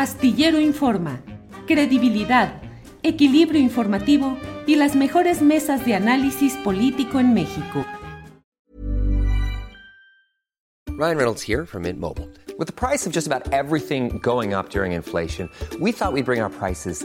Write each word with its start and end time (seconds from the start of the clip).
Astillero 0.00 0.58
Informa, 0.58 1.20
credibilidad, 1.66 2.62
equilibrio 3.02 3.60
informativo 3.60 4.38
y 4.66 4.76
las 4.76 4.96
mejores 4.96 5.42
mesas 5.42 5.84
de 5.84 5.94
análisis 5.94 6.54
político 6.64 7.20
en 7.20 7.34
México. 7.34 7.84
Ryan 10.88 11.18
Reynolds 11.18 11.42
here 11.42 11.66
from 11.66 11.82
Mint 11.82 12.00
Mobile. 12.00 12.30
With 12.58 12.66
the 12.66 12.72
price 12.72 13.06
of 13.06 13.12
just 13.12 13.26
about 13.26 13.52
everything 13.52 14.18
going 14.22 14.54
up 14.54 14.70
during 14.70 14.92
inflation, 14.92 15.50
we 15.78 15.92
thought 15.92 16.14
we'd 16.14 16.24
bring 16.24 16.40
our 16.40 16.48
prices 16.48 17.04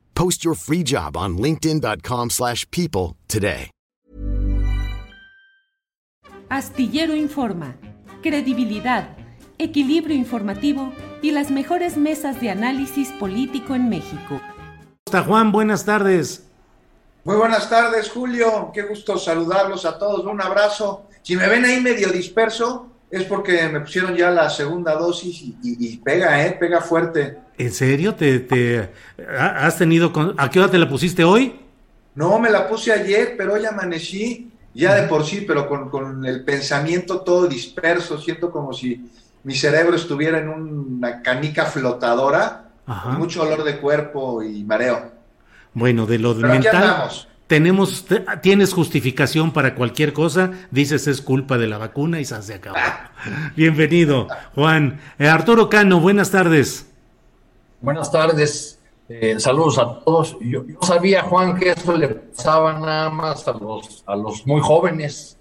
Post 0.13 0.43
your 0.43 0.55
free 0.55 0.83
job 0.83 1.15
on 1.15 1.37
linkedin.com/people 1.37 2.29
slash 2.29 2.65
people 2.69 3.15
today. 3.27 3.69
Astillero 6.49 7.15
Informa, 7.15 7.77
credibilidad, 8.21 9.15
equilibrio 9.57 10.15
informativo 10.15 10.91
y 11.21 11.31
las 11.31 11.49
mejores 11.49 11.95
mesas 11.95 12.41
de 12.41 12.49
análisis 12.49 13.09
político 13.11 13.73
en 13.73 13.87
México. 13.87 14.41
Está 15.05 15.23
Juan, 15.23 15.51
buenas 15.51 15.85
tardes. 15.85 16.43
Muy 17.23 17.37
buenas 17.37 17.69
tardes, 17.69 18.09
Julio. 18.09 18.71
Qué 18.73 18.81
gusto 18.81 19.17
saludarlos 19.17 19.85
a 19.85 19.97
todos. 19.97 20.25
Un 20.25 20.41
abrazo. 20.41 21.07
Si 21.21 21.35
me 21.35 21.47
ven 21.47 21.63
ahí 21.63 21.79
medio 21.79 22.09
disperso, 22.09 22.90
es 23.11 23.23
porque 23.25 23.67
me 23.67 23.81
pusieron 23.81 24.15
ya 24.15 24.29
la 24.31 24.49
segunda 24.49 24.95
dosis 24.95 25.41
y, 25.41 25.55
y- 25.63 25.77
y 25.93 25.97
pega, 25.97 26.45
¿eh? 26.45 26.55
Pega 26.59 26.79
fuerte. 26.81 27.37
¿En 27.57 27.71
serio? 27.71 28.15
¿Te, 28.15 28.39
te 28.39 28.89
ha- 29.37 29.65
has 29.67 29.77
tenido 29.77 30.11
con- 30.13 30.33
¿A 30.37 30.49
qué 30.49 30.59
hora 30.59 30.71
te 30.71 30.77
la 30.79 30.87
pusiste 30.89 31.23
hoy? 31.23 31.59
No, 32.15 32.39
me 32.39 32.49
la 32.49 32.67
puse 32.67 32.91
ayer, 32.91 33.35
pero 33.37 33.53
hoy 33.53 33.65
amanecí 33.65 34.51
ya 34.73 34.95
de 34.95 35.07
por 35.07 35.25
sí, 35.25 35.43
pero 35.47 35.67
con, 35.67 35.89
con 35.89 36.25
el 36.25 36.43
pensamiento 36.43 37.21
todo 37.21 37.47
disperso. 37.47 38.17
Siento 38.17 38.49
como 38.51 38.73
si 38.73 39.05
mi 39.43 39.55
cerebro 39.55 39.95
estuviera 39.95 40.39
en 40.39 40.47
una 40.49 41.21
canica 41.21 41.65
flotadora, 41.65 42.69
Ajá. 42.85 43.09
mucho 43.11 43.41
olor 43.43 43.63
de 43.63 43.77
cuerpo 43.77 44.41
y 44.43 44.63
mareo. 44.63 45.11
Bueno, 45.73 46.05
de 46.05 46.19
lo 46.19 46.31
aquí 46.31 46.41
mental. 46.41 47.11
Tenemos, 47.51 48.05
te- 48.05 48.23
tienes 48.41 48.73
justificación 48.73 49.51
para 49.51 49.75
cualquier 49.75 50.13
cosa, 50.13 50.51
dices 50.71 51.05
es 51.07 51.21
culpa 51.21 51.57
de 51.57 51.67
la 51.67 51.77
vacuna 51.77 52.21
y 52.21 52.23
se 52.23 52.53
acabó. 52.53 52.77
Bienvenido, 53.57 54.29
Juan. 54.55 55.01
Eh, 55.19 55.27
Arturo 55.27 55.69
Cano, 55.69 55.99
buenas 55.99 56.31
tardes. 56.31 56.85
Buenas 57.81 58.09
tardes, 58.09 58.79
eh, 59.09 59.35
saludos 59.37 59.79
a 59.79 59.99
todos. 59.99 60.37
Yo, 60.39 60.65
yo 60.65 60.77
sabía, 60.81 61.23
Juan, 61.23 61.59
que 61.59 61.71
eso 61.71 61.97
le 61.97 62.07
pasaba 62.07 62.71
nada 62.79 63.09
más 63.09 63.45
a 63.49 63.51
los, 63.51 64.01
a 64.07 64.15
los 64.15 64.47
muy 64.47 64.61
jóvenes. 64.61 65.35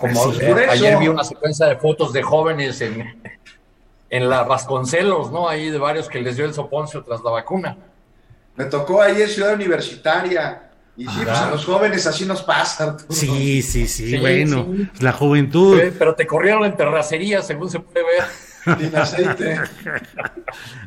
Como 0.00 0.32
Sí, 0.32 0.40
eh, 0.40 0.66
ayer 0.68 0.98
vi 0.98 1.06
una 1.06 1.22
secuencia 1.22 1.66
de 1.66 1.76
fotos 1.76 2.12
de 2.12 2.24
jóvenes 2.24 2.80
en, 2.80 3.22
en 4.10 4.28
la 4.28 4.42
Vasconcelos, 4.42 5.30
¿no? 5.30 5.48
Ahí 5.48 5.70
de 5.70 5.78
varios 5.78 6.08
que 6.08 6.20
les 6.20 6.34
dio 6.34 6.44
el 6.44 6.54
soponcio 6.54 7.04
tras 7.04 7.22
la 7.22 7.30
vacuna. 7.30 7.76
Me 8.56 8.64
tocó 8.64 9.00
ayer 9.00 9.28
Ciudad 9.28 9.54
Universitaria. 9.54 10.65
Y 10.96 11.04
sí, 11.04 11.10
pues 11.24 11.28
a 11.38 11.50
los 11.50 11.64
jóvenes 11.64 12.06
así 12.06 12.24
nos 12.24 12.42
pasa. 12.42 12.84
Arturo. 12.84 13.12
Sí, 13.12 13.60
sí, 13.62 13.86
sí, 13.86 14.10
Sí, 14.10 14.16
bueno, 14.16 14.66
sí. 14.74 14.88
la 15.00 15.12
juventud. 15.12 15.78
Pero 15.98 16.14
te 16.14 16.26
corrieron 16.26 16.64
en 16.64 16.76
terracería, 16.76 17.42
según 17.42 17.70
se 17.70 17.80
puede 17.80 18.04
ver. 18.04 18.24
Sin 18.80 18.96
aceite. 18.96 19.60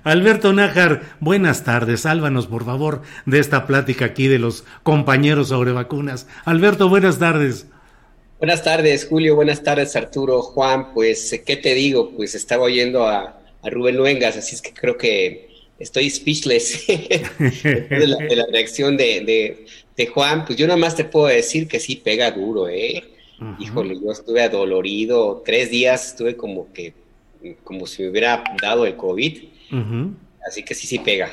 Alberto 0.03 0.51
Nájar, 0.53 1.01
buenas 1.19 1.63
tardes. 1.63 2.01
Sálvanos, 2.01 2.47
por 2.47 2.65
favor, 2.65 3.01
de 3.25 3.39
esta 3.39 3.65
plática 3.67 4.05
aquí 4.05 4.27
de 4.27 4.39
los 4.39 4.63
compañeros 4.83 5.49
sobre 5.49 5.71
vacunas. 5.71 6.27
Alberto, 6.45 6.89
buenas 6.89 7.19
tardes. 7.19 7.67
Buenas 8.39 8.63
tardes, 8.63 9.05
Julio. 9.09 9.35
Buenas 9.35 9.63
tardes, 9.63 9.95
Arturo. 9.95 10.41
Juan, 10.41 10.93
pues, 10.93 11.41
¿qué 11.45 11.55
te 11.57 11.73
digo? 11.73 12.11
Pues 12.15 12.35
estaba 12.35 12.63
oyendo 12.63 13.07
a, 13.07 13.39
a 13.61 13.69
Rubén 13.69 13.97
Luengas, 13.97 14.37
así 14.37 14.55
es 14.55 14.61
que 14.61 14.73
creo 14.73 14.97
que 14.97 15.49
estoy 15.77 16.09
speechless 16.09 16.85
de, 16.87 18.07
la, 18.07 18.17
de 18.17 18.35
la 18.35 18.45
reacción 18.51 18.97
de, 18.97 19.21
de- 19.25 19.65
de 19.99 20.07
Juan. 20.07 20.45
Pues 20.45 20.57
yo 20.57 20.65
nada 20.65 20.79
más 20.79 20.95
te 20.95 21.03
puedo 21.03 21.27
decir 21.27 21.67
que 21.67 21.79
sí 21.79 21.97
pega 21.97 22.31
duro, 22.31 22.69
¿eh? 22.69 23.03
Híjole, 23.59 23.99
yo 24.01 24.11
estuve 24.11 24.41
adolorido. 24.41 25.43
Tres 25.45 25.69
días 25.69 26.07
estuve 26.07 26.35
como 26.35 26.71
que, 26.73 26.93
como 27.63 27.85
si 27.85 28.03
me 28.03 28.09
hubiera 28.09 28.43
dado 28.61 28.85
el 28.85 28.95
COVID. 28.95 29.43
Así 30.47 30.63
que 30.63 30.73
sí, 30.73 30.87
sí 30.87 30.99
pega. 30.99 31.29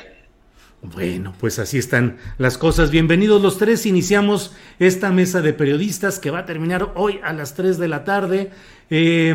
Bueno, 0.81 1.33
pues 1.39 1.59
así 1.59 1.77
están 1.77 2.17
las 2.37 2.57
cosas. 2.57 2.91
Bienvenidos 2.91 3.41
los 3.41 3.57
tres. 3.57 3.85
Iniciamos 3.85 4.53
esta 4.79 5.11
mesa 5.11 5.41
de 5.41 5.53
periodistas 5.53 6.19
que 6.19 6.29
va 6.29 6.39
a 6.39 6.45
terminar 6.45 6.91
hoy 6.95 7.19
a 7.23 7.33
las 7.33 7.55
3 7.55 7.77
de 7.77 7.87
la 7.87 8.03
tarde 8.03 8.51
eh, 8.89 9.33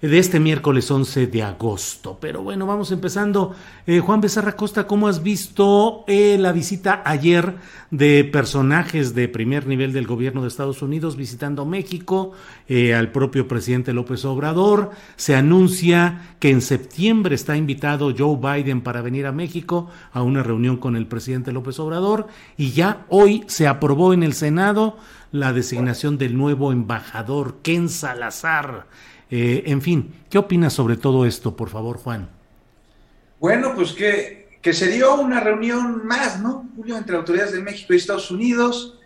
de 0.00 0.18
este 0.18 0.40
miércoles 0.40 0.90
11 0.90 1.26
de 1.26 1.42
agosto. 1.42 2.18
Pero 2.20 2.42
bueno, 2.42 2.66
vamos 2.66 2.90
empezando. 2.92 3.54
Eh, 3.86 4.00
Juan 4.00 4.20
Becerra 4.20 4.56
Costa, 4.56 4.86
¿cómo 4.86 5.08
has 5.08 5.22
visto 5.22 6.04
eh, 6.06 6.36
la 6.38 6.52
visita 6.52 7.02
ayer 7.04 7.56
de 7.90 8.24
personajes 8.24 9.14
de 9.14 9.28
primer 9.28 9.66
nivel 9.66 9.92
del 9.92 10.06
gobierno 10.06 10.42
de 10.42 10.48
Estados 10.48 10.82
Unidos 10.82 11.16
visitando 11.16 11.64
México? 11.64 12.32
eh, 12.70 12.94
al 12.94 13.10
propio 13.10 13.48
presidente 13.48 13.92
López 13.92 14.24
Obrador. 14.24 14.90
Se 15.16 15.34
anuncia 15.34 16.36
que 16.38 16.50
en 16.50 16.62
septiembre 16.62 17.34
está 17.34 17.56
invitado 17.56 18.14
Joe 18.16 18.36
Biden 18.36 18.80
para 18.80 19.02
venir 19.02 19.26
a 19.26 19.32
México 19.32 19.90
a 20.12 20.22
una 20.22 20.42
reunión 20.42 20.76
con 20.76 20.96
el 20.96 21.06
presidente 21.06 21.52
López 21.52 21.78
Obrador 21.80 22.28
y 22.56 22.70
ya 22.70 23.04
hoy 23.08 23.44
se 23.48 23.66
aprobó 23.66 24.12
en 24.12 24.22
el 24.22 24.34
Senado 24.34 24.96
la 25.32 25.52
designación 25.52 26.16
del 26.16 26.36
nuevo 26.36 26.72
embajador 26.72 27.58
Ken 27.62 27.88
Salazar. 27.88 28.86
Eh, 29.30 29.62
en 29.66 29.80
fin, 29.80 30.12
¿qué 30.28 30.38
opinas 30.38 30.72
sobre 30.72 30.96
todo 30.96 31.24
esto, 31.24 31.54
por 31.54 31.68
favor, 31.68 31.98
Juan? 31.98 32.28
Bueno, 33.38 33.74
pues 33.74 33.92
que, 33.92 34.48
se 34.72 34.88
dio 34.88 35.14
una 35.20 35.40
reunión 35.40 36.06
más, 36.06 36.40
¿no, 36.40 36.68
Julio, 36.76 36.96
entre 36.96 37.16
autoridades 37.16 37.52
de 37.52 37.62
México 37.62 37.94
y 37.94 37.96
Estados 37.96 38.30
Unidos, 38.30 38.98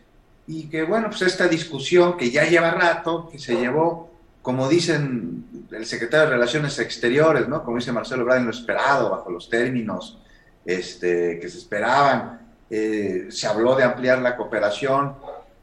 y 0.46 0.68
que, 0.68 0.82
bueno, 0.82 1.08
pues 1.08 1.22
esta 1.22 1.46
discusión 1.46 2.16
que 2.16 2.30
ya 2.30 2.44
lleva 2.44 2.70
rato, 2.70 3.28
que 3.30 3.38
se 3.38 3.54
llevó, 3.56 4.10
como 4.42 4.68
dicen 4.68 5.44
el 5.70 5.86
secretario 5.86 6.26
de 6.26 6.32
Relaciones 6.32 6.78
Exteriores, 6.78 7.48
¿no? 7.48 7.62
Como 7.62 7.78
dice 7.78 7.92
Marcelo 7.92 8.22
Ebrard, 8.22 8.40
en 8.40 8.46
lo 8.46 8.50
esperado, 8.50 9.10
bajo 9.10 9.30
los 9.30 9.48
términos 9.48 10.18
este, 10.64 11.38
que 11.40 11.48
se 11.48 11.58
esperaban. 11.58 12.40
Eh, 12.68 13.28
se 13.30 13.46
habló 13.46 13.74
de 13.74 13.84
ampliar 13.84 14.20
la 14.20 14.36
cooperación, 14.36 15.14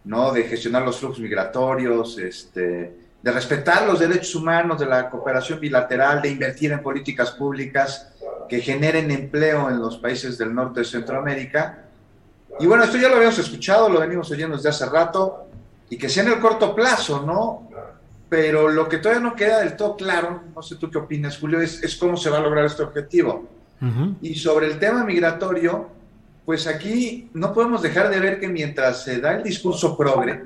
¿no? 0.03 0.31
De 0.31 0.43
gestionar 0.43 0.81
los 0.81 0.97
flujos 0.97 1.19
migratorios, 1.19 2.17
este, 2.17 3.00
de 3.21 3.31
respetar 3.31 3.85
los 3.85 3.99
derechos 3.99 4.35
humanos, 4.35 4.79
de 4.79 4.85
la 4.85 5.09
cooperación 5.09 5.59
bilateral, 5.59 6.21
de 6.21 6.29
invertir 6.29 6.71
en 6.71 6.81
políticas 6.81 7.31
públicas 7.31 8.13
que 8.49 8.59
generen 8.61 9.11
empleo 9.11 9.69
en 9.69 9.79
los 9.79 9.97
países 9.97 10.37
del 10.37 10.53
norte 10.53 10.81
de 10.81 10.85
Centroamérica. 10.85 11.85
Y 12.59 12.65
bueno, 12.65 12.83
esto 12.83 12.97
ya 12.97 13.09
lo 13.09 13.15
habíamos 13.15 13.39
escuchado, 13.39 13.89
lo 13.89 13.99
venimos 13.99 14.29
oyendo 14.31 14.57
desde 14.57 14.69
hace 14.69 14.85
rato, 14.87 15.47
y 15.89 15.97
que 15.97 16.09
sea 16.09 16.23
en 16.23 16.29
el 16.29 16.39
corto 16.39 16.73
plazo, 16.73 17.23
¿no? 17.25 17.69
Pero 18.27 18.69
lo 18.69 18.87
que 18.87 18.97
todavía 18.97 19.21
no 19.21 19.35
queda 19.35 19.59
del 19.59 19.75
todo 19.75 19.95
claro, 19.95 20.41
no 20.55 20.61
sé 20.61 20.75
tú 20.77 20.89
qué 20.89 20.97
opinas, 20.97 21.37
Julio, 21.37 21.61
es, 21.61 21.83
es 21.83 21.95
cómo 21.95 22.17
se 22.17 22.29
va 22.29 22.37
a 22.37 22.41
lograr 22.41 22.65
este 22.65 22.83
objetivo. 22.83 23.47
Y 24.21 24.35
sobre 24.35 24.67
el 24.67 24.77
tema 24.77 25.03
migratorio, 25.03 25.89
pues 26.45 26.67
aquí 26.67 27.29
no 27.33 27.51
podemos 27.51 27.81
dejar 27.81 28.09
de 28.09 28.19
ver 28.19 28.39
que 28.39 28.47
mientras 28.47 29.03
se 29.03 29.19
da 29.19 29.33
el 29.33 29.43
discurso 29.43 29.97
progre, 29.97 30.43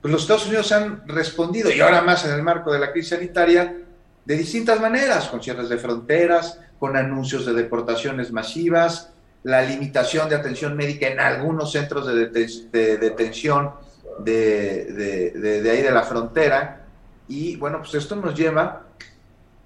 pues 0.00 0.12
los 0.12 0.22
Estados 0.22 0.46
Unidos 0.46 0.72
han 0.72 1.06
respondido, 1.06 1.70
y 1.70 1.80
ahora 1.80 2.02
más 2.02 2.24
en 2.24 2.32
el 2.32 2.42
marco 2.42 2.72
de 2.72 2.78
la 2.78 2.90
crisis 2.92 3.10
sanitaria, 3.10 3.76
de 4.24 4.36
distintas 4.36 4.80
maneras, 4.80 5.28
con 5.28 5.42
cierres 5.42 5.68
de 5.68 5.76
fronteras, 5.78 6.58
con 6.78 6.96
anuncios 6.96 7.44
de 7.46 7.52
deportaciones 7.52 8.32
masivas, 8.32 9.10
la 9.42 9.62
limitación 9.62 10.28
de 10.28 10.36
atención 10.36 10.76
médica 10.76 11.06
en 11.08 11.20
algunos 11.20 11.72
centros 11.72 12.06
de, 12.06 12.30
deten- 12.30 12.70
de 12.70 12.96
detención 12.98 13.72
de, 14.18 14.84
de- 14.84 15.30
de- 15.32 15.62
de 15.62 15.70
ahí 15.70 15.82
de 15.82 15.90
la 15.90 16.02
frontera. 16.02 16.82
Y 17.28 17.56
bueno, 17.56 17.78
pues 17.78 17.94
esto 17.94 18.16
nos 18.16 18.34
lleva 18.34 18.82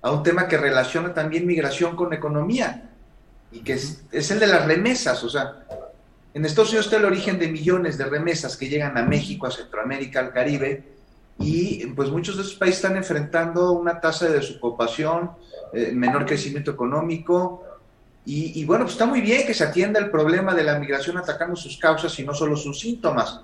a 0.03 0.11
un 0.13 0.23
tema 0.23 0.47
que 0.47 0.57
relaciona 0.57 1.13
también 1.15 1.47
migración 1.47 1.97
con 1.97 2.13
economía 2.13 2.91
y 3.51 3.61
que 3.61 3.75
es, 3.75 4.03
es 4.13 4.31
el 4.31 4.39
de 4.39 4.47
las 4.47 4.65
remesas. 4.67 5.23
O 5.25 5.29
sea, 5.29 5.65
en 6.35 6.45
Estados 6.45 6.71
Unidos 6.71 6.87
está 6.87 6.99
el 6.99 7.05
origen 7.05 7.39
de 7.39 7.47
millones 7.47 7.97
de 7.97 8.07
remesas 8.07 8.57
que 8.57 8.69
llegan 8.69 8.99
a 8.99 9.03
México, 9.03 9.47
a 9.47 9.53
Centroamérica, 9.53 10.19
al 10.19 10.33
Caribe, 10.33 10.83
y 11.39 11.87
pues 11.87 12.11
muchos 12.11 12.37
de 12.37 12.43
esos 12.43 12.57
países 12.57 12.79
están 12.79 12.97
enfrentando 12.97 13.73
una 13.73 14.01
tasa 14.01 14.27
de 14.27 14.39
desocupación, 14.39 15.31
eh, 15.73 15.93
menor 15.95 16.27
crecimiento 16.27 16.73
económico, 16.73 17.63
y, 18.27 18.65
bueno, 18.65 18.85
pues 18.85 18.95
está 18.95 19.05
muy 19.05 19.21
bien 19.21 19.47
que 19.47 19.53
se 19.53 19.65
atienda 19.65 20.01
el 20.01 20.11
problema 20.11 20.55
de 20.55 20.65
la 20.65 20.79
migración 20.79 21.19
atacando 21.19 21.55
sus 21.57 21.77
causas 21.77 22.19
y 22.19 22.25
no 22.25 22.33
solo 22.33 22.57
sus 22.57 22.81
síntomas, 22.81 23.41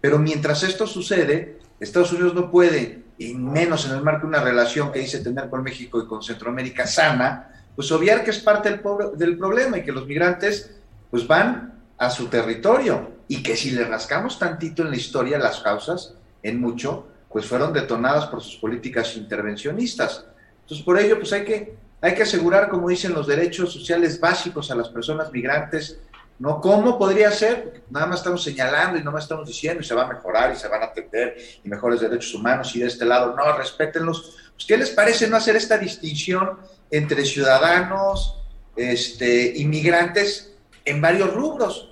pero 0.00 0.20
mientras 0.20 0.62
esto 0.62 0.86
sucede, 0.86 1.58
Estados 1.80 2.12
Unidos 2.12 2.32
no 2.32 2.48
puede, 2.48 3.02
y 3.18 3.34
menos 3.34 3.86
en 3.86 3.96
el 3.96 4.02
marco 4.02 4.22
de 4.22 4.28
una 4.28 4.40
relación 4.40 4.92
que 4.92 5.00
dice 5.00 5.18
tener 5.18 5.50
con 5.50 5.64
México 5.64 6.00
y 6.00 6.06
con 6.06 6.22
Centroamérica 6.22 6.86
sana, 6.86 7.64
pues 7.74 7.90
obviar 7.90 8.22
que 8.22 8.30
es 8.30 8.38
parte 8.38 8.70
del, 8.70 8.80
del 9.16 9.36
problema 9.36 9.78
y 9.78 9.82
que 9.82 9.90
los 9.90 10.06
migrantes 10.06 10.76
pues 11.10 11.26
van 11.26 11.79
a 12.00 12.08
su 12.08 12.28
territorio 12.28 13.10
y 13.28 13.42
que 13.42 13.54
si 13.54 13.72
le 13.72 13.84
rascamos 13.84 14.38
tantito 14.38 14.82
en 14.82 14.90
la 14.90 14.96
historia 14.96 15.38
las 15.38 15.60
causas, 15.60 16.14
en 16.42 16.58
mucho, 16.58 17.06
pues 17.28 17.44
fueron 17.44 17.74
detonadas 17.74 18.26
por 18.26 18.42
sus 18.42 18.56
políticas 18.56 19.16
intervencionistas. 19.16 20.24
Entonces, 20.62 20.84
por 20.84 20.98
ello, 20.98 21.18
pues 21.18 21.32
hay 21.34 21.44
que, 21.44 21.74
hay 22.00 22.14
que 22.14 22.22
asegurar, 22.22 22.70
como 22.70 22.88
dicen, 22.88 23.12
los 23.12 23.26
derechos 23.26 23.74
sociales 23.74 24.18
básicos 24.18 24.70
a 24.70 24.74
las 24.74 24.88
personas 24.88 25.30
migrantes, 25.30 26.00
¿no? 26.38 26.58
¿Cómo 26.62 26.98
podría 26.98 27.30
ser? 27.32 27.82
Nada 27.90 28.06
más 28.06 28.20
estamos 28.20 28.42
señalando 28.42 28.98
y 28.98 29.04
no 29.04 29.12
más 29.12 29.24
estamos 29.24 29.46
diciendo 29.46 29.82
y 29.82 29.84
se 29.84 29.94
va 29.94 30.04
a 30.04 30.08
mejorar 30.08 30.54
y 30.54 30.56
se 30.56 30.68
van 30.68 30.82
a 30.82 30.86
atender 30.86 31.36
y 31.62 31.68
mejores 31.68 32.00
derechos 32.00 32.34
humanos 32.34 32.74
y 32.74 32.80
de 32.80 32.86
este 32.86 33.04
lado, 33.04 33.36
no, 33.36 33.58
respétenlos. 33.58 34.38
Pues, 34.54 34.64
¿Qué 34.66 34.78
les 34.78 34.88
parece 34.88 35.28
no 35.28 35.36
hacer 35.36 35.54
esta 35.54 35.76
distinción 35.76 36.58
entre 36.90 37.26
ciudadanos, 37.26 38.42
este, 38.74 39.52
inmigrantes 39.58 40.54
en 40.86 41.02
varios 41.02 41.34
rubros? 41.34 41.89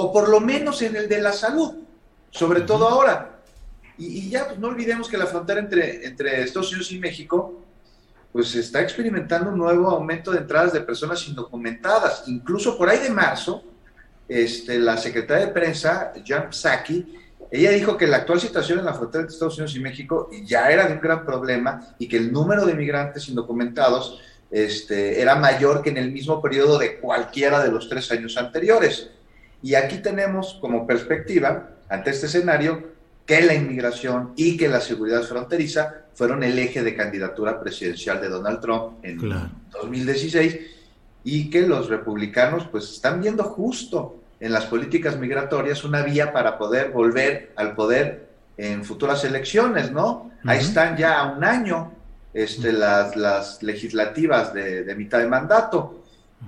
O 0.00 0.12
por 0.12 0.28
lo 0.28 0.38
menos 0.40 0.80
en 0.82 0.94
el 0.94 1.08
de 1.08 1.20
la 1.20 1.32
salud, 1.32 1.74
sobre 2.30 2.60
todo 2.60 2.88
ahora 2.88 3.38
y, 3.98 4.30
ya, 4.30 4.46
pues 4.46 4.58
no 4.60 4.68
olvidemos 4.68 5.08
que 5.08 5.18
la 5.18 5.26
frontera 5.26 5.58
entre, 5.58 6.06
entre 6.06 6.42
Estados 6.42 6.70
Unidos 6.70 6.92
y 6.92 7.00
México, 7.00 7.60
pues 8.30 8.54
está 8.54 8.80
experimentando 8.80 9.50
un 9.50 9.58
nuevo 9.58 9.90
aumento 9.90 10.30
de 10.30 10.38
entradas 10.38 10.72
de 10.72 10.80
personas 10.82 11.26
indocumentadas. 11.26 12.22
Incluso 12.28 12.78
por 12.78 12.88
ahí 12.88 13.00
de 13.00 13.10
marzo, 13.10 13.64
este, 14.28 14.78
la 14.78 14.96
secretaria 14.96 15.46
de 15.46 15.52
prensa, 15.52 16.12
Jan 16.24 16.52
Psaki, 16.52 17.16
ella 17.50 17.72
dijo 17.72 17.96
que 17.96 18.06
la 18.06 18.18
actual 18.18 18.40
situación 18.40 18.78
en 18.78 18.84
la 18.84 18.94
frontera 18.94 19.22
entre 19.22 19.34
Estados 19.34 19.56
Unidos 19.56 19.74
y 19.74 19.80
México 19.80 20.30
ya 20.44 20.70
era 20.70 20.86
de 20.86 20.94
un 20.94 21.00
gran 21.00 21.24
problema 21.24 21.96
y 21.98 22.06
que 22.06 22.18
el 22.18 22.30
número 22.30 22.64
de 22.66 22.74
migrantes 22.74 23.28
indocumentados 23.28 24.20
este, 24.50 25.20
era 25.20 25.34
mayor 25.34 25.82
que 25.82 25.90
en 25.90 25.96
el 25.96 26.12
mismo 26.12 26.40
periodo 26.40 26.78
de 26.78 27.00
cualquiera 27.00 27.64
de 27.64 27.72
los 27.72 27.88
tres 27.88 28.12
años 28.12 28.36
anteriores. 28.36 29.10
Y 29.62 29.74
aquí 29.74 29.98
tenemos 29.98 30.58
como 30.60 30.86
perspectiva, 30.86 31.70
ante 31.88 32.10
este 32.10 32.26
escenario, 32.26 32.96
que 33.26 33.42
la 33.42 33.54
inmigración 33.54 34.32
y 34.36 34.56
que 34.56 34.68
la 34.68 34.80
seguridad 34.80 35.22
fronteriza 35.22 36.06
fueron 36.14 36.42
el 36.42 36.58
eje 36.58 36.82
de 36.82 36.96
candidatura 36.96 37.60
presidencial 37.60 38.20
de 38.20 38.28
Donald 38.28 38.60
Trump 38.60 39.04
en 39.04 39.18
2016 39.70 40.58
y 41.24 41.50
que 41.50 41.66
los 41.66 41.90
republicanos 41.90 42.66
pues 42.70 42.90
están 42.90 43.20
viendo 43.20 43.44
justo 43.44 44.22
en 44.40 44.52
las 44.52 44.64
políticas 44.64 45.18
migratorias 45.18 45.84
una 45.84 46.02
vía 46.02 46.32
para 46.32 46.56
poder 46.56 46.90
volver 46.90 47.52
al 47.56 47.74
poder 47.74 48.28
en 48.56 48.84
futuras 48.84 49.22
elecciones, 49.24 49.92
¿no? 49.92 50.30
Ahí 50.44 50.60
están 50.60 50.96
ya 50.96 51.20
a 51.20 51.32
un 51.32 51.44
año 51.44 51.92
este, 52.32 52.72
las, 52.72 53.14
las 53.14 53.62
legislativas 53.62 54.54
de, 54.54 54.84
de 54.84 54.94
mitad 54.94 55.18
de 55.18 55.26
mandato 55.26 55.97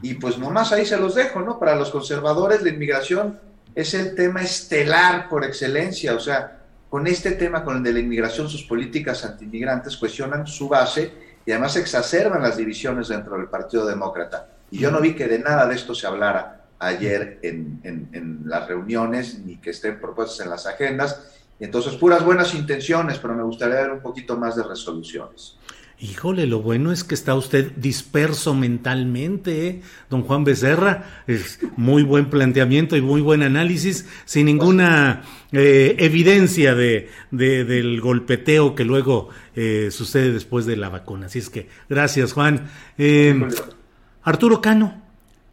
y 0.02 0.14
pues 0.14 0.38
nomás 0.38 0.72
ahí 0.72 0.86
se 0.86 0.96
los 0.96 1.14
dejo, 1.14 1.40
¿no? 1.40 1.58
Para 1.58 1.74
los 1.76 1.90
conservadores 1.90 2.62
la 2.62 2.70
inmigración 2.70 3.38
es 3.74 3.94
el 3.94 4.14
tema 4.14 4.42
estelar 4.42 5.28
por 5.28 5.44
excelencia, 5.44 6.14
o 6.14 6.20
sea, 6.20 6.60
con 6.88 7.06
este 7.06 7.32
tema, 7.32 7.64
con 7.64 7.76
el 7.78 7.82
de 7.82 7.92
la 7.92 8.00
inmigración, 8.00 8.48
sus 8.48 8.64
políticas 8.64 9.24
antiinmigrantes 9.24 9.96
cuestionan 9.96 10.46
su 10.46 10.68
base 10.68 11.12
y 11.46 11.52
además 11.52 11.76
exacerban 11.76 12.42
las 12.42 12.56
divisiones 12.56 13.08
dentro 13.08 13.36
del 13.36 13.46
Partido 13.46 13.86
Demócrata. 13.86 14.48
Y 14.72 14.78
yo 14.78 14.90
no 14.90 15.00
vi 15.00 15.14
que 15.14 15.28
de 15.28 15.38
nada 15.38 15.66
de 15.66 15.76
esto 15.76 15.94
se 15.94 16.06
hablara 16.06 16.64
ayer 16.80 17.38
en, 17.42 17.80
en, 17.84 18.40
las 18.44 18.66
reuniones, 18.66 19.38
ni 19.38 19.58
que 19.58 19.70
estén 19.70 20.00
propuestas 20.00 20.40
en 20.40 20.50
las 20.50 20.66
agendas. 20.66 21.30
Entonces, 21.60 21.94
puras 21.94 22.24
buenas 22.24 22.54
intenciones, 22.54 23.18
pero 23.18 23.34
me 23.34 23.42
gustaría 23.42 23.76
ver 23.76 23.92
un 23.92 24.00
poquito 24.00 24.36
más 24.36 24.56
de 24.56 24.62
resoluciones. 24.62 25.56
Híjole, 26.02 26.46
lo 26.46 26.62
bueno 26.62 26.92
es 26.92 27.04
que 27.04 27.14
está 27.14 27.34
usted 27.34 27.72
disperso 27.76 28.54
mentalmente, 28.54 29.66
¿eh? 29.66 29.82
don 30.08 30.22
Juan 30.22 30.44
Becerra. 30.44 31.24
Es 31.26 31.58
muy 31.76 32.04
buen 32.04 32.30
planteamiento 32.30 32.96
y 32.96 33.02
muy 33.02 33.20
buen 33.20 33.42
análisis, 33.42 34.08
sin 34.24 34.46
ninguna 34.46 35.24
eh, 35.52 35.96
evidencia 35.98 36.74
de, 36.74 37.10
del 37.30 38.00
golpeteo 38.00 38.74
que 38.74 38.84
luego 38.84 39.28
eh, 39.54 39.88
sucede 39.90 40.32
después 40.32 40.64
de 40.64 40.78
la 40.78 40.88
vacuna. 40.88 41.26
Así 41.26 41.38
es 41.38 41.50
que, 41.50 41.68
gracias, 41.90 42.32
Juan. 42.32 42.70
Arturo 44.22 44.62
Cano, 44.62 44.99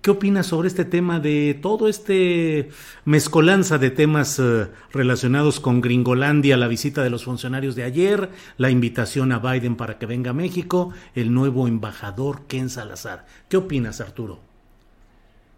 ¿Qué 0.07 0.12
opinas 0.12 0.45
sobre 0.45 0.69
este 0.69 0.86
tema 0.86 1.19
de 1.19 1.54
todo 1.62 1.89
este 1.89 2.69
mezcolanza 3.04 3.77
de 3.77 3.92
temas 3.92 4.39
eh, 4.39 4.68
relacionados 4.94 5.59
con 5.59 5.81
Gringolandia, 5.81 6.56
la 6.56 6.69
visita 6.69 7.04
de 7.04 7.09
los 7.09 7.25
funcionarios 7.25 7.75
de 7.75 7.83
ayer, 7.83 8.30
la 8.56 8.69
invitación 8.69 9.33
a 9.33 9.39
Biden 9.39 9.75
para 9.75 9.98
que 9.98 10.06
venga 10.06 10.31
a 10.31 10.33
México, 10.33 10.94
el 11.13 11.33
nuevo 11.33 11.68
embajador 11.68 12.44
Ken 12.48 12.69
Salazar? 12.69 13.25
¿Qué 13.50 13.57
opinas, 13.57 14.00
Arturo? 14.00 14.39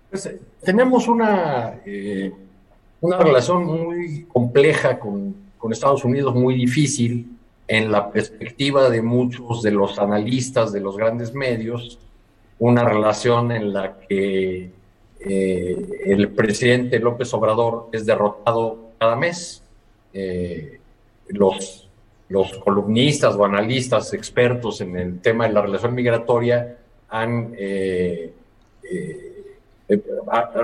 Pues, 0.09 0.25
eh, 0.25 0.41
tenemos 0.63 1.07
una, 1.07 1.81
eh, 1.85 2.31
una 3.01 3.19
relación 3.19 3.65
muy 3.65 4.25
compleja 4.33 4.97
con, 4.97 5.35
con 5.59 5.71
Estados 5.73 6.03
Unidos, 6.03 6.33
muy 6.33 6.55
difícil 6.55 7.37
en 7.67 7.91
la 7.91 8.11
perspectiva 8.11 8.89
de 8.89 9.03
muchos 9.03 9.61
de 9.61 9.69
los 9.69 9.99
analistas 9.99 10.71
de 10.71 10.79
los 10.79 10.97
grandes 10.97 11.35
medios 11.35 11.99
una 12.59 12.83
relación 12.83 13.51
en 13.51 13.73
la 13.73 13.97
que 13.97 14.69
eh, 15.19 15.89
el 16.05 16.29
presidente 16.29 16.99
López 16.99 17.33
Obrador 17.33 17.89
es 17.91 18.05
derrotado 18.05 18.91
cada 18.97 19.15
mes. 19.15 19.63
Eh, 20.13 20.79
los, 21.29 21.89
los 22.29 22.57
columnistas 22.57 23.35
o 23.35 23.45
analistas 23.45 24.13
expertos 24.13 24.81
en 24.81 24.97
el 24.97 25.19
tema 25.21 25.47
de 25.47 25.53
la 25.53 25.61
relación 25.61 25.95
migratoria 25.95 26.77
han... 27.09 27.55
Eh, 27.57 28.33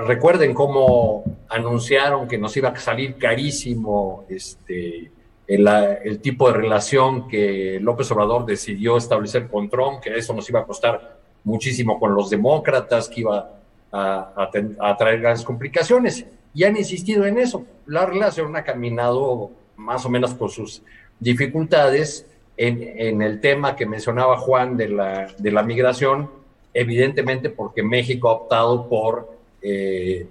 recuerden 0.06 0.54
cómo 0.54 1.24
anunciaron 1.48 2.28
que 2.28 2.38
nos 2.38 2.56
iba 2.56 2.68
a 2.68 2.76
salir 2.76 3.16
carísimo 3.16 4.24
este, 4.28 5.10
el, 5.48 5.66
el, 6.04 6.20
tipo 6.20 6.46
de 6.46 6.58
relación 6.58 7.26
que 7.26 7.80
López 7.80 8.08
Obrador 8.12 8.46
decidió 8.46 8.96
establecer 8.96 9.48
con 9.48 9.68
Trump, 9.68 9.98
que 10.00 10.14
eso 10.14 10.32
nos 10.32 10.48
iba 10.48 10.60
a 10.60 10.64
costar 10.64 11.15
muchísimo 11.46 11.98
con 12.00 12.14
los 12.14 12.28
demócratas, 12.28 13.08
que 13.08 13.20
iba 13.20 13.52
a, 13.92 14.50
traer 14.98 15.20
grandes 15.20 15.44
complicaciones. 15.44 16.26
Y 16.52 16.64
han 16.64 16.76
insistido 16.76 17.24
en 17.24 17.38
eso. 17.38 17.64
La 17.86 18.04
relación 18.04 18.54
ha 18.56 18.64
caminado 18.64 19.52
más 19.76 20.04
o 20.04 20.10
menos 20.10 20.34
con 20.34 20.50
sus 20.50 20.82
dificultades 21.20 22.26
en, 22.56 23.22
el 23.22 23.40
tema 23.40 23.76
que 23.76 23.86
mencionaba 23.86 24.38
Juan 24.38 24.76
de 24.76 24.88
la, 24.88 25.28
de 25.38 25.50
la 25.52 25.62
migración, 25.62 26.28
evidentemente 26.74 27.48
porque 27.48 27.82
México 27.82 28.28
ha 28.28 28.32
optado 28.32 28.88
por 28.88 29.30
eh, 29.62 30.26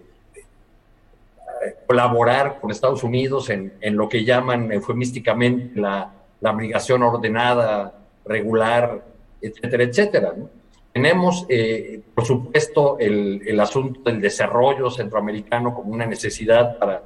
colaborar 1.88 2.60
con 2.60 2.72
Estados 2.72 3.03
Unidos 3.03 3.50
en, 3.50 3.72
lo 3.95 4.10
que 4.10 4.25
llaman 4.25 4.72
eufemísticamente 4.72 5.79
la, 5.79 6.12
la 6.41 6.51
migración 6.51 7.03
ordenada, 7.03 8.00
regular, 8.25 9.01
etcétera, 9.41 9.84
etcétera. 9.84 10.34
¿no? 10.36 10.50
Tenemos, 10.96 11.46
eh, 11.50 12.00
por 12.16 12.24
supuesto, 12.24 12.96
el, 12.98 13.60
asunto 13.60 14.00
del 14.10 14.22
desarrollo 14.22 14.90
centroamericano 14.90 15.75
como 15.75 15.92
una 15.92 16.06
necesidad 16.06 16.80
para, 16.80 17.04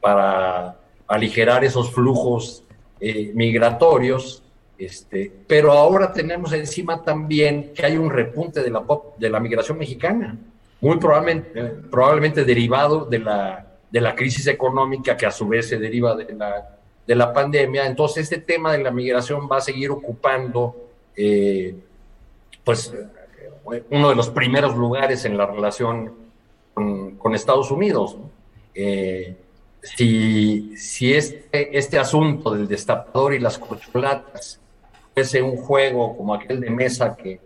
para 0.00 0.78
aligerar 1.06 1.62
esos 1.62 1.92
flujos 1.92 2.64
eh, 2.98 3.32
migratorios, 3.34 4.42
este, 4.78 5.30
pero 5.46 5.72
ahora 5.72 6.14
tenemos 6.14 6.54
encima 6.54 7.04
también 7.04 7.74
que 7.74 7.84
hay 7.84 7.98
un 7.98 8.08
repunte 8.08 8.62
de 8.62 8.70
la, 8.70 8.82
de 9.18 9.28
la 9.28 9.38
migración 9.38 9.76
mexicana, 9.76 10.38
muy 10.80 10.96
probablemente, 10.96 11.60
eh, 11.60 11.72
probablemente 11.90 12.42
derivado 12.42 13.04
de 13.04 13.18
la, 13.18 13.66
de 13.90 14.00
la 14.00 14.14
crisis 14.14 14.46
económica 14.46 15.14
que 15.14 15.26
a 15.26 15.30
su 15.30 15.46
vez 15.46 15.68
se 15.68 15.76
deriva 15.78 16.16
de 16.16 16.32
la, 16.32 16.78
de 17.06 17.14
la 17.14 17.34
pandemia. 17.34 17.84
Entonces, 17.84 18.22
este 18.22 18.38
tema 18.38 18.72
de 18.72 18.82
la 18.82 18.90
migración 18.90 19.46
va 19.46 19.58
a 19.58 19.60
seguir 19.60 19.90
ocupando, 19.90 20.74
pues, 22.64 22.94
uno 23.90 24.08
de 24.08 24.14
los 24.14 24.30
primeros 24.30 24.76
lugares 24.76 25.24
en 25.24 25.36
la 25.36 25.46
relación 25.46 26.12
con, 26.74 27.34
Estados 27.34 27.70
Unidos. 27.70 28.16
Eh, 28.74 29.36
si, 29.82 30.76
si 30.76 31.14
este, 31.14 31.76
este 31.76 31.98
asunto 31.98 32.54
del 32.54 32.68
destapador 32.68 33.34
y 33.34 33.38
las 33.38 33.58
corcholatas 33.58 34.60
fuese 35.14 35.42
un 35.42 35.56
juego 35.56 36.16
como 36.16 36.34
aquel 36.34 36.60
de 36.60 36.70
mesa 36.70 37.16
que, 37.16 37.40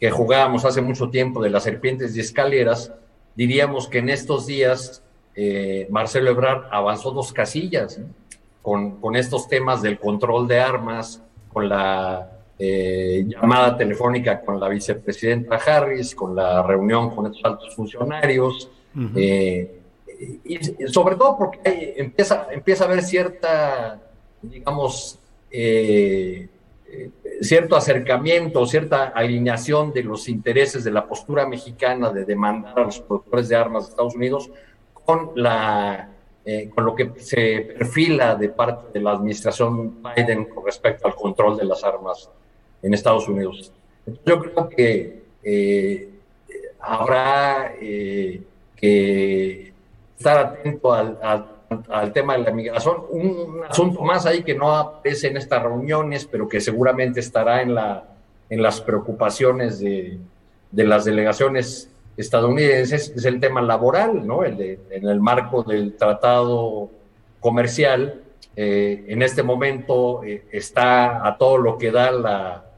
que 0.00 0.10
jugábamos 0.10 0.64
hace 0.64 0.80
mucho 0.80 1.10
tiempo 1.10 1.42
de 1.42 1.50
las 1.50 1.64
serpientes 1.64 2.16
y 2.16 2.20
escaleras, 2.20 2.92
diríamos 3.34 3.88
que 3.88 3.98
en 3.98 4.08
estos 4.08 4.46
días 4.46 5.02
eh, 5.34 5.86
Marcelo 5.90 6.30
Ebrard 6.30 6.64
avanzó 6.70 7.10
dos 7.10 7.32
casillas 7.32 8.00
con, 8.62 9.00
con, 9.00 9.16
estos 9.16 9.48
temas 9.48 9.82
del 9.82 9.98
control 9.98 10.46
de 10.46 10.60
armas, 10.60 11.22
con 11.52 11.68
la 11.68 12.31
eh, 12.64 13.24
llamada 13.26 13.76
telefónica 13.76 14.40
con 14.40 14.60
la 14.60 14.68
vicepresidenta 14.68 15.56
Harris, 15.56 16.14
con 16.14 16.36
la 16.36 16.62
reunión 16.62 17.12
con 17.12 17.26
estos 17.26 17.44
altos 17.44 17.74
funcionarios, 17.74 18.70
eh, 19.16 19.80
y, 20.44 20.58
sobre 20.86 21.16
todo 21.16 21.36
porque 21.36 21.94
empieza, 21.96 22.46
empieza 22.52 22.84
a 22.84 22.86
haber 22.86 23.02
cierta, 23.02 24.00
digamos, 24.40 25.18
eh, 25.50 26.46
cierto 27.40 27.74
acercamiento, 27.74 28.64
cierta 28.64 29.08
alineación 29.08 29.92
de 29.92 30.04
los 30.04 30.28
intereses 30.28 30.84
de 30.84 30.92
la 30.92 31.04
postura 31.08 31.48
mexicana 31.48 32.10
de 32.10 32.24
demandar 32.24 32.78
a 32.78 32.84
los 32.84 33.00
productores 33.00 33.48
de 33.48 33.56
armas 33.56 33.86
de 33.86 33.90
Estados 33.90 34.14
Unidos 34.14 34.48
con 34.92 35.32
la 35.34 36.10
con 36.74 36.84
lo 36.84 36.94
que 36.94 37.12
se 37.18 37.60
perfila 37.76 38.34
de 38.34 38.48
parte 38.50 38.92
de 38.92 39.04
la 39.04 39.12
administración 39.12 40.02
Biden 40.02 40.44
con 40.46 40.64
respecto 40.64 41.06
al 41.06 41.14
control 41.14 41.56
de 41.56 41.64
las 41.64 41.84
armas 41.84 42.30
en 42.82 42.94
Estados 42.94 43.28
Unidos. 43.28 43.72
Yo 44.26 44.40
creo 44.40 44.68
que 44.68 45.22
eh, 45.42 46.08
habrá 46.80 47.72
eh, 47.80 48.42
que 48.76 49.72
estar 50.18 50.38
atento 50.38 50.92
al, 50.92 51.18
al, 51.88 52.12
tema 52.12 52.36
de 52.36 52.42
la 52.42 52.50
migración. 52.50 52.96
Un, 53.10 53.62
asunto 53.68 54.02
más 54.02 54.26
ahí 54.26 54.42
que 54.42 54.54
no 54.54 54.74
aparece 54.74 55.28
en 55.28 55.36
estas 55.36 55.62
reuniones, 55.62 56.26
pero 56.26 56.48
que 56.48 56.60
seguramente 56.60 57.20
estará 57.20 57.62
en, 57.62 57.74
la, 57.74 58.04
en 58.50 58.62
las 58.62 58.80
preocupaciones 58.80 59.78
de, 59.78 60.18
de 60.70 60.84
las 60.84 61.04
delegaciones 61.04 61.88
estadounidenses, 62.16 63.12
es 63.16 63.24
el 63.24 63.40
tema 63.40 63.62
laboral, 63.62 64.26
¿no? 64.26 64.44
El 64.44 64.56
de, 64.56 64.80
en 64.90 65.08
el 65.08 65.20
marco 65.20 65.62
del 65.62 65.96
tratado 65.96 66.90
comercial, 67.40 68.20
eh, 68.54 69.04
en 69.08 69.22
este 69.22 69.42
momento 69.42 70.22
está 70.24 71.26
a 71.26 71.38
todo 71.38 71.56
lo 71.56 71.78
que 71.78 71.90
da 71.90 72.10
la, 72.10 72.71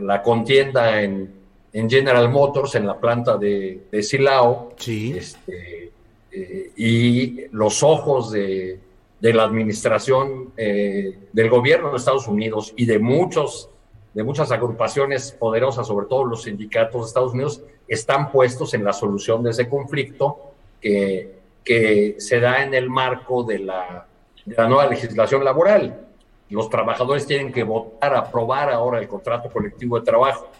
la 0.00 0.22
contienda 0.22 1.02
en, 1.02 1.40
General 1.72 2.28
Motors, 2.28 2.74
en 2.74 2.86
la 2.86 2.98
planta 2.98 3.38
de, 3.38 3.86
Silao, 4.02 4.74
este, 4.78 5.90
eh, 6.30 6.72
y 6.76 7.46
los 7.50 7.82
ojos 7.82 8.30
de, 8.30 8.78
la 9.20 9.44
administración 9.44 10.52
eh, 10.56 11.28
del 11.32 11.48
gobierno 11.48 11.90
de 11.90 11.96
Estados 11.96 12.26
Unidos 12.26 12.74
y 12.76 12.86
de 12.86 12.98
muchos 12.98 13.68
de 14.14 14.24
muchas 14.24 14.50
agrupaciones 14.52 15.32
poderosas, 15.32 15.86
sobre 15.86 16.06
todo 16.06 16.24
los 16.24 16.42
sindicatos 16.42 17.00
de 17.00 17.06
Estados 17.06 17.32
Unidos, 17.32 17.62
están 17.88 18.30
puestos 18.30 18.74
en 18.74 18.84
la 18.84 18.92
solución 18.92 19.42
de 19.42 19.52
ese 19.52 19.70
conflicto 19.70 20.52
que, 20.82 21.38
que 21.64 22.16
se 22.18 22.38
da 22.38 22.62
en 22.62 22.74
el 22.74 22.90
marco 22.90 23.42
de 23.42 23.60
la, 23.60 24.06
de 24.44 24.54
la 24.54 24.68
nueva 24.68 24.86
legislación 24.86 25.42
laboral 25.42 26.11
los 26.52 26.68
trabajadores 26.70 27.26
tienen 27.26 27.52
que 27.52 27.62
votar, 27.62 28.14
aprobar 28.14 28.70
ahora 28.70 28.98
el 28.98 29.08
contrato 29.08 29.50
colectivo 29.50 29.98
de 29.98 30.04
trabajo. 30.04 30.50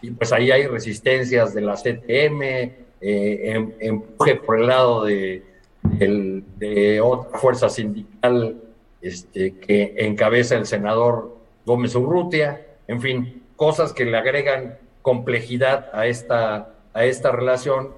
Y 0.00 0.10
pues 0.10 0.32
ahí 0.32 0.50
hay 0.50 0.66
resistencias 0.66 1.54
de 1.54 1.60
la 1.60 1.74
CTM, 1.74 2.42
eh, 2.42 2.74
em, 3.00 3.72
empuje 3.80 4.36
por 4.36 4.60
el 4.60 4.66
lado 4.66 5.04
de, 5.04 5.42
otra 7.02 7.38
fuerza 7.38 7.68
sindical 7.68 8.60
este, 9.00 9.56
que 9.56 9.94
encabeza 9.98 10.56
el 10.56 10.66
senador 10.66 11.36
Gómez 11.64 11.94
Urrutia, 11.94 12.66
en 12.86 13.00
fin, 13.00 13.42
cosas 13.56 13.92
que 13.92 14.04
le 14.04 14.16
agregan 14.16 14.78
complejidad 15.02 15.90
a 15.92 16.06
esta, 16.06 16.74
a 16.92 17.04
esta 17.04 17.32
relación 17.32 17.90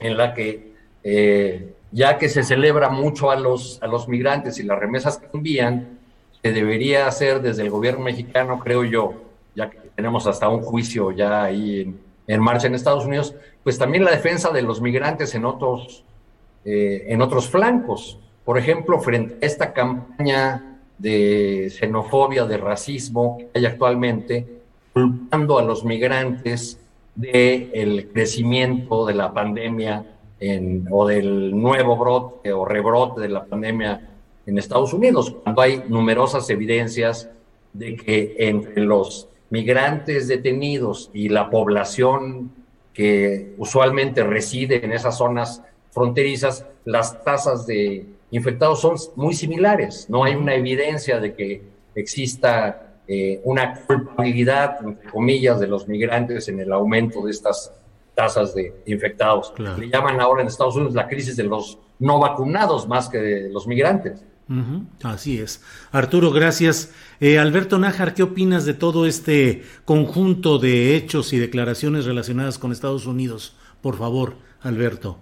en 0.00 0.16
la 0.16 0.34
que 0.34 0.72
eh, 1.04 1.74
ya 1.92 2.18
que 2.18 2.28
se 2.28 2.42
celebra 2.42 2.88
mucho 2.88 3.30
a 3.30 3.36
los, 3.36 3.82
a 3.82 3.86
los 3.86 4.08
migrantes 4.08 4.58
y 4.58 4.62
las 4.62 4.78
remesas 4.78 5.18
que 5.18 5.26
envían, 5.34 5.98
que 6.42 6.52
debería 6.52 7.06
hacer 7.06 7.40
desde 7.40 7.62
el 7.62 7.70
gobierno 7.70 8.04
mexicano, 8.04 8.58
creo 8.58 8.84
yo, 8.84 9.14
ya 9.54 9.70
que 9.70 9.78
tenemos 9.94 10.26
hasta 10.26 10.48
un 10.48 10.62
juicio 10.62 11.12
ya 11.12 11.44
ahí 11.44 11.94
en, 12.26 12.42
marcha 12.42 12.66
en 12.66 12.74
Estados 12.74 13.06
Unidos, 13.06 13.34
pues 13.62 13.78
también 13.78 14.04
la 14.04 14.10
defensa 14.10 14.50
de 14.50 14.62
los 14.62 14.80
migrantes 14.80 15.34
en 15.34 15.44
otros, 15.44 16.04
eh, 16.64 17.04
en 17.08 17.22
otros 17.22 17.48
flancos. 17.48 18.18
Por 18.44 18.58
ejemplo, 18.58 18.98
frente 18.98 19.36
a 19.40 19.46
esta 19.46 19.72
campaña 19.72 20.78
de 20.98 21.70
xenofobia, 21.70 22.44
de 22.44 22.56
racismo 22.56 23.38
que 23.38 23.58
hay 23.58 23.66
actualmente, 23.66 24.46
culpando 24.92 25.58
a 25.58 25.62
los 25.62 25.84
migrantes 25.84 26.78
del 27.14 27.70
el 27.72 28.08
crecimiento 28.12 29.06
de 29.06 29.14
la 29.14 29.32
pandemia 29.32 30.04
o 30.90 31.06
del 31.06 31.56
nuevo 31.56 31.96
brote 31.96 32.52
o 32.52 32.64
rebrote 32.64 33.20
de 33.20 33.28
la 33.28 33.44
pandemia 33.44 34.11
en 34.46 34.58
Estados 34.58 34.92
Unidos, 34.92 35.34
cuando 35.42 35.62
hay 35.62 35.84
numerosas 35.88 36.48
evidencias 36.50 37.28
de 37.72 37.96
que 37.96 38.34
entre 38.38 38.82
los 38.82 39.28
migrantes 39.50 40.28
detenidos 40.28 41.10
y 41.12 41.28
la 41.28 41.50
población 41.50 42.50
que 42.92 43.54
usualmente 43.58 44.24
reside 44.24 44.84
en 44.84 44.92
esas 44.92 45.16
zonas 45.16 45.62
fronterizas, 45.90 46.66
las 46.84 47.22
tasas 47.24 47.66
de 47.66 48.06
infectados 48.30 48.80
son 48.80 48.96
muy 49.16 49.34
similares. 49.34 50.06
No 50.08 50.24
hay 50.24 50.34
una 50.34 50.54
evidencia 50.54 51.20
de 51.20 51.34
que 51.34 51.62
exista 51.94 52.96
eh, 53.06 53.40
una 53.44 53.74
culpabilidad, 53.86 54.78
entre 54.84 55.10
comillas, 55.10 55.60
de 55.60 55.66
los 55.66 55.86
migrantes 55.86 56.48
en 56.48 56.60
el 56.60 56.72
aumento 56.72 57.22
de 57.22 57.30
estas 57.30 57.72
tasas 58.14 58.54
de 58.54 58.74
infectados. 58.86 59.52
Le 59.78 59.88
llaman 59.88 60.20
ahora 60.20 60.42
en 60.42 60.48
Estados 60.48 60.76
Unidos 60.76 60.94
la 60.94 61.08
crisis 61.08 61.36
de 61.36 61.44
los 61.44 61.78
no 61.98 62.18
vacunados 62.18 62.88
más 62.88 63.08
que 63.08 63.18
de 63.18 63.48
los 63.50 63.66
migrantes. 63.66 64.24
Así 65.02 65.38
es. 65.38 65.60
Arturo, 65.90 66.30
gracias. 66.30 66.90
Eh, 67.20 67.38
Alberto 67.38 67.78
Nájar, 67.78 68.14
¿qué 68.14 68.22
opinas 68.22 68.64
de 68.64 68.74
todo 68.74 69.06
este 69.06 69.62
conjunto 69.84 70.58
de 70.58 70.96
hechos 70.96 71.32
y 71.32 71.38
declaraciones 71.38 72.04
relacionadas 72.04 72.58
con 72.58 72.72
Estados 72.72 73.06
Unidos? 73.06 73.54
Por 73.80 73.98
favor, 73.98 74.36
Alberto. 74.60 75.18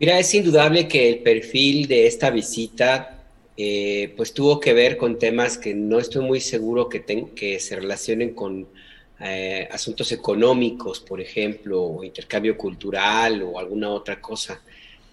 Mira, 0.00 0.18
es 0.18 0.34
indudable 0.34 0.88
que 0.88 1.08
el 1.08 1.18
perfil 1.20 1.86
de 1.86 2.06
esta 2.06 2.30
visita 2.30 3.22
eh, 3.56 4.12
pues 4.16 4.34
tuvo 4.34 4.58
que 4.58 4.72
ver 4.72 4.96
con 4.96 5.18
temas 5.18 5.58
que 5.58 5.74
no 5.74 5.98
estoy 5.98 6.24
muy 6.24 6.40
seguro 6.40 6.88
que, 6.88 7.04
que 7.34 7.60
se 7.60 7.76
relacionen 7.76 8.34
con 8.34 8.66
eh, 9.20 9.68
asuntos 9.70 10.10
económicos, 10.10 11.00
por 11.00 11.20
ejemplo, 11.20 11.80
o 11.82 12.04
intercambio 12.04 12.56
cultural 12.56 13.42
o 13.42 13.58
alguna 13.58 13.90
otra 13.90 14.20
cosa. 14.20 14.60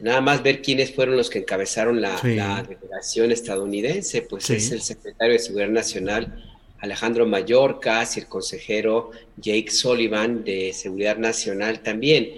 Nada 0.02 0.22
más 0.22 0.42
ver 0.44 0.62
quiénes 0.62 0.94
fueron 0.94 1.16
los 1.16 1.30
que 1.30 1.40
encabezaron 1.40 2.02
la, 2.02 2.20
delegación 2.22 3.32
estadounidense, 3.32 4.24
pues 4.24 4.50
es 4.50 4.72
el 4.72 4.82
secretario 4.82 5.34
de 5.34 5.40
Seguridad 5.40 5.70
Nacional 5.70 6.44
Alejandro 6.82 7.28
Mayorkas 7.28 8.18
y 8.18 8.22
el 8.22 8.28
consejero 8.28 9.12
Jake 9.38 9.70
Sullivan 9.70 10.44
de 10.44 10.74
Seguridad 10.74 11.18
Nacional 11.18 11.82
también. 11.82 12.30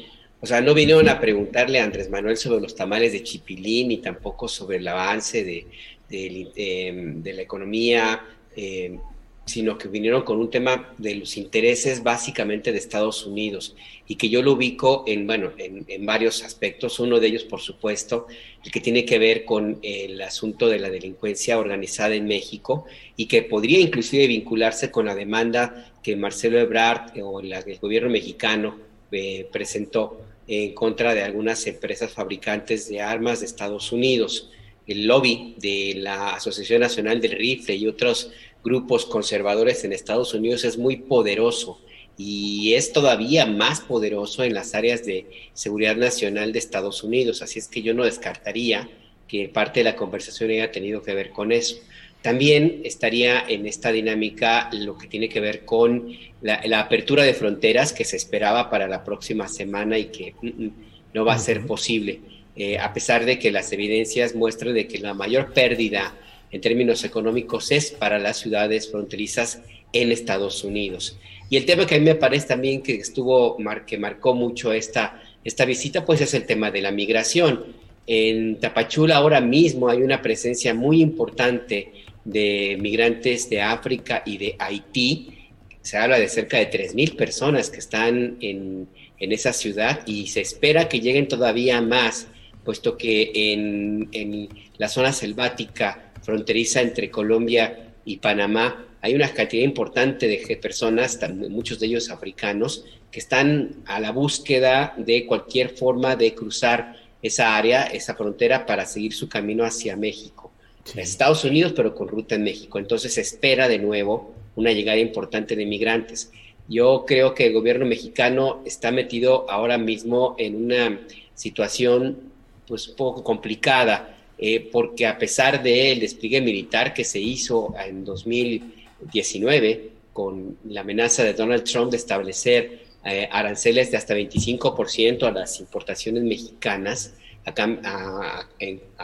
O 0.42 0.46
sea, 0.46 0.60
no 0.60 0.74
vinieron 0.74 1.08
a 1.08 1.22
preguntarle 1.22 1.80
a 1.80 1.86
Andrés 1.86 2.10
Manuel 2.10 2.36
sobre 2.36 2.62
los 2.62 2.76
tamales 2.76 3.14
de 3.14 3.24
Chipilín 3.24 3.88
ni 3.88 3.98
tampoco 4.00 4.50
sobre 4.50 4.78
el 4.78 4.88
avance 4.88 5.46
de, 5.46 5.66
de, 6.10 7.34
la 7.34 7.42
economía 7.42 8.22
eh, 8.56 9.00
sino 9.46 9.78
que 9.78 9.90
vinieron 9.90 10.24
con 10.24 10.40
un 10.40 10.50
tema 10.50 10.94
de 10.98 11.16
los 11.16 11.36
intereses 11.36 12.02
básicamente 12.02 12.72
de 12.72 12.78
Estados 12.78 13.26
Unidos 13.26 13.76
y 14.08 14.16
que 14.16 14.30
yo 14.30 14.42
lo 14.42 14.54
ubico 14.54 15.04
en, 15.06 15.28
bueno, 15.28 15.52
en, 15.58 16.06
varios 16.06 16.44
aspectos. 16.44 17.00
Uno 17.00 17.20
de 17.20 17.28
ellos, 17.28 17.44
por 17.44 17.60
supuesto, 17.60 18.28
el 18.64 18.72
que 18.72 18.80
tiene 18.80 19.06
que 19.06 19.20
ver 19.20 19.44
con 19.44 19.80
el 19.82 20.22
asunto 20.22 20.68
de 20.68 20.80
la 20.80 20.90
delincuencia 20.90 21.60
organizada 21.60 22.16
en 22.16 22.26
México 22.26 22.86
y 23.18 23.26
que 23.26 23.44
podría 23.44 23.80
inclusive 23.80 24.28
vincularse 24.28 24.92
con 24.92 25.06
la 25.06 25.16
demanda 25.16 25.92
que 26.02 26.16
Marcelo 26.16 26.60
Ebrard 26.60 27.18
o 27.22 27.40
el 27.42 27.80
gobierno 27.80 28.10
mexicano 28.10 28.78
eh, 29.12 29.48
presentó 29.52 30.22
en 30.48 30.74
contra 30.74 31.14
de 31.14 31.22
algunas 31.22 31.66
empresas 31.68 32.12
fabricantes 32.12 32.90
de 32.90 33.02
armas 33.02 33.40
de 33.40 33.46
Estados 33.46 33.92
Unidos. 33.92 34.50
El 34.86 35.08
lobby 35.08 35.56
de 35.60 35.94
la 35.96 36.32
Asociación 36.36 36.82
Nacional 36.82 37.22
del 37.22 37.32
Rifle 37.32 37.76
y 37.76 37.88
otros 37.88 38.32
grupos 38.64 39.06
conservadores 39.06 39.84
en 39.84 39.94
Estados 39.94 40.34
Unidos 40.34 40.64
es 40.64 40.78
muy 40.78 40.98
poderoso 40.98 41.80
y 42.18 42.74
es 42.76 42.94
todavía 42.94 43.46
más 43.46 43.82
poderoso 43.82 44.44
en 44.44 44.54
las 44.54 44.76
áreas 44.76 45.06
de 45.06 45.26
seguridad 45.54 45.96
nacional 45.96 46.54
de 46.54 46.60
Estados 46.60 47.04
Unidos. 47.04 47.42
Así 47.42 47.60
es 47.60 47.68
que 47.68 47.82
yo 47.82 47.94
no 47.94 48.06
descartaría 48.06 48.88
que 49.28 49.50
parte 49.50 49.80
de 49.80 49.86
la 49.86 49.96
conversación 49.96 50.52
haya 50.52 50.72
tenido 50.72 51.02
que 51.02 51.14
ver 51.16 51.32
con 51.32 51.52
eso. 51.52 51.78
También 52.22 52.82
estaría 52.86 53.44
en 53.48 53.68
esta 53.68 53.92
dinámica 53.92 54.70
lo 54.72 54.98
que 54.98 55.08
tiene 55.08 55.28
que 55.28 55.42
ver 55.42 55.66
con 55.66 56.16
la, 56.42 56.80
apertura 56.80 57.24
de 57.24 57.34
fronteras 57.34 57.92
que 57.92 58.06
se 58.06 58.16
esperaba 58.16 58.70
para 58.70 58.88
la 58.88 59.04
próxima 59.04 59.48
semana 59.48 59.98
y 59.98 60.06
que 60.06 60.34
mm, 60.42 60.48
mm, 60.48 60.72
no 61.14 61.26
va 61.26 61.34
a 61.34 61.40
ser 61.40 61.66
posible, 61.66 62.22
eh, 62.56 62.78
a 62.78 62.94
pesar 62.94 63.26
de 63.26 63.40
que 63.40 63.52
las 63.52 63.72
evidencias 63.74 64.36
muestran 64.36 64.74
de 64.74 64.88
que 64.88 65.00
la 65.00 65.14
mayor 65.14 65.52
pérdida 65.52 66.16
en 66.54 66.62
términos 66.62 67.04
económicos 67.04 67.72
es 67.72 67.92
para 67.92 68.20
las 68.20 68.38
ciudades 68.38 68.90
fronterizas 68.90 69.62
en 69.92 70.12
Estados 70.12 70.64
Unidos. 70.64 71.18
Y 71.50 71.58
el 71.58 71.66
tema 71.66 71.88
que 71.88 71.96
a 71.96 72.00
mí 72.00 72.06
me 72.06 72.16
parece 72.16 72.48
también 72.48 72.84
que 72.84 72.94
estuvo, 72.94 73.58
que 73.88 73.98
marcó 73.98 74.36
mucho 74.36 74.72
esta, 74.72 75.22
esta 75.44 75.66
visita, 75.66 76.06
pues 76.06 76.22
es 76.22 76.34
el 76.36 76.46
tema 76.46 76.70
de 76.70 76.84
la 76.84 76.92
migración. 76.92 77.66
En 78.06 78.60
Tapachula 78.60 79.18
ahora 79.18 79.42
mismo 79.42 79.90
hay 79.90 80.04
una 80.04 80.22
presencia 80.22 80.76
muy 80.76 81.02
importante 81.02 81.92
de 82.24 82.78
migrantes 82.80 83.50
de 83.50 83.62
África 83.62 84.22
y 84.24 84.38
de 84.38 84.56
Haití. 84.60 85.50
Se 85.82 85.98
habla 85.98 86.20
de 86.20 86.30
cerca 86.30 86.58
de 86.58 86.70
3.000 86.70 87.16
personas 87.16 87.72
que 87.72 87.80
están 87.80 88.38
en, 88.42 88.88
en, 89.20 89.32
esa 89.32 89.54
ciudad 89.54 90.02
y 90.06 90.28
se 90.28 90.42
espera 90.42 90.88
que 90.88 91.00
lleguen 91.00 91.28
todavía 91.28 91.82
más, 91.82 92.28
puesto 92.64 92.96
que 92.96 93.32
en, 93.34 94.08
en 94.12 94.50
la 94.78 94.88
zona 94.88 95.12
selvática 95.12 96.03
fronteriza 96.24 96.82
entre 96.82 97.12
Colombia 97.12 97.94
y 98.06 98.18
Panamá 98.18 98.88
hay 99.04 99.16
una 99.16 99.34
cantidad 99.34 99.66
importante 99.66 100.30
de 100.30 100.56
personas, 100.56 101.20
muchos 101.50 101.78
de 101.78 101.88
ellos 101.88 102.10
africanos, 102.10 102.86
que 103.12 103.20
están 103.20 103.84
a 103.86 104.00
la 104.00 104.14
búsqueda 104.14 104.94
de 104.96 105.26
cualquier 105.26 105.72
forma 105.72 106.16
de 106.16 106.34
cruzar 106.34 106.96
esa 107.22 107.58
área, 107.58 107.84
esa 107.84 108.16
frontera, 108.16 108.66
para 108.66 108.86
seguir 108.86 109.12
su 109.12 109.28
camino 109.28 109.66
hacia 109.66 109.98
México. 109.98 110.54
Estados 110.96 111.44
Unidos, 111.44 111.74
pero 111.76 111.94
con 111.94 112.08
ruta 112.08 112.36
en 112.36 112.46
México. 112.46 112.80
Entonces 112.80 113.14
se 113.16 113.20
espera 113.20 113.68
de 113.68 113.78
nuevo 113.78 114.34
una 114.56 114.72
llegada 114.72 114.98
importante 114.98 115.58
de 115.58 115.66
migrantes. 115.66 116.32
Yo 116.70 117.04
creo 117.06 117.34
que 117.34 117.48
el 117.48 117.54
gobierno 117.54 117.86
mexicano 117.86 118.62
está 118.66 118.90
metido 118.92 119.52
ahora 119.52 119.78
mismo 119.78 120.36
en 120.40 120.64
una 120.64 121.02
situación 121.34 122.32
pues 122.66 122.88
poco 122.88 123.22
complicada, 123.22 124.13
eh, 124.38 124.70
porque 124.72 125.06
a 125.06 125.18
pesar 125.18 125.62
del 125.62 126.00
despliegue 126.00 126.42
militar 126.42 126.94
que 126.94 127.04
se 127.04 127.20
hizo 127.20 127.74
en 127.78 128.04
2000 128.04 128.84
19 129.12 129.90
con 130.14 130.58
la 130.66 130.82
amenaza 130.82 131.24
de 131.24 131.34
Donald 131.34 131.64
Trump 131.64 131.92
de 131.92 131.98
establecer 131.98 132.84
eh, 133.06 133.28
aranceles 133.32 133.92
de 133.92 133.98
hasta 133.98 134.16
25% 134.16 135.24
a 135.24 135.32
las 135.32 135.60
importaciones 135.60 136.24
mexicanas, 136.24 137.16
a, 137.46 138.48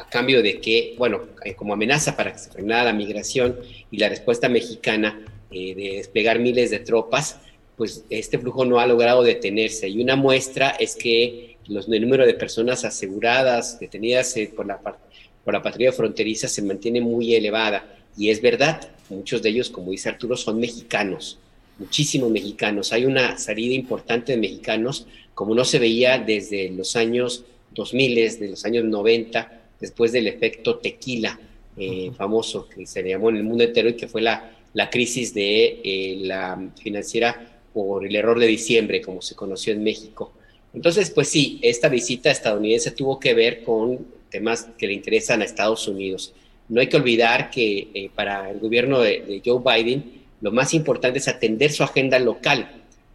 cambio 0.10 0.42
de 0.42 0.62
que, 0.62 0.96
bueno, 0.98 1.22
eh, 1.44 1.56
como 1.56 1.74
amenaza 1.74 2.16
para 2.16 2.32
que 2.32 2.40
se 2.40 2.50
frenara 2.50 2.86
la 2.86 2.94
migración 2.94 3.58
y 3.92 3.98
la 3.98 4.08
respuesta 4.08 4.48
mexicana 4.48 5.20
eh, 5.52 5.76
de 5.76 5.98
desplegar 5.98 6.40
miles 6.40 6.72
de 6.72 6.80
tropas, 6.80 7.42
pues 7.76 8.06
este 8.10 8.40
flujo 8.40 8.64
no 8.64 8.80
ha 8.80 8.88
logrado 8.88 9.24
detenerse. 9.24 9.90
Y 9.90 10.02
una 10.02 10.16
muestra 10.16 10.70
es 10.70 10.96
que 10.96 11.49
los, 11.70 11.88
el 11.88 12.02
número 12.02 12.26
de 12.26 12.34
personas 12.34 12.84
aseguradas, 12.84 13.80
detenidas 13.80 14.36
por 14.56 14.66
la, 14.66 14.80
por 14.80 15.54
la 15.54 15.62
patrulla 15.62 15.92
fronteriza, 15.92 16.48
se 16.48 16.62
mantiene 16.62 17.00
muy 17.00 17.36
elevada. 17.36 17.96
Y 18.18 18.30
es 18.30 18.42
verdad, 18.42 18.90
muchos 19.10 19.42
de 19.42 19.50
ellos, 19.50 19.70
como 19.70 19.92
dice 19.92 20.10
Arturo, 20.10 20.36
son 20.36 20.60
mexicanos, 20.60 21.40
muchísimos 21.78 22.30
mexicanos. 22.30 22.92
Hay 22.92 23.06
una 23.06 23.38
salida 23.38 23.74
importante 23.74 24.34
de 24.34 24.38
mexicanos, 24.38 25.06
como 25.34 25.56
no 25.56 25.64
se 25.64 25.80
veía 25.80 26.18
desde 26.18 26.70
los 26.72 26.96
años 26.96 27.46
2000, 27.76 28.40
de 28.40 28.48
los 28.50 28.66
años 28.66 28.84
90, 28.84 29.62
después 29.80 30.12
del 30.12 30.28
efecto 30.28 30.78
tequila 30.78 31.40
eh, 31.78 32.12
famoso 32.18 32.68
que 32.68 32.86
se 32.86 33.02
llamó 33.04 33.30
en 33.30 33.38
el 33.38 33.44
mundo 33.44 33.64
entero 33.64 33.88
y 33.88 33.96
que 33.96 34.08
fue 34.08 34.22
la, 34.22 34.52
la 34.74 34.90
crisis 34.90 35.34
de 35.34 35.80
eh, 35.84 36.18
la 36.22 36.72
financiera 36.82 37.62
por 37.74 38.06
el 38.06 38.16
error 38.16 38.40
de 38.40 38.48
diciembre, 38.48 39.02
como 39.02 39.22
se 39.22 39.36
conoció 39.36 39.72
en 39.74 39.84
México. 39.84 40.34
Entonces, 40.74 41.10
pues 41.10 41.30
sí, 41.30 41.60
esta 41.62 41.90
visita 41.90 42.30
estadounidense 42.30 42.92
tuvo 42.92 43.20
que 43.20 43.34
ver 43.34 43.64
con 43.64 44.06
temas 44.30 44.68
que 44.78 44.88
le 44.88 44.94
interesan 44.94 45.42
a 45.42 45.46
Estados 45.46 45.88
Unidos. 45.88 46.34
No 46.68 46.80
hay 46.82 46.88
que 46.88 46.98
olvidar 46.98 47.50
que 47.50 47.88
eh, 47.94 48.12
para 48.14 48.50
el 48.52 48.60
gobierno 48.60 49.00
de, 49.00 49.42
Joe 49.44 49.62
Biden 49.64 50.20
lo 50.42 50.52
más 50.52 50.74
importante 50.74 51.20
es 51.20 51.28
atender 51.28 51.72
su 51.72 51.84
agenda 51.84 52.20
local. 52.20 52.70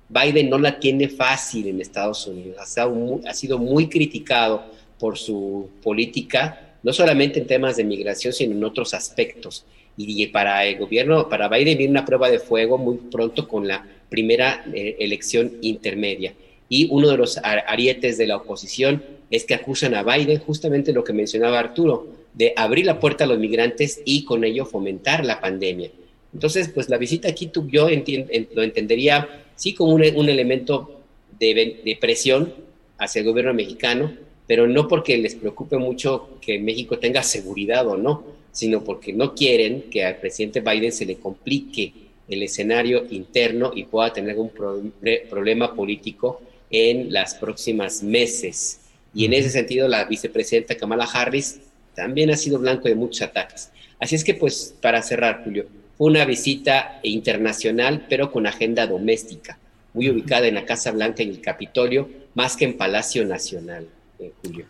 Biden 0.09 0.51
no 0.51 0.59
la 0.59 0.79
tiene 0.79 1.09
fácil 1.09 1.69
en 1.69 1.81
Estados 1.81 2.27
Unidos, 2.27 2.59
ha, 2.61 3.35
sido 3.35 3.59
muy 3.59 3.89
criticado 3.89 4.65
por 4.99 5.17
su 5.17 5.71
política, 5.83 6.75
no 6.83 6.93
solamente 6.93 7.41
en 7.41 7.47
temas 7.47 7.77
de 7.77 7.85
migración, 7.85 8.33
sino 8.33 8.55
en 8.55 8.65
otros 8.65 8.93
aspectos. 8.93 9.65
Y 9.97 10.27
para 10.27 10.67
el 10.67 10.79
gobierno, 10.79 11.29
para 11.29 11.49
Biden 11.49 11.79
viene 11.79 11.93
una 11.93 12.05
prueba 12.05 12.29
de 12.29 12.39
fuego 12.39 12.77
muy 12.77 12.97
pronto 12.97 13.49
con 13.49 13.67
la 13.67 13.87
primera 14.11 14.65
eh, 14.75 14.97
elección 14.99 15.53
intermedia. 15.63 16.35
Y 16.69 16.89
uno 16.91 17.09
de 17.09 17.17
los 17.17 17.39
arietes 17.43 18.19
de 18.19 18.27
la 18.27 18.37
oposición 18.37 19.03
es 19.31 19.45
que 19.45 19.55
acusan 19.55 19.95
a 19.95 20.03
Biden 20.03 20.39
justamente 20.39 20.93
lo 20.93 21.05
que 21.05 21.13
mencionaba 21.13 21.59
Arturo, 21.59 22.07
de 22.33 22.53
abrir 22.57 22.87
la 22.87 23.01
puerta 23.01 23.25
a 23.25 23.27
los 23.27 23.39
migrantes 23.39 24.01
y 24.05 24.25
con 24.25 24.45
ello 24.45 24.65
fomentar 24.65 25.25
la 25.25 25.41
pandemia. 25.41 25.91
Entonces, 26.33 26.69
pues 26.69 26.89
la 26.89 26.99
visita 26.99 27.29
aquí 27.29 27.47
tú, 27.47 27.69
yo 27.69 27.89
lo 27.89 28.63
entendería 28.63 29.45
sí 29.55 29.73
como 29.75 29.95
un, 29.95 30.03
elemento 30.03 31.01
de, 31.39 31.97
presión 32.01 32.53
hacia 32.99 33.21
el 33.21 33.27
gobierno 33.27 33.55
mexicano, 33.55 34.13
pero 34.47 34.67
no 34.67 34.89
porque 34.89 35.17
les 35.17 35.37
preocupe 35.37 35.79
mucho 35.79 36.39
que 36.41 36.59
México 36.59 36.99
tenga 36.99 37.23
seguridad 37.23 37.87
o 37.87 37.97
no, 37.97 38.25
sino 38.51 38.83
porque 38.85 39.13
no 39.13 39.35
quieren 39.35 39.85
que 39.91 40.05
al 40.05 40.17
presidente 40.17 40.61
Biden 40.61 40.93
se 40.93 41.07
le 41.07 41.17
complique 41.17 41.93
el 42.29 42.43
escenario 42.43 43.05
interno 43.11 43.73
y 43.75 43.85
pueda 43.85 44.13
tener 44.13 44.31
algún 44.31 44.51
problema 45.31 45.75
político 45.75 46.41
en 46.75 47.13
las 47.13 47.37
próximas 47.37 48.03
meses. 48.03 48.81
Y 49.15 49.25
en 49.27 49.33
ese 49.33 49.49
sentido, 49.49 49.87
la 49.87 50.07
vicepresidenta 50.07 50.77
Kamala 50.77 51.05
Harris 51.05 51.61
también 51.95 52.31
ha 52.31 52.37
sido 52.37 52.59
blanco 52.59 52.89
de 52.89 52.97
muchos 52.97 53.23
ataques. 53.23 53.71
Así 54.01 54.17
es 54.17 54.25
que, 54.25 54.35
pues, 54.35 54.75
para 54.81 55.01
cerrar, 55.01 55.43
Julio, 55.45 55.67
fue 55.97 56.09
una 56.09 56.25
visita 56.25 56.99
internacional, 57.05 58.07
pero 58.09 58.33
con 58.33 58.49
agenda 58.49 58.89
doméstica, 58.89 59.57
muy 59.93 60.11
ubicada 60.11 60.49
en 60.49 60.57
la 60.57 60.65
Casa 60.65 60.91
Blanca 60.91 61.23
y 61.23 61.31
el 61.31 61.41
Capitolio, 61.41 62.09
más 62.35 62.57
que 62.57 62.65
en 62.65 62.77
Palacio 62.77 63.25
Nacional, 63.25 63.87
eh, 64.19 64.33
Julio. 64.43 64.67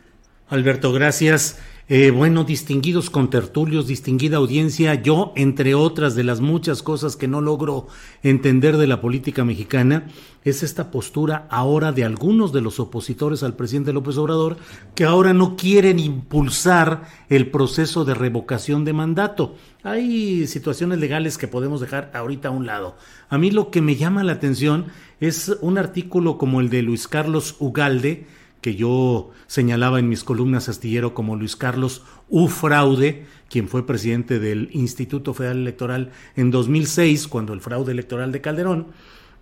Alberto, 0.49 0.93
gracias. 0.93 1.57
Eh, 1.87 2.11
bueno, 2.11 2.45
distinguidos 2.45 3.11
contertulios, 3.11 3.87
distinguida 3.87 4.39
audiencia, 4.39 4.95
yo, 4.95 5.35
entre 5.37 5.75
otras 5.75 6.15
de 6.15 6.25
las 6.25 6.41
muchas 6.41 6.83
cosas 6.83 7.15
que 7.15 7.29
no 7.29 7.43
logro 7.43 7.89
entender 8.23 8.79
de 8.79 8.87
la 8.87 9.03
política 9.03 9.45
mexicana, 9.45 10.07
es 10.45 10.63
esta 10.63 10.91
postura 10.91 11.47
ahora 11.51 11.93
de 11.93 12.05
algunos 12.05 12.55
de 12.55 12.63
los 12.63 12.81
opositores 12.81 13.43
al 13.43 13.55
presidente 13.55 13.93
López 13.93 14.17
Obrador, 14.17 14.57
que 14.95 15.05
ahora 15.05 15.35
no 15.35 15.57
quieren 15.57 15.99
impulsar 15.99 17.03
el 17.29 17.51
proceso 17.51 18.07
de 18.07 18.15
revocación 18.15 18.87
de 18.87 18.95
mandato. 18.95 19.55
Hay 19.83 20.47
situaciones 20.47 21.01
legales 21.01 21.37
que 21.37 21.49
podemos 21.49 21.83
dejar 21.83 22.11
ahorita 22.15 22.49
a 22.49 22.53
un 22.53 22.65
lado. 22.65 22.97
A 23.29 23.37
mí 23.37 23.51
lo 23.51 23.71
que 23.71 23.83
me 23.83 23.97
llama 23.97 24.25
la 24.25 24.33
atención 24.33 24.87
es 25.21 25.55
un 25.61 25.77
artículo 25.77 26.39
como 26.39 26.63
el 26.63 26.71
de 26.71 26.81
Luis 26.81 27.09
Carlos 27.09 27.57
Ugalde, 27.59 28.27
que 28.65 28.77
yo 28.77 29.31
señalaba 29.47 29.99
en 29.99 30.09
mis 30.09 30.25
columnas 30.25 30.71
astillero 30.71 31.13
como 31.13 31.37
Luis 31.37 31.55
Carlos 31.55 32.03
U. 32.31 32.49
Fraude, 32.49 33.27
quien 33.51 33.69
fue 33.69 33.85
presidente 33.85 34.39
del 34.39 34.71
Instituto 34.73 35.35
Federal 35.35 35.59
Electoral 35.59 36.13
en 36.35 36.51
2006, 36.51 37.29
cuando 37.29 37.53
el 37.53 37.61
fraude 37.61 37.93
electoral 37.93 38.33
de 38.33 38.41
Calderón, 38.41 38.87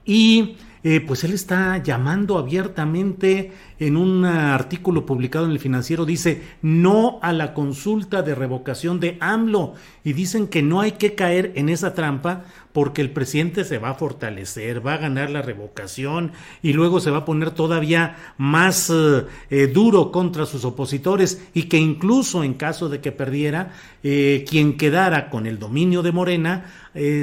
y 0.05 0.57
eh, 0.85 1.01
pues 1.01 1.23
él 1.23 1.33
está 1.33 1.81
llamando 1.81 2.38
abiertamente 2.38 3.53
en 3.79 3.97
un 3.97 4.25
artículo 4.25 5.07
publicado 5.07 5.45
en 5.45 5.53
el 5.53 5.61
financiero, 5.61 6.05
dice 6.05 6.42
no 6.61 7.21
a 7.23 7.33
la 7.33 7.55
consulta 7.55 8.23
de 8.23 8.35
revocación 8.35 8.99
de 8.99 9.16
AMLO 9.21 9.75
y 10.03 10.12
dicen 10.12 10.49
que 10.49 10.61
no 10.62 10.81
hay 10.81 10.92
que 10.92 11.14
caer 11.14 11.53
en 11.55 11.68
esa 11.68 11.95
trampa 11.95 12.47
porque 12.73 13.01
el 13.01 13.12
presidente 13.12 13.64
se 13.64 13.79
va 13.79 13.90
a 13.90 13.95
fortalecer, 13.95 14.85
va 14.85 14.95
a 14.95 14.99
ganar 14.99 15.31
la 15.31 15.42
revocación 15.42 16.33
y 16.62 16.73
luego 16.73 16.99
se 16.99 17.12
va 17.12 17.18
a 17.18 17.25
poner 17.25 17.53
todavía 17.53 18.16
más 18.37 18.90
eh, 18.90 19.25
eh, 19.51 19.68
duro 19.68 20.11
contra 20.11 20.47
sus 20.47 20.64
opositores 20.64 21.45
y 21.55 21.64
que 21.64 21.77
incluso 21.79 22.42
en 22.42 22.55
caso 22.55 22.88
de 22.88 23.01
que 23.01 23.12
perdiera, 23.12 23.71
quien 24.03 24.77
quedara 24.77 25.31
con 25.31 25.47
el 25.47 25.61
dominio 25.61 26.03
de 26.03 26.11
Morena 26.11 26.64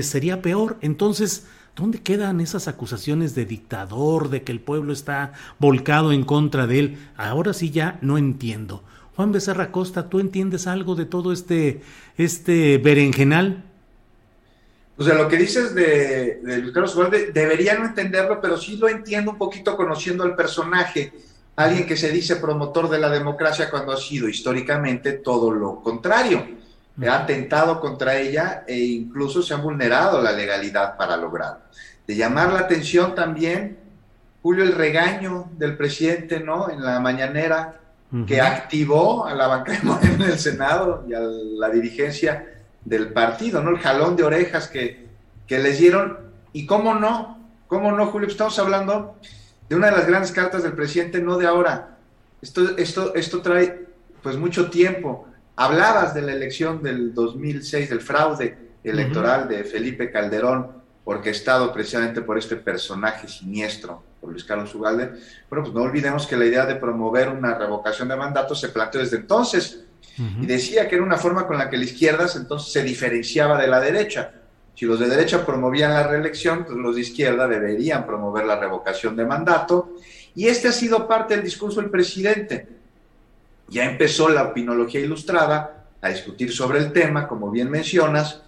sería 0.02 0.42
peor. 0.42 0.78
Entonces, 0.82 1.46
¿Dónde 1.80 2.02
quedan 2.02 2.42
esas 2.42 2.68
acusaciones 2.68 3.36
de 3.36 3.46
dictador, 3.46 4.30
de 4.30 4.44
que 4.44 4.52
el 4.52 4.60
pueblo 4.60 4.92
está 4.92 5.32
volcado 5.60 6.12
en 6.12 6.26
contra 6.26 6.68
de 6.68 6.80
él? 6.80 6.98
Ahora 7.16 7.54
sí 7.54 7.72
ya 7.72 7.98
no 8.02 8.18
entiendo. 8.18 8.84
Juan 9.16 9.32
Becerra 9.32 9.72
Costa, 9.72 10.10
¿tú 10.10 10.20
entiendes 10.20 10.68
algo 10.68 10.96
de 10.96 11.06
todo 11.06 11.32
este, 11.32 11.82
este 12.18 12.80
berenjenal? 12.80 13.64
O 14.98 15.04
sea, 15.06 15.16
lo 15.16 15.30
que 15.30 15.38
dices 15.38 15.74
de, 15.74 16.42
de 16.44 16.58
Luis 16.58 16.74
Carlos 16.74 16.98
debería 17.34 17.80
no 17.80 17.86
entenderlo, 17.86 18.42
pero 18.42 18.58
sí 18.58 18.76
lo 18.76 18.90
entiendo 18.90 19.32
un 19.32 19.38
poquito 19.38 19.78
conociendo 19.78 20.26
al 20.26 20.36
personaje. 20.36 21.14
Alguien 21.56 21.88
que 21.88 21.96
se 21.96 22.12
dice 22.12 22.36
promotor 22.36 22.90
de 22.90 23.00
la 23.00 23.10
democracia 23.10 23.70
cuando 23.70 23.94
ha 23.94 23.98
sido 23.98 24.28
históricamente 24.28 25.14
todo 25.14 25.50
lo 25.50 25.80
contrario 25.80 26.59
ha 27.08 27.20
atentado 27.24 27.80
contra 27.80 28.18
ella 28.18 28.64
e 28.68 28.78
incluso 28.78 29.42
se 29.42 29.54
ha 29.54 29.58
vulnerado 29.58 30.22
la 30.22 30.32
legalidad 30.32 30.98
para 30.98 31.16
lograrlo. 31.16 31.62
De 32.06 32.16
llamar 32.16 32.52
la 32.52 32.60
atención 32.60 33.16
también, 33.16 33.78
Julio, 34.42 34.64
el 34.64 34.74
regaño 34.74 35.50
del 35.58 35.78
presidente, 35.78 36.40
¿no? 36.40 36.70
En 36.70 36.84
la 36.84 37.00
mañanera, 37.00 37.80
que 38.26 38.42
activó 38.42 39.28
a 39.28 39.36
la 39.36 39.48
banca 39.48 39.74
de 39.74 39.82
Morena 39.84 40.26
en 40.26 40.32
el 40.32 40.40
Senado 40.40 41.06
y 41.08 41.14
a 41.14 41.20
la 41.20 41.70
dirigencia 41.70 42.48
del 42.84 43.14
partido, 43.14 43.62
¿no? 43.62 43.70
El 43.70 43.80
jalón 43.80 44.16
de 44.16 44.24
orejas 44.24 44.68
que, 44.68 45.08
que 45.46 45.60
les 45.60 45.78
dieron. 45.78 46.18
Y 46.52 46.66
cómo 46.66 46.96
no, 46.96 47.38
cómo 47.68 47.92
no, 47.92 48.08
Julio, 48.08 48.28
estamos 48.28 48.58
hablando 48.58 49.16
de 49.70 49.76
una 49.76 49.92
de 49.92 49.98
las 49.98 50.08
grandes 50.08 50.32
cartas 50.32 50.64
del 50.64 50.74
presidente, 50.74 51.22
no 51.22 51.38
de 51.38 51.46
ahora. 51.46 51.98
Esto, 52.42 52.78
esto, 52.78 53.14
esto 53.14 53.42
trae 53.42 53.86
pues 54.24 54.36
mucho 54.38 54.70
tiempo. 54.70 55.28
Hablabas 55.62 56.14
de 56.14 56.22
la 56.22 56.32
elección 56.32 56.82
del 56.82 57.14
2006, 57.14 57.90
del 57.90 58.00
fraude 58.00 58.58
electoral 58.82 59.50
de 59.50 59.66
Felipe 59.66 60.10
Calderón, 60.10 60.72
orquestado 61.04 61.74
precisamente 61.74 62.22
por 62.22 62.38
este 62.38 62.56
personaje 62.56 63.28
siniestro, 63.28 64.02
por 64.22 64.32
Luis 64.32 64.46
Carlos 64.46 64.74
Ugalde. 64.74 65.12
Bueno, 65.50 65.66
pues 65.66 65.74
no 65.74 65.82
olvidemos 65.82 66.26
que 66.28 66.38
la 66.38 66.46
idea 66.46 66.66
de 66.66 66.76
promover 66.76 67.28
una 67.28 67.56
revocación 67.56 68.08
de 68.08 68.16
mandato 68.16 68.56
se 68.56 68.70
planteó 68.70 69.02
desde 69.02 69.18
entonces 69.18 69.84
y 70.18 70.46
decía 70.46 70.88
que 70.88 70.96
era 70.96 71.04
una 71.04 71.18
forma 71.18 71.46
con 71.46 71.58
la 71.58 71.70
que 71.70 71.76
la 71.76 71.84
izquierda 71.84 72.26
entonces 72.38 72.72
se 72.72 72.82
diferenciaba 72.82 73.62
de 73.62 73.68
la 73.68 73.82
derecha. 73.82 74.32
Si 74.76 74.86
los 74.86 74.98
de 74.98 75.10
derecha 75.10 75.46
promovían 75.46 75.94
la 75.94 76.08
reelección, 76.08 76.64
pues 76.64 76.78
los 76.78 76.96
de 76.96 77.02
izquierda 77.02 77.50
deberían 77.50 78.06
promover 78.06 78.46
la 78.46 78.58
revocación 78.58 79.14
de 79.18 79.26
mandato. 79.26 79.98
Y 80.36 80.48
este 80.48 80.70
ha 80.70 80.72
sido 80.72 81.06
parte 81.06 81.36
del 81.36 81.44
discurso 81.44 81.82
del 81.82 81.90
presidente. 81.90 82.79
Ya 83.70 83.86
empezó 83.86 84.30
la 84.30 84.44
opinología 84.44 85.00
ilustrada 85.02 85.86
a 86.02 86.10
discutir 86.10 86.52
sobre 86.52 86.80
el 86.80 86.92
tema, 86.92 87.28
como 87.28 87.52
bien 87.52 87.70
mencionas, 87.70 88.42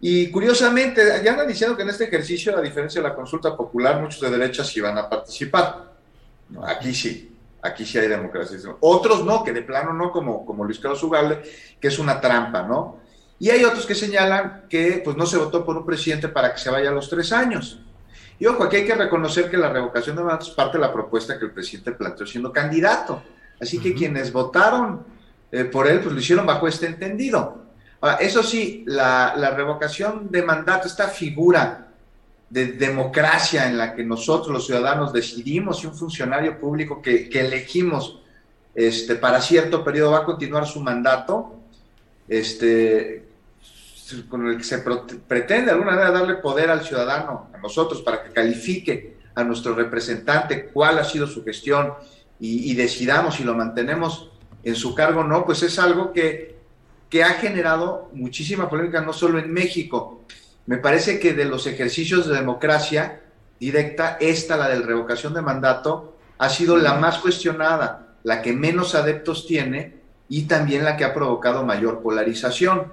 y 0.00 0.30
curiosamente, 0.30 1.02
ya 1.22 1.38
han 1.38 1.46
diciendo 1.46 1.76
que 1.76 1.82
en 1.82 1.90
este 1.90 2.04
ejercicio, 2.04 2.56
a 2.56 2.62
diferencia 2.62 3.02
de 3.02 3.08
la 3.08 3.14
consulta 3.14 3.54
popular, 3.54 4.00
muchos 4.00 4.20
de 4.20 4.30
derecha 4.30 4.64
sí 4.64 4.80
van 4.80 4.96
a 4.96 5.08
participar. 5.08 5.92
aquí 6.64 6.94
sí, 6.94 7.36
aquí 7.60 7.84
sí 7.84 7.98
hay 7.98 8.08
democracia. 8.08 8.58
Otros 8.80 9.24
no, 9.24 9.44
que 9.44 9.52
de 9.52 9.60
plano 9.60 9.92
no, 9.92 10.10
como, 10.10 10.46
como 10.46 10.64
Luis 10.64 10.78
Carlos 10.78 11.02
Ugalde, 11.02 11.42
que 11.78 11.88
es 11.88 11.98
una 11.98 12.18
trampa, 12.18 12.62
¿no? 12.62 12.98
Y 13.38 13.50
hay 13.50 13.62
otros 13.64 13.84
que 13.84 13.94
señalan 13.94 14.64
que 14.70 15.02
pues, 15.04 15.16
no 15.16 15.26
se 15.26 15.36
votó 15.36 15.64
por 15.64 15.76
un 15.76 15.84
presidente 15.84 16.28
para 16.28 16.52
que 16.52 16.60
se 16.60 16.70
vaya 16.70 16.88
a 16.88 16.92
los 16.92 17.08
tres 17.08 17.30
años. 17.32 17.80
Y 18.38 18.46
ojo, 18.46 18.64
aquí 18.64 18.76
hay 18.76 18.86
que 18.86 18.94
reconocer 18.94 19.50
que 19.50 19.58
la 19.58 19.68
revocación 19.68 20.16
de 20.16 20.22
mandatos 20.22 20.50
parte 20.50 20.78
de 20.78 20.82
la 20.82 20.92
propuesta 20.92 21.38
que 21.38 21.44
el 21.44 21.50
presidente 21.50 21.92
planteó 21.92 22.26
siendo 22.26 22.50
candidato. 22.52 23.22
Así 23.60 23.78
que 23.78 23.94
quienes 23.94 24.32
votaron 24.32 25.04
eh, 25.52 25.64
por 25.64 25.86
él, 25.86 26.00
pues 26.00 26.14
lo 26.14 26.20
hicieron 26.20 26.46
bajo 26.46 26.66
este 26.66 26.86
entendido. 26.86 27.60
Ahora, 28.00 28.16
eso 28.16 28.42
sí, 28.42 28.84
la, 28.86 29.34
revocación 29.54 30.30
de 30.30 30.42
mandato, 30.42 30.86
esta 30.86 31.08
figura 31.08 31.88
de 32.48 32.72
democracia 32.72 33.68
en 33.68 33.76
la 33.76 33.94
que 33.94 34.02
nosotros 34.02 34.52
los 34.52 34.66
ciudadanos 34.66 35.12
decidimos 35.12 35.80
si 35.80 35.86
un 35.86 35.94
funcionario 35.94 36.58
público 36.58 37.00
que, 37.02 37.28
elegimos 37.32 38.20
este, 38.74 39.16
para 39.16 39.40
cierto 39.40 39.84
periodo 39.84 40.12
va 40.12 40.18
a 40.18 40.24
continuar 40.24 40.66
su 40.66 40.80
mandato, 40.80 41.56
este, 42.26 43.28
con 44.28 44.46
el 44.48 44.56
que 44.56 44.64
se 44.64 44.78
pretende 44.78 45.66
de 45.66 45.72
alguna 45.72 45.92
manera 45.92 46.10
darle 46.10 46.34
poder 46.36 46.70
al 46.70 46.82
ciudadano, 46.82 47.50
a 47.52 47.58
nosotros, 47.58 48.00
para 48.02 48.22
que 48.22 48.30
califique 48.30 49.18
a 49.34 49.44
nuestro 49.44 49.74
representante 49.74 50.66
cuál 50.66 50.98
ha 50.98 51.04
sido 51.04 51.26
su 51.26 51.44
gestión 51.44 51.92
y, 52.40 52.70
y 52.70 52.74
decidamos 52.74 53.36
si 53.36 53.44
lo 53.44 53.54
mantenemos 53.54 54.30
en 54.64 54.74
su 54.74 54.94
cargo 54.94 55.20
o 55.20 55.24
no, 55.24 55.44
pues 55.44 55.62
es 55.62 55.78
algo 55.78 56.12
que 56.12 56.60
que 57.10 57.24
ha 57.24 57.30
generado 57.34 58.08
muchísima 58.14 58.70
polémica, 58.70 59.00
no 59.02 59.12
solo 59.12 59.40
en 59.40 59.52
México. 59.52 60.20
Me 60.66 60.78
parece 60.78 61.18
que 61.18 61.34
de 61.34 61.44
los 61.44 61.66
ejercicios 61.66 62.28
de 62.28 62.36
democracia 62.36 63.20
directa, 63.58 64.16
esta, 64.20 64.56
la 64.56 64.68
de 64.68 64.80
revocación 64.80 65.34
de 65.34 65.42
mandato, 65.42 66.16
ha 66.38 66.48
sido 66.48 66.76
la 66.76 66.94
más 66.94 67.18
cuestionada, 67.18 68.14
la 68.22 68.40
que 68.40 68.52
menos 68.52 68.94
adeptos 68.94 69.46
tiene 69.46 69.96
y 70.28 70.42
también 70.42 70.84
la 70.84 70.96
que 70.96 71.04
ha 71.04 71.12
provocado 71.12 71.66
mayor 71.66 72.00
polarización. 72.00 72.92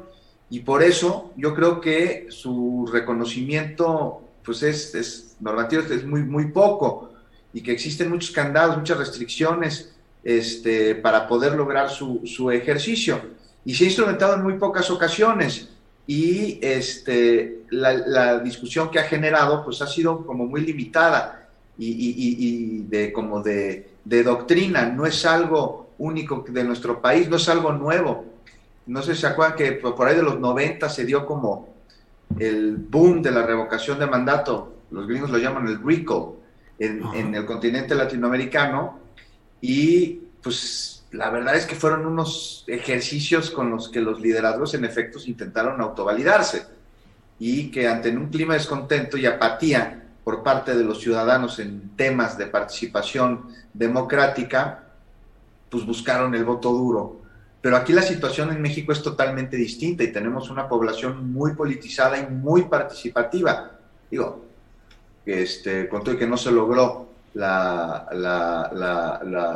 Y 0.49 0.61
por 0.61 0.81
eso 0.81 1.31
yo 1.37 1.53
creo 1.53 1.79
que 1.79 2.27
su 2.29 2.89
reconocimiento 2.91 4.21
pues 4.43 4.63
es, 4.63 4.95
es 4.95 5.35
normativo, 5.39 5.83
es 5.83 6.05
muy, 6.05 6.23
muy 6.23 6.45
poco 6.45 7.11
y 7.53 7.61
que 7.61 7.71
existen 7.71 8.09
muchos 8.09 8.31
candados, 8.31 8.77
muchas 8.77 8.97
restricciones 8.97 9.93
este, 10.23 10.95
para 10.95 11.27
poder 11.27 11.53
lograr 11.53 11.89
su, 11.89 12.21
su 12.25 12.51
ejercicio. 12.51 13.21
Y 13.65 13.75
se 13.75 13.83
ha 13.83 13.87
instrumentado 13.87 14.35
en 14.35 14.43
muy 14.43 14.53
pocas 14.53 14.89
ocasiones 14.89 15.69
y 16.07 16.57
este, 16.61 17.63
la, 17.69 18.39
discusión 18.39 18.89
que 18.89 18.97
ha 18.97 19.03
generado 19.03 19.63
pues 19.63 19.81
ha 19.81 19.87
sido 19.87 20.25
como 20.25 20.45
muy 20.45 20.61
limitada 20.61 21.49
y, 21.77 22.83
de, 22.83 23.11
como 23.11 23.43
de, 23.43 23.91
doctrina, 24.05 24.85
no 24.85 25.05
es 25.05 25.25
algo 25.25 25.89
único 25.99 26.45
de 26.47 26.63
nuestro 26.63 27.01
país, 27.01 27.29
no 27.29 27.35
es 27.35 27.47
algo 27.49 27.73
nuevo. 27.73 28.25
No 28.87 29.01
sé 29.01 29.13
si 29.13 29.21
se 29.21 29.27
acuerdan 29.27 29.57
que 29.57 29.73
por 29.73 30.07
ahí 30.07 30.15
de 30.15 30.23
los 30.23 30.39
90 30.39 30.87
se 30.89 31.05
dio 31.05 31.25
como 31.25 31.67
el 32.39 32.77
boom 32.77 33.21
de 33.21 33.31
la 33.31 33.45
revocación 33.45 33.99
de 33.99 34.07
mandato, 34.07 34.73
los 34.91 35.07
gringos 35.07 35.29
lo 35.29 35.37
llaman 35.37 35.67
el 35.67 35.83
recall, 35.83 36.36
en, 36.79 37.03
en 37.13 37.35
el 37.35 37.45
continente 37.45 37.95
latinoamericano 37.95 38.99
y 39.61 40.21
pues 40.41 41.05
la 41.11 41.29
verdad 41.29 41.55
es 41.55 41.65
que 41.65 41.75
fueron 41.75 42.05
unos 42.05 42.63
ejercicios 42.67 43.49
con 43.49 43.69
los 43.69 43.89
que 43.89 44.01
los 44.01 44.19
liderazgos 44.19 44.73
en 44.73 44.85
efectos 44.85 45.27
intentaron 45.27 45.79
autovalidarse 45.81 46.65
y 47.39 47.71
que 47.71 47.87
ante 47.87 48.15
un 48.15 48.29
clima 48.29 48.53
de 48.53 48.59
descontento 48.59 49.17
y 49.17 49.25
apatía 49.25 50.03
por 50.23 50.43
parte 50.43 50.75
de 50.75 50.83
los 50.83 50.99
ciudadanos 50.99 51.59
en 51.59 51.95
temas 51.95 52.37
de 52.37 52.47
participación 52.47 53.47
democrática, 53.73 54.83
pues 55.69 55.85
buscaron 55.85 56.35
el 56.35 56.43
voto 56.43 56.73
duro. 56.73 57.21
Pero 57.61 57.77
aquí 57.77 57.93
la 57.93 58.01
situación 58.01 58.51
en 58.51 58.61
México 58.61 58.91
es 58.91 59.01
totalmente 59.01 59.55
distinta 59.55 60.03
y 60.03 60.11
tenemos 60.11 60.49
una 60.49 60.67
población 60.67 61.31
muy 61.31 61.53
politizada 61.53 62.19
y 62.19 62.27
muy 62.27 62.63
participativa. 62.63 63.79
Digo, 64.11 64.46
este, 65.27 65.89
con 65.89 66.03
que 66.03 66.25
no 66.25 66.37
se 66.37 66.51
logró 66.51 67.07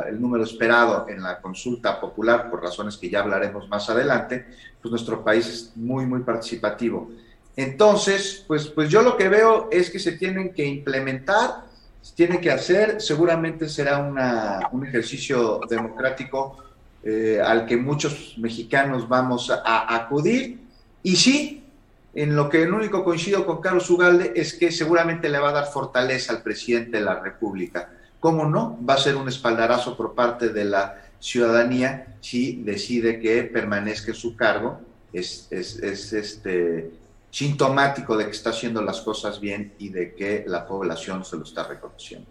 el 0.08 0.20
número 0.20 0.44
esperado 0.44 1.06
en 1.08 1.22
la 1.22 1.40
consulta 1.40 1.98
popular, 2.00 2.50
por 2.50 2.62
razones 2.62 2.96
que 2.96 3.08
ya 3.10 3.20
hablaremos 3.20 3.68
más 3.68 3.88
adelante, 3.90 4.46
pues 4.80 4.90
nuestro 4.90 5.24
país 5.24 5.48
es 5.48 5.72
muy, 5.76 6.06
muy 6.06 6.20
participativo. 6.20 7.10
Entonces, 7.56 8.44
pues, 8.46 8.68
pues 8.68 8.88
yo 8.88 9.02
lo 9.02 9.16
que 9.16 9.28
veo 9.28 9.68
es 9.70 9.90
que 9.90 9.98
se 9.98 10.12
tienen 10.12 10.52
que 10.52 10.64
implementar, 10.64 11.64
se 12.00 12.14
tiene 12.14 12.40
que 12.40 12.50
hacer, 12.50 13.00
seguramente 13.00 13.68
será 13.68 13.98
una, 13.98 14.68
un 14.72 14.86
ejercicio 14.86 15.60
democrático 15.68 16.58
eh, 17.02 17.40
al 17.44 17.66
que 17.66 17.76
muchos 17.76 18.34
mexicanos 18.38 19.08
vamos 19.08 19.50
a 19.50 19.94
acudir. 19.94 20.60
Y 21.02 21.16
sí, 21.16 21.61
en 22.14 22.36
lo 22.36 22.48
que 22.48 22.62
el 22.62 22.72
único 22.72 23.04
coincido 23.04 23.46
con 23.46 23.60
Carlos 23.60 23.88
Ugalde 23.88 24.32
es 24.36 24.54
que 24.54 24.70
seguramente 24.70 25.28
le 25.28 25.38
va 25.38 25.48
a 25.48 25.52
dar 25.52 25.66
fortaleza 25.66 26.32
al 26.32 26.42
presidente 26.42 26.98
de 26.98 27.04
la 27.04 27.20
República. 27.20 27.90
¿Cómo 28.20 28.46
no? 28.46 28.78
Va 28.88 28.94
a 28.94 28.98
ser 28.98 29.16
un 29.16 29.28
espaldarazo 29.28 29.96
por 29.96 30.14
parte 30.14 30.50
de 30.50 30.64
la 30.64 31.02
ciudadanía 31.18 32.16
si 32.20 32.62
decide 32.62 33.18
que 33.18 33.44
permanezca 33.44 34.10
en 34.10 34.16
su 34.16 34.36
cargo. 34.36 34.80
Es, 35.12 35.48
este, 35.50 36.90
sintomático 37.30 38.16
de 38.16 38.26
que 38.26 38.30
está 38.30 38.50
haciendo 38.50 38.82
las 38.82 39.00
cosas 39.00 39.40
bien 39.40 39.72
y 39.78 39.88
de 39.88 40.14
que 40.14 40.44
la 40.46 40.66
población 40.66 41.24
se 41.24 41.36
lo 41.36 41.44
está 41.44 41.64
reconociendo. 41.64 42.26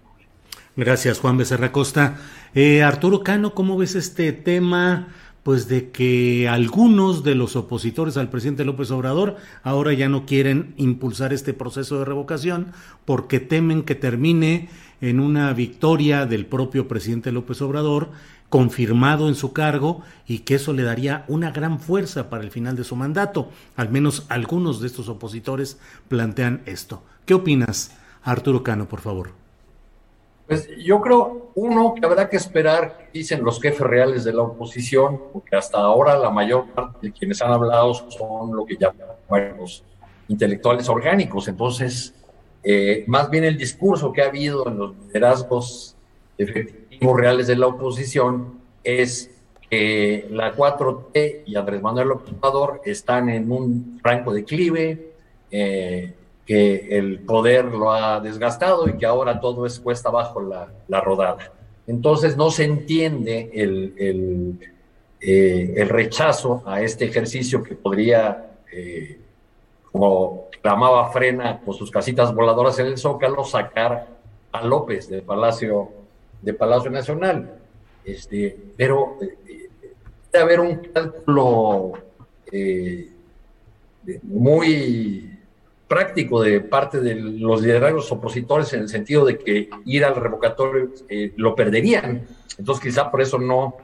Gracias, 0.75 1.19
Juan 1.19 1.37
Becerra 1.37 1.71
Costa. 1.71 2.17
Eh, 2.53 2.81
Arturo 2.83 3.23
Cano, 3.23 3.53
¿cómo 3.53 3.77
ves 3.77 3.95
este 3.95 4.31
tema? 4.31 5.09
Pues 5.43 5.67
de 5.67 5.89
que 5.89 6.47
algunos 6.47 7.23
de 7.23 7.35
los 7.35 7.55
opositores 7.55 8.17
al 8.17 8.29
presidente 8.29 8.65
López 8.65 8.91
Obrador 8.91 9.37
ahora 9.63 9.93
ya 9.93 10.07
no 10.07 10.25
quieren 10.25 10.73
impulsar 10.77 11.33
este 11.33 11.53
proceso 11.53 11.99
de 11.99 12.05
revocación 12.05 12.73
porque 13.05 13.39
temen 13.39 13.83
que 13.83 13.95
termine 13.95 14.69
en 15.01 15.19
una 15.19 15.51
victoria 15.53 16.25
del 16.25 16.45
propio 16.45 16.87
presidente 16.87 17.31
López 17.31 17.61
Obrador 17.61 18.09
confirmado 18.49 19.29
en 19.29 19.35
su 19.35 19.53
cargo 19.53 20.01
y 20.27 20.39
que 20.39 20.55
eso 20.55 20.73
le 20.73 20.83
daría 20.83 21.25
una 21.27 21.51
gran 21.51 21.79
fuerza 21.79 22.29
para 22.29 22.43
el 22.43 22.51
final 22.51 22.75
de 22.75 22.83
su 22.83 22.95
mandato. 22.95 23.49
Al 23.77 23.89
menos 23.89 24.25
algunos 24.27 24.81
de 24.81 24.87
estos 24.87 25.07
opositores 25.07 25.79
plantean 26.09 26.61
esto. 26.65 27.01
¿Qué 27.25 27.33
opinas, 27.33 27.95
Arturo 28.23 28.61
Cano, 28.61 28.89
por 28.89 28.99
favor? 28.99 29.40
Pues 30.51 30.67
yo 30.79 30.99
creo, 30.99 31.53
uno, 31.55 31.93
que 31.93 32.05
habrá 32.05 32.27
que 32.27 32.35
esperar, 32.35 33.07
dicen 33.13 33.41
los 33.41 33.61
jefes 33.61 33.87
reales 33.87 34.25
de 34.25 34.33
la 34.33 34.41
oposición, 34.41 35.17
porque 35.31 35.55
hasta 35.55 35.77
ahora 35.77 36.17
la 36.17 36.29
mayor 36.29 36.69
parte 36.71 37.07
de 37.07 37.13
quienes 37.13 37.41
han 37.41 37.53
hablado 37.53 37.93
son 37.93 38.53
lo 38.53 38.65
que 38.65 38.75
llaman 38.75 39.57
los 39.57 39.85
intelectuales 40.27 40.89
orgánicos. 40.89 41.47
Entonces, 41.47 42.13
eh, 42.65 43.05
más 43.07 43.29
bien 43.29 43.45
el 43.45 43.57
discurso 43.57 44.11
que 44.11 44.23
ha 44.23 44.25
habido 44.25 44.67
en 44.67 44.77
los 44.77 44.93
liderazgos 44.97 45.95
efectivos 46.37 47.17
reales 47.17 47.47
de 47.47 47.55
la 47.55 47.67
oposición 47.67 48.59
es 48.83 49.31
que 49.69 50.27
la 50.31 50.53
4T 50.53 51.43
y 51.45 51.55
Andrés 51.55 51.81
Manuel 51.81 52.09
López 52.09 52.35
están 52.83 53.29
en 53.29 53.49
un 53.49 54.01
franco 54.03 54.33
declive, 54.33 55.13
eh, 55.49 56.13
que 56.45 56.97
el 56.97 57.19
poder 57.19 57.65
lo 57.65 57.91
ha 57.91 58.19
desgastado 58.19 58.87
y 58.87 58.97
que 58.97 59.05
ahora 59.05 59.39
todo 59.39 59.65
es 59.65 59.79
cuesta 59.79 60.09
abajo 60.09 60.41
la, 60.41 61.01
rodada. 61.01 61.53
Entonces 61.87 62.37
no 62.37 62.51
se 62.51 62.65
entiende 62.65 63.51
el, 63.53 63.93
el, 63.97 64.73
eh, 65.19 65.73
el, 65.77 65.89
rechazo 65.89 66.63
a 66.65 66.81
este 66.81 67.05
ejercicio 67.05 67.63
que 67.63 67.75
podría 67.75 68.51
eh, 68.71 69.19
como 69.91 70.49
clamaba 70.61 71.11
Frena 71.11 71.59
con 71.59 71.73
sus 71.73 71.91
casitas 71.91 72.33
voladoras 72.33 72.77
en 72.79 72.87
el 72.87 72.97
Zócalo, 72.97 73.43
sacar 73.43 74.07
a 74.51 74.65
López 74.65 75.09
del 75.09 75.23
Palacio, 75.23 75.89
de 76.41 76.53
Palacio 76.53 76.91
Nacional. 76.91 77.55
Este, 78.05 78.57
pero 78.77 79.17
eh, 79.21 79.69
debe 80.31 80.43
haber 80.43 80.59
un 80.59 80.75
cálculo 80.77 81.93
eh, 82.51 83.09
muy 84.23 85.39
práctico 85.91 86.41
de 86.41 86.61
parte 86.61 87.01
de 87.01 87.15
los 87.15 87.61
liderazgos 87.61 88.09
opositores 88.13 88.71
en 88.71 88.83
el 88.83 88.87
sentido 88.87 89.25
de 89.25 89.37
que 89.37 89.69
ir 89.83 90.05
al 90.05 90.15
revocatorio 90.15 90.89
eh, 91.09 91.33
lo 91.35 91.53
perderían. 91.53 92.25
Entonces 92.57 92.81
quizá 92.81 93.11
por 93.11 93.21
eso 93.21 93.37
no 93.37 93.75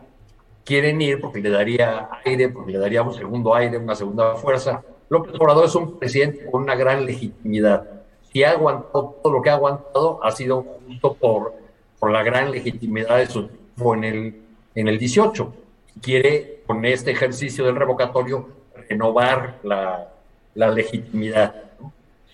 quieren 0.63 1.02
ir, 1.02 1.20
porque 1.20 1.41
le 1.41 1.50
daría 1.50 2.08
aire, 2.24 2.48
porque 2.48 2.72
le 2.72 2.78
daría 2.78 3.02
un 3.02 3.13
segundo 3.13 3.54
aire, 3.54 3.78
una 3.78 3.93
segunda 3.93 4.36
fuerza. 4.36 4.82
López 5.10 5.34
Obrador 5.38 5.65
es 5.65 5.76
un 5.76 6.00
presidente 6.00 6.50
con 6.50 6.63
una 6.63 6.76
gran 6.76 7.06
legitimidad. 7.06 7.86
Si 8.32 8.41
ha 8.41 8.52
aguantado 8.52 9.17
todo 9.22 9.34
lo 9.34 9.41
que 9.41 9.50
ha 9.50 9.56
aguantado, 9.56 10.24
ha 10.24 10.32
sido 10.32 10.65
justo 10.88 11.13
por, 11.13 11.56
por 12.00 12.10
la 12.12 12.24
gran 12.24 12.52
legitimidad 12.52 13.17
de 13.17 13.26
su 13.26 13.48
triunfo 13.48 13.96
en 13.96 14.04
el, 14.06 14.41
en 14.76 14.88
el 14.88 14.98
18. 14.98 15.54
Quiere, 16.02 16.62
con 16.65 16.86
este 16.86 17.12
ejercicio 17.12 17.65
del 17.65 17.76
revocatorio, 17.76 18.48
renovar 18.88 19.60
la, 19.63 20.08
la 20.56 20.70
legitimidad. 20.70 21.66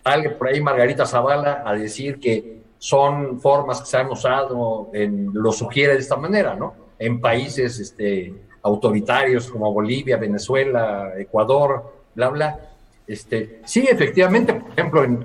Sale 0.03 0.31
por 0.31 0.47
ahí 0.49 0.61
Margarita 0.61 1.05
Zavala 1.05 1.63
a 1.65 1.73
decir 1.73 2.19
que 2.19 2.61
son 2.77 3.39
formas 3.39 3.79
que 3.79 3.85
se 3.85 3.97
han 3.97 4.11
usado, 4.11 4.89
en, 4.93 5.29
lo 5.33 5.53
sugiere 5.53 5.93
de 5.93 5.99
esta 5.99 6.17
manera, 6.17 6.55
¿no? 6.55 6.73
En 6.99 7.21
países 7.21 7.79
este, 7.79 8.33
autoritarios 8.61 9.49
como 9.49 9.71
Bolivia, 9.71 10.17
Venezuela, 10.17 11.13
Ecuador, 11.17 11.93
bla, 12.13 12.29
bla. 12.29 12.59
Este, 13.07 13.61
sí, 13.63 13.87
efectivamente, 13.89 14.53
por 14.53 14.71
ejemplo, 14.71 15.03
en, 15.03 15.23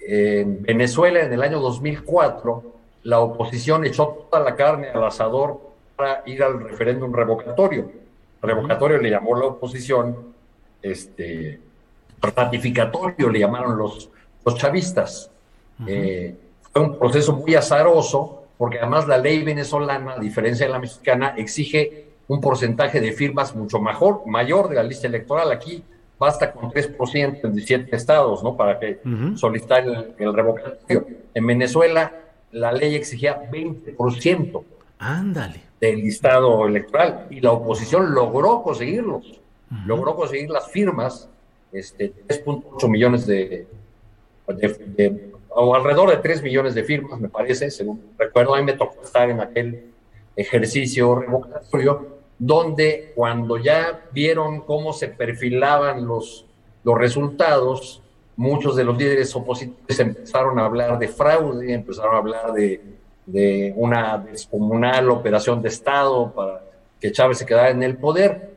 en, 0.00 0.62
Venezuela 0.62 1.22
en 1.22 1.32
el 1.32 1.42
año 1.42 1.58
2004, 1.58 2.62
la 3.04 3.20
oposición 3.20 3.86
echó 3.86 4.26
toda 4.30 4.42
la 4.42 4.54
carne 4.54 4.88
al 4.88 5.04
asador 5.04 5.58
para 5.96 6.22
ir 6.26 6.42
al 6.42 6.60
referéndum 6.60 7.12
revocatorio. 7.14 7.90
Revocatorio 8.42 8.98
le 8.98 9.10
llamó 9.10 9.34
la 9.36 9.46
oposición, 9.46 10.34
este, 10.82 11.60
ratificatorio 12.20 13.30
le 13.30 13.40
llamaron 13.40 13.76
los, 13.76 14.10
los 14.44 14.54
chavistas. 14.56 15.30
Eh, 15.86 16.34
fue 16.72 16.82
un 16.82 16.98
proceso 16.98 17.34
muy 17.34 17.54
azaroso, 17.54 18.44
porque 18.58 18.78
además 18.78 19.06
la 19.06 19.18
ley 19.18 19.42
venezolana, 19.42 20.14
a 20.14 20.18
diferencia 20.18 20.66
de 20.66 20.72
la 20.72 20.78
mexicana, 20.78 21.34
exige 21.36 22.06
un 22.28 22.40
porcentaje 22.40 23.00
de 23.00 23.12
firmas 23.12 23.54
mucho 23.54 23.80
mejor, 23.80 24.26
mayor 24.26 24.68
de 24.68 24.76
la 24.76 24.82
lista 24.82 25.06
electoral. 25.06 25.52
Aquí 25.52 25.82
basta 26.18 26.52
con 26.52 26.70
3% 26.70 27.40
en 27.44 27.52
17 27.52 27.94
estados, 27.94 28.42
¿no? 28.42 28.56
Para 28.56 28.78
que 28.78 29.00
solicitar 29.36 29.84
el, 30.18 30.34
revocatorio. 30.34 31.06
En 31.34 31.46
Venezuela, 31.46 32.12
la 32.52 32.72
ley 32.72 32.94
exigía 32.94 33.50
20%. 33.50 34.62
Ándale. 34.98 35.60
Del 35.80 35.96
listado 35.96 36.66
electoral. 36.66 37.26
Y 37.30 37.40
la 37.40 37.52
oposición 37.52 38.14
logró 38.14 38.62
conseguirlos. 38.62 39.40
Logró 39.84 40.14
conseguir 40.14 40.48
las 40.48 40.70
firmas, 40.70 41.28
este, 41.78 42.12
3.8 42.28 42.88
millones 42.88 43.26
de, 43.26 43.66
o 45.48 45.74
alrededor 45.74 46.10
de 46.10 46.16
3 46.18 46.42
millones 46.42 46.74
de 46.74 46.84
firmas, 46.84 47.20
me 47.20 47.28
parece, 47.28 47.70
según 47.70 48.02
recuerdo. 48.18 48.54
A 48.54 48.58
mí 48.58 48.64
me 48.64 48.74
tocó 48.74 49.02
estar 49.02 49.28
en 49.30 49.40
aquel 49.40 49.84
ejercicio 50.36 51.14
revocatorio 51.14 52.16
donde 52.38 53.12
cuando 53.14 53.56
ya 53.56 54.04
vieron 54.12 54.60
cómo 54.60 54.92
se 54.92 55.08
perfilaban 55.08 56.06
los, 56.06 56.44
los 56.84 56.98
resultados, 56.98 58.02
muchos 58.36 58.76
de 58.76 58.84
los 58.84 58.98
líderes 58.98 59.34
opositores 59.34 59.98
empezaron 59.98 60.58
a 60.58 60.66
hablar 60.66 60.98
de 60.98 61.08
fraude, 61.08 61.72
empezaron 61.72 62.14
a 62.14 62.18
hablar 62.18 62.52
de, 62.52 62.82
de 63.24 63.72
una 63.76 64.18
descomunal 64.18 65.10
operación 65.10 65.62
de 65.62 65.68
Estado 65.68 66.32
para 66.32 66.62
que 67.00 67.12
Chávez 67.12 67.38
se 67.38 67.46
quedara 67.46 67.70
en 67.70 67.82
el 67.82 67.96
poder. 67.96 68.55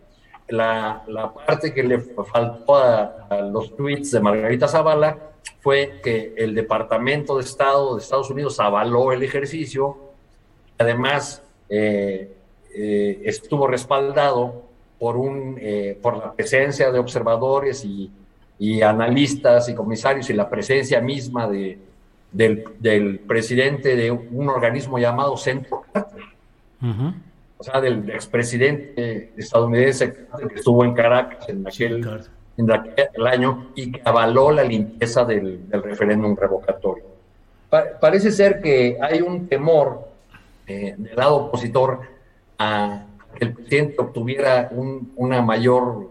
La, 0.50 1.04
la 1.08 1.32
parte 1.34 1.74
que 1.74 1.84
le 1.84 2.00
faltó 2.00 2.76
a, 2.76 3.28
a, 3.30 3.42
los 3.42 3.76
tweets 3.76 4.12
de 4.12 4.20
Margarita 4.20 4.68
Zavala 4.68 5.30
fue 5.62 6.00
que 6.04 6.34
el 6.38 6.56
Departamento 6.56 7.38
de 7.38 7.44
Estado 7.44 7.96
de 7.96 8.02
Estados 8.02 8.30
Unidos 8.30 8.60
avaló 8.60 9.12
el 9.12 9.24
ejercicio. 9.24 9.98
Además, 10.78 11.44
eh, 11.70 12.32
eh, 12.74 13.22
estuvo 13.26 13.68
respaldado 13.68 14.64
por, 14.98 15.18
un, 15.18 15.58
eh, 15.60 15.98
por 16.02 16.18
la 16.18 16.34
presencia 16.34 16.92
de 16.92 17.00
observadores 17.00 17.84
y, 17.84 18.12
y, 18.58 18.82
analistas 18.82 19.70
y 19.70 19.76
comisarios 19.76 20.30
y 20.30 20.34
la 20.34 20.50
presencia 20.50 21.02
misma 21.02 21.48
de, 21.48 21.78
del, 22.32 22.66
del, 22.80 23.20
presidente 23.20 23.96
de 23.96 24.12
un 24.12 24.50
organismo 24.50 25.00
llamado 25.00 25.36
Centro 25.38 25.84
Carter. 25.92 26.24
Uh-huh. 26.82 27.14
O 27.62 27.64
sea, 27.64 27.82
del 27.82 28.10
expresidente 28.10 29.34
estadounidense 29.36 30.14
que 30.14 30.56
estuvo 30.56 30.86
en 30.86 30.94
Caracas 30.94 31.50
en 31.50 31.68
aquel, 31.68 32.10
en 32.56 32.72
aquel 32.72 33.28
año 33.28 33.72
y 33.76 33.92
que 33.92 34.02
avaló 34.06 34.54
la 34.54 34.64
limpieza 34.64 35.26
del, 35.26 35.68
del 35.68 35.84
referéndum 35.84 36.38
revocatorio. 36.38 37.04
Pa 37.70 38.00
parece 38.00 38.32
ser 38.32 38.62
que 38.62 38.98
hay 39.02 39.20
un 39.22 39.50
temor 39.50 40.08
eh, 40.68 40.96
del 40.98 41.16
lado 41.18 41.36
opositor 41.36 42.00
a 42.58 43.04
que 43.36 43.44
el 43.44 43.54
presidente 43.54 43.96
obtuviera 44.00 44.70
un 44.72 45.12
una 45.18 45.42
mayor 45.42 46.08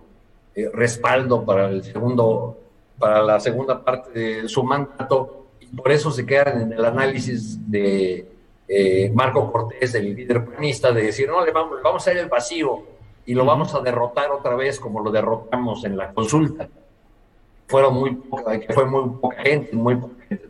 eh, 0.55 0.69
respaldo 0.71 1.47
para 1.47 1.71
el 1.71 1.83
segundo 1.83 2.59
para 2.99 3.23
la 3.23 3.41
segunda 3.41 3.83
parte 3.83 4.19
de 4.19 4.49
su 4.51 4.63
mandato 4.63 5.47
y 5.61 5.67
por 5.75 5.91
eso 5.91 6.11
se 6.11 6.27
quedan 6.27 6.61
en 6.61 6.73
el 6.75 6.85
análisis 6.85 7.59
de 7.71 8.29
eh, 8.69 9.11
Marco 9.15 9.51
Cortés, 9.51 9.95
el 9.95 10.15
líder 10.15 10.45
panista, 10.45 10.93
de 10.93 11.03
decir, 11.03 11.29
no, 11.29 11.45
le 11.45 11.51
vamos, 11.51 11.83
vamos 11.83 12.07
a 12.07 12.11
hacer 12.11 12.23
el 12.23 12.29
vacío 12.29 12.83
y 13.27 13.35
lo 13.35 13.45
vamos 13.45 13.75
a 13.75 13.81
derrotar 13.81 14.31
otra 14.31 14.55
vez 14.55 14.79
como 14.79 15.03
lo 15.03 15.11
derrotamos 15.11 15.85
en 15.85 15.97
la 15.97 16.13
consulta. 16.13 16.69
Fueron 17.67 17.95
muy 17.95 18.15
poca, 18.15 18.59
fue 18.75 18.87
muy 18.87 19.11
poca 19.21 19.43
gente, 19.43 19.75
muy 19.75 19.97
poca 19.97 20.25
gente. 20.29 20.49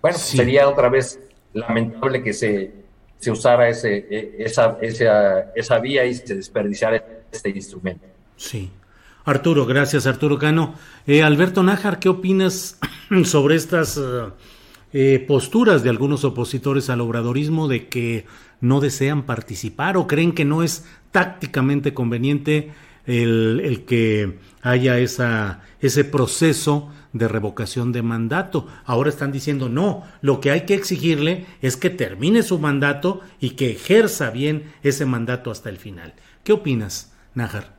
Bueno, 0.00 0.18
sí. 0.18 0.36
sería 0.36 0.68
otra 0.68 0.88
vez 0.88 1.20
lamentable 1.52 2.22
que 2.22 2.32
se 2.32 2.80
se 3.20 3.30
usara 3.30 3.68
ese, 3.68 4.06
e, 4.10 4.36
esa, 4.38 4.78
esa, 4.80 5.52
esa 5.54 5.78
vía 5.78 6.04
y 6.06 6.14
se 6.14 6.34
desperdiciara 6.34 7.04
este 7.30 7.50
instrumento. 7.50 8.06
Sí. 8.36 8.70
Arturo, 9.24 9.66
gracias 9.66 10.06
Arturo 10.06 10.38
Cano. 10.38 10.74
Eh, 11.06 11.22
Alberto 11.22 11.62
Nájar, 11.62 11.98
¿qué 11.98 12.08
opinas 12.08 12.78
sobre 13.24 13.56
estas 13.56 14.00
eh, 14.92 15.24
posturas 15.26 15.82
de 15.82 15.90
algunos 15.90 16.24
opositores 16.24 16.90
al 16.90 17.00
obradorismo 17.00 17.68
de 17.68 17.88
que 17.88 18.26
no 18.60 18.80
desean 18.80 19.22
participar 19.22 19.96
o 19.96 20.06
creen 20.06 20.32
que 20.32 20.44
no 20.44 20.62
es 20.62 20.84
tácticamente 21.12 21.94
conveniente 21.94 22.72
el, 23.06 23.84
que 23.86 24.38
haya 24.62 24.98
ese 24.98 26.04
proceso 26.04 26.90
de 27.12 27.28
revocación 27.28 27.92
de 27.92 28.02
mandato. 28.02 28.66
Ahora 28.84 29.10
están 29.10 29.32
diciendo 29.32 29.68
no, 29.68 30.04
lo 30.22 30.40
que 30.40 30.50
hay 30.50 30.62
que 30.62 30.74
exigirle 30.74 31.46
es 31.62 31.76
que 31.76 31.90
termine 31.90 32.42
su 32.42 32.58
mandato 32.58 33.20
y 33.40 33.50
que 33.50 33.72
ejerza 33.72 34.30
bien 34.30 34.72
ese 34.82 35.06
mandato 35.06 35.50
hasta 35.50 35.70
el 35.70 35.78
final. 35.78 36.14
¿Qué 36.44 36.52
opinas, 36.52 37.12
Najar? 37.34 37.78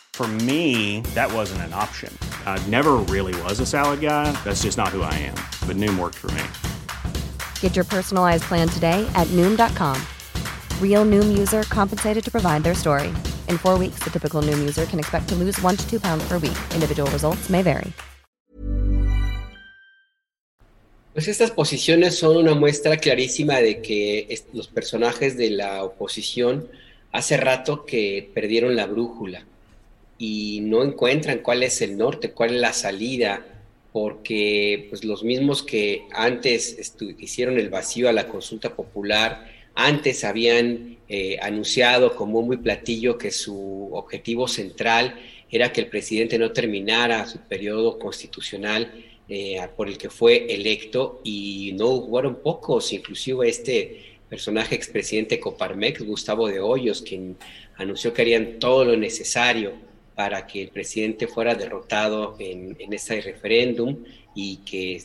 For 0.13 0.27
me, 0.27 1.01
that 1.15 1.33
wasn't 1.33 1.61
an 1.63 1.73
option. 1.73 2.15
I 2.45 2.61
never 2.67 2.97
really 3.09 3.33
was 3.41 3.59
a 3.59 3.65
salad 3.65 4.01
guy. 4.01 4.31
That's 4.43 4.61
just 4.61 4.77
not 4.77 4.89
who 4.89 5.01
I 5.01 5.13
am. 5.13 5.35
But 5.65 5.77
Noom 5.77 5.97
worked 5.97 6.17
for 6.17 6.29
me. 6.31 6.43
Get 7.59 7.75
your 7.75 7.85
personalized 7.85 8.43
plan 8.43 8.67
today 8.69 9.09
at 9.15 9.27
Noom.com. 9.29 9.97
Real 10.79 11.05
Noom 11.05 11.35
user 11.35 11.63
compensated 11.63 12.23
to 12.23 12.29
provide 12.29 12.61
their 12.61 12.75
story. 12.75 13.07
In 13.47 13.57
four 13.57 13.79
weeks, 13.79 14.03
the 14.03 14.11
typical 14.11 14.43
Noom 14.43 14.59
user 14.59 14.85
can 14.85 14.99
expect 14.99 15.27
to 15.29 15.35
lose 15.35 15.59
one 15.63 15.75
to 15.75 15.89
two 15.89 15.99
pounds 15.99 16.23
per 16.27 16.37
week. 16.37 16.57
Individual 16.75 17.09
results 17.09 17.49
may 17.49 17.63
vary. 17.63 17.91
Pues 21.13 21.27
estas 21.27 21.51
posiciones 21.51 22.17
son 22.17 22.37
una 22.37 22.53
muestra 22.53 22.95
clarísima 22.95 23.55
de 23.55 23.81
que 23.81 24.33
los 24.53 24.67
personajes 24.67 25.35
de 25.35 25.49
la 25.49 25.83
oposición 25.83 26.69
hace 27.11 27.35
rato 27.35 27.85
que 27.85 28.31
perdieron 28.33 28.77
la 28.77 28.85
brújula 28.85 29.45
y 30.23 30.61
no 30.61 30.83
encuentran 30.83 31.39
cuál 31.39 31.63
es 31.63 31.81
el 31.81 31.97
norte, 31.97 32.29
cuál 32.29 32.53
es 32.53 32.61
la 32.61 32.73
salida, 32.73 33.43
porque 33.91 34.85
pues, 34.89 35.03
los 35.03 35.23
mismos 35.23 35.63
que 35.63 36.03
antes 36.11 36.93
hicieron 37.17 37.57
el 37.57 37.71
vacío 37.71 38.07
a 38.07 38.13
la 38.13 38.27
consulta 38.27 38.75
popular, 38.75 39.51
antes 39.73 40.23
habían 40.23 40.99
eh, 41.09 41.39
anunciado 41.41 42.15
como 42.15 42.43
muy 42.43 42.57
platillo 42.57 43.17
que 43.17 43.31
su 43.31 43.89
objetivo 43.93 44.47
central 44.47 45.19
era 45.49 45.73
que 45.73 45.81
el 45.81 45.87
presidente 45.87 46.37
no 46.37 46.51
terminara 46.51 47.25
su 47.25 47.39
periodo 47.39 47.97
constitucional 47.97 48.93
eh, 49.27 49.59
por 49.75 49.87
el 49.87 49.97
que 49.97 50.11
fue 50.11 50.53
electo 50.53 51.19
y 51.23 51.71
no 51.73 52.07
fueron 52.07 52.35
pocos, 52.43 52.93
inclusive 52.93 53.49
este 53.49 54.19
personaje 54.29 54.75
expresidente 54.75 55.39
Coparmex, 55.39 56.03
Gustavo 56.03 56.47
de 56.47 56.59
Hoyos, 56.59 57.01
quien 57.01 57.37
anunció 57.77 58.13
que 58.13 58.21
harían 58.21 58.59
todo 58.59 58.85
lo 58.85 58.95
necesario 58.95 59.89
para 60.15 60.45
que 60.47 60.61
el 60.61 60.69
presidente 60.69 61.27
fuera 61.27 61.55
derrotado 61.55 62.35
en, 62.39 62.75
en 62.79 62.93
este 62.93 63.21
referéndum 63.21 63.97
y 64.35 64.57
que, 64.57 65.01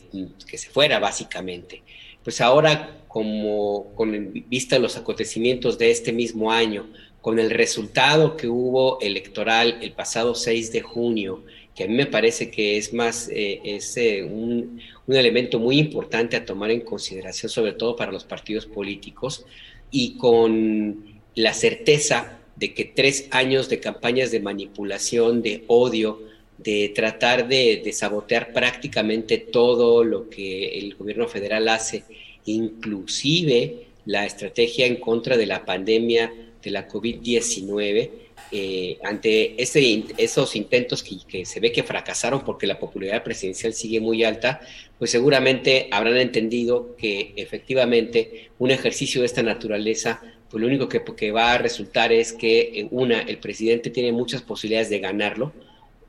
que, 0.47 0.57
se 0.57 0.69
fuera 0.69 0.99
básicamente. 0.99 1.83
Pues 2.23 2.41
ahora, 2.41 3.03
como 3.07 3.93
con 3.95 4.33
vista 4.47 4.75
a 4.75 4.79
los 4.79 4.97
acontecimientos 4.97 5.77
de 5.77 5.91
este 5.91 6.11
mismo 6.11 6.51
año, 6.51 6.87
con 7.21 7.39
el 7.39 7.49
resultado 7.49 8.37
que 8.37 8.47
hubo 8.47 8.99
electoral 9.01 9.79
el 9.81 9.93
pasado 9.93 10.35
6 10.35 10.71
de 10.71 10.81
junio, 10.81 11.43
que 11.75 11.83
a 11.83 11.87
mí 11.87 11.93
me 11.93 12.05
parece 12.05 12.49
que 12.49 12.77
es 12.77 12.93
más, 12.93 13.29
eh, 13.29 13.61
es 13.63 13.97
eh, 13.97 14.23
un, 14.23 14.81
un, 15.05 15.15
elemento 15.15 15.59
muy 15.59 15.77
importante 15.77 16.35
a 16.35 16.45
tomar 16.45 16.71
en 16.71 16.81
consideración, 16.81 17.49
sobre 17.49 17.73
todo 17.73 17.95
para 17.95 18.11
los 18.11 18.23
partidos 18.23 18.65
políticos, 18.65 19.45
y 19.91 20.17
con 20.17 21.21
la 21.35 21.53
certeza 21.53 22.36
de 22.57 22.73
que 22.73 22.85
tres 22.85 23.27
años 23.31 23.69
de 23.69 23.79
campañas 23.79 24.31
de 24.31 24.39
manipulación, 24.39 25.41
de 25.41 25.63
odio, 25.67 26.21
de 26.57 26.91
tratar 26.95 27.47
de, 27.47 27.81
de 27.83 27.93
sabotear 27.93 28.51
prácticamente 28.51 29.37
todo 29.37 30.03
lo 30.03 30.29
que 30.29 30.79
el 30.79 30.95
gobierno 30.95 31.27
federal 31.27 31.69
hace, 31.69 32.03
inclusive 32.45 33.87
la 34.05 34.25
estrategia 34.25 34.85
en 34.85 34.95
contra 34.95 35.37
de 35.37 35.45
la 35.45 35.65
pandemia 35.65 36.33
de 36.63 36.71
la 36.71 36.87
COVID-19, 36.87 38.09
eh, 38.49 38.97
ante 39.03 39.61
ese, 39.61 40.05
esos 40.17 40.55
intentos 40.55 41.03
que, 41.03 41.17
que, 41.27 41.45
se 41.45 41.59
ve 41.59 41.73
que 41.73 41.83
fracasaron 41.83 42.45
porque 42.45 42.65
la 42.65 42.79
popularidad 42.79 43.23
presidencial 43.23 43.73
sigue 43.73 43.99
muy 43.99 44.23
alta, 44.23 44.61
pues 44.97 45.11
seguramente 45.11 45.89
habrán 45.91 46.17
entendido 46.17 46.95
que 46.95 47.33
efectivamente 47.35 48.49
un 48.57 48.71
ejercicio 48.71 49.21
de 49.21 49.27
esta 49.27 49.43
naturaleza, 49.43 50.21
pues 50.49 50.61
lo 50.61 50.67
único 50.67 50.87
que, 50.87 51.31
va 51.31 51.53
a 51.53 51.57
resultar 51.57 52.11
es 52.11 52.33
que, 52.33 52.59
eh, 52.59 52.87
una, 52.91 53.21
el 53.21 53.37
presidente 53.37 53.89
tiene 53.89 54.11
muchas 54.11 54.41
posibilidades 54.41 54.89
de 54.89 54.99
ganarlo, 54.99 55.51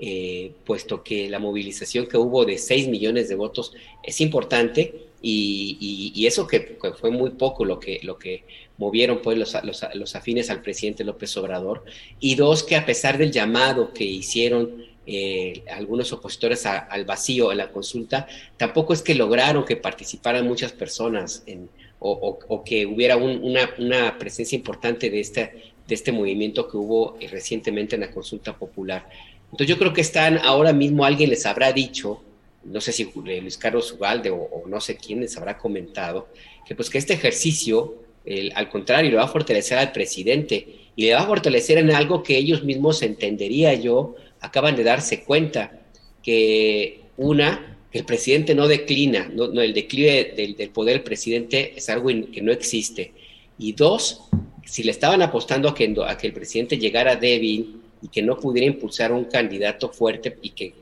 eh, 0.01 0.53
puesto 0.65 1.03
que 1.03 1.29
la 1.29 1.39
movilización 1.39 2.07
que 2.07 2.17
hubo 2.17 2.45
de 2.45 2.59
6 2.59 2.89
millones 2.89 3.29
de 3.29 3.35
votos 3.35 3.73
es 4.05 4.21
importante 4.21 5.09
y, 5.21 6.13
y, 6.15 6.27
eso 6.27 6.47
que, 6.47 6.79
fue 7.01 7.11
muy 7.11 7.31
poco 7.31 7.65
lo 7.65 7.81
que, 7.81 7.99
lo 8.05 8.17
que 8.17 8.45
movieron 8.77 9.21
pues 9.21 9.37
los, 9.37 9.57
los, 9.65 9.85
los, 9.95 10.15
afines 10.15 10.51
al 10.51 10.63
presidente 10.63 11.03
López 11.03 11.37
Obrador, 11.37 11.85
y 12.21 12.37
dos, 12.37 12.63
que 12.63 12.77
a 12.77 12.87
pesar 12.87 13.19
del 13.19 13.33
llamado 13.33 13.93
que 13.93 14.05
hicieron 14.05 14.85
eh, 15.11 15.65
algunos 15.71 16.13
opositores 16.13 16.67
al 16.67 17.05
vacío 17.07 17.51
en 17.51 17.57
la 17.57 17.73
consulta, 17.73 18.29
tampoco 18.57 18.93
es 18.93 19.01
que 19.01 19.15
lograron 19.15 19.65
que 19.65 19.77
participaran 19.77 20.47
muchas 20.47 20.73
personas 20.73 21.43
en, 21.47 21.71
o, 22.01 22.63
que 22.65 22.87
hubiera 22.87 23.17
una, 23.17 24.19
presencia 24.19 24.57
importante 24.57 25.11
de 25.11 25.21
este, 25.21 25.41
de 25.87 25.95
este 25.95 26.13
movimiento 26.13 26.69
que 26.69 26.77
hubo 26.77 27.17
eh, 27.21 27.29
recientemente 27.29 27.97
en 27.97 28.03
la 28.03 28.11
consulta 28.11 28.57
popular. 28.57 29.09
Entonces 29.45 29.67
yo 29.67 29.79
creo 29.79 29.93
que 29.93 30.03
están 30.03 30.39
ahora 30.39 30.73
mismo, 30.73 31.05
alguien 31.05 31.31
les 31.31 31.47
habrá 31.47 31.73
dicho, 31.73 32.23
no 32.65 32.81
sé 32.81 32.93
si 32.93 33.11
Luis 33.15 33.57
Carlos 33.57 33.93
Ugalde 33.93 34.31
o, 34.31 34.65
no 34.67 34.81
sé 34.81 34.97
quién 34.97 35.21
les 35.21 35.37
habrá 35.37 35.57
comentado, 35.57 36.29
que 36.67 36.75
pues 36.75 36.91
que 36.91 36.99
este 36.99 37.15
ejercicio 37.15 37.97
al 38.55 38.69
contrario, 38.69 39.11
le 39.11 39.17
va 39.17 39.25
a 39.25 39.29
fortalecer 39.29 39.79
al 39.79 39.93
presidente 39.93 40.91
y 40.97 41.07
le 41.07 41.15
va 41.15 41.21
a 41.21 41.27
fortalecer 41.27 41.79
en 41.79 41.91
algo 41.91 42.23
que 42.23 42.37
ellos 42.37 42.63
mismos 42.65 43.03
entendería 43.03 43.75
yo, 43.75 44.17
acaban 44.41 44.77
de 44.77 44.85
darse 44.85 45.25
cuenta, 45.25 45.81
que 46.23 47.01
una, 47.17 47.78
el 47.93 48.05
presidente 48.05 48.55
no 48.55 48.69
declina, 48.69 49.31
no, 49.33 49.61
el 49.61 49.73
declive 49.73 50.35
del, 50.37 50.71
poder 50.71 50.95
del 50.95 51.03
presidente 51.03 51.73
es 51.77 51.89
algo 51.89 52.09
que 52.31 52.43
no 52.43 52.53
existe. 52.53 53.13
Y 53.59 53.73
dos, 53.73 54.23
si 54.67 54.83
le 54.83 54.91
estaban 54.91 55.23
apostando 55.23 55.69
a 55.69 55.75
que, 55.75 55.85
el 55.85 56.33
presidente 56.33 56.79
llegara 56.79 57.17
débil 57.17 57.81
y 58.03 58.09
que 58.09 58.23
no 58.23 58.39
pudiera 58.39 58.67
impulsar 58.67 59.13
un 59.13 59.25
candidato 59.25 59.89
fuerte 59.89 60.37
y 60.43 60.51
que, 60.51 60.75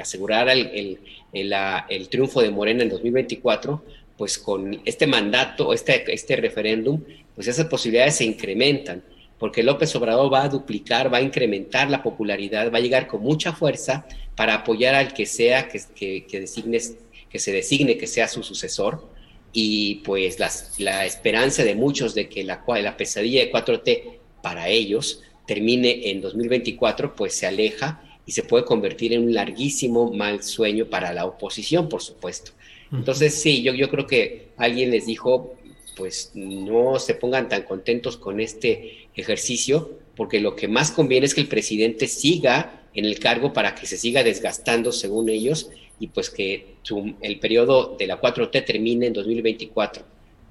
asegurara 0.00 0.52
el, 0.52 0.98
el, 1.32 2.08
triunfo 2.08 2.42
de 2.42 2.50
Morena 2.50 2.82
en 2.82 2.88
2024, 2.88 3.82
pues 4.16 4.36
con 4.36 4.80
este 4.84 5.06
mandato, 5.06 5.72
este, 5.72 6.12
este 6.12 6.36
referéndum, 6.36 7.00
pues 7.34 7.46
esas 7.46 7.66
posibilidades 7.66 8.16
se 8.16 8.24
incrementan, 8.24 9.02
porque 9.40 9.62
López 9.62 9.96
Obrador 9.96 10.30
va 10.32 10.44
a 10.44 10.48
duplicar, 10.50 11.12
va 11.12 11.16
a 11.16 11.22
incrementar 11.22 11.90
la 11.90 12.02
popularidad, 12.02 12.70
va 12.70 12.76
a 12.76 12.82
llegar 12.82 13.06
con 13.06 13.22
mucha 13.22 13.54
fuerza 13.54 14.06
para 14.36 14.54
apoyar 14.54 14.94
al 14.94 15.14
que 15.14 15.24
sea 15.24 15.66
que, 15.66 15.80
que, 15.94 16.26
que 16.26 17.38
se 17.38 17.50
designe 17.50 17.96
que 17.96 18.06
sea 18.06 18.28
su 18.28 18.42
sucesor. 18.42 19.08
Y 19.52 19.96
pues 20.04 20.38
la 20.78 21.06
esperanza 21.06 21.64
de 21.64 21.74
muchos 21.74 22.14
de 22.14 22.28
que 22.28 22.44
la, 22.44 22.62
la 22.82 22.96
pesadilla 22.98 23.40
de 23.40 23.50
4T 23.50 24.02
para 24.42 24.68
ellos 24.68 25.22
termine 25.46 26.10
en 26.10 26.20
2024, 26.20 27.16
pues 27.16 27.32
se 27.32 27.46
aleja 27.46 28.02
y 28.26 28.32
se 28.32 28.42
puede 28.42 28.66
convertir 28.66 29.14
en 29.14 29.24
un 29.24 29.34
larguísimo 29.34 30.12
mal 30.12 30.42
sueño 30.42 30.84
para 30.84 31.14
la 31.14 31.24
oposición, 31.24 31.88
por 31.88 32.02
supuesto. 32.02 32.52
Entonces, 32.92 33.40
sí, 33.40 33.62
yo, 33.62 33.72
yo 33.72 33.88
creo 33.88 34.06
que 34.06 34.48
alguien 34.56 34.90
les 34.90 35.06
dijo, 35.06 35.54
pues 36.00 36.30
no 36.32 36.98
se 36.98 37.14
pongan 37.14 37.50
tan 37.50 37.64
contentos 37.64 38.16
con 38.16 38.40
este 38.40 39.08
ejercicio, 39.14 39.98
porque 40.16 40.40
lo 40.40 40.56
que 40.56 40.66
más 40.66 40.90
conviene 40.90 41.26
es 41.26 41.34
que 41.34 41.42
el 41.42 41.46
presidente 41.46 42.08
siga 42.08 42.86
en 42.94 43.04
el 43.04 43.18
cargo 43.18 43.52
para 43.52 43.74
que 43.74 43.86
se 43.86 43.98
siga 43.98 44.24
desgastando, 44.24 44.92
según 44.92 45.28
ellos, 45.28 45.68
y 45.98 46.06
pues 46.06 46.30
que 46.30 46.76
el 47.20 47.38
periodo 47.38 47.96
de 47.98 48.06
la 48.06 48.18
4T 48.18 48.64
termine 48.64 49.08
en 49.08 49.12
2024. 49.12 50.02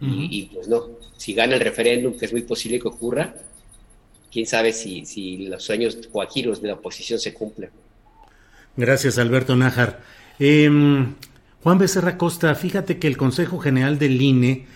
y, 0.02 0.44
pues 0.54 0.68
no, 0.68 0.84
si 1.18 1.34
gana 1.34 1.56
el 1.56 1.62
referéndum, 1.62 2.16
que 2.16 2.26
es 2.26 2.32
muy 2.32 2.44
posible 2.44 2.80
que 2.80 2.88
ocurra, 2.88 3.34
quién 4.32 4.46
sabe 4.46 4.72
si, 4.72 5.04
si 5.08 5.48
los 5.48 5.64
sueños 5.64 5.98
guajiros 6.12 6.62
de 6.62 6.68
la 6.68 6.76
oposición 6.76 7.18
se 7.18 7.34
cumplen. 7.34 7.72
Gracias, 8.78 9.18
Alberto 9.18 9.56
Nájar. 9.56 10.04
Em, 10.38 11.16
Juan 11.64 11.80
Becerra 11.80 12.20
Costa, 12.20 12.54
fíjate 12.54 13.00
que 13.00 13.08
el 13.08 13.18
Consejo 13.18 13.58
General 13.58 13.98
del 13.98 14.22
INE 14.22 14.68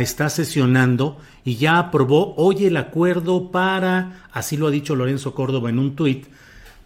está 0.00 0.30
sesionando 0.30 1.18
y 1.44 1.56
ya 1.56 1.78
aprobó 1.78 2.34
hoy 2.36 2.64
el 2.64 2.76
acuerdo 2.76 3.50
para, 3.50 4.26
así 4.32 4.56
lo 4.56 4.68
ha 4.68 4.70
dicho 4.70 4.96
Lorenzo 4.96 5.34
Córdoba 5.34 5.70
en 5.70 5.78
un 5.78 5.94
tuit, 5.94 6.26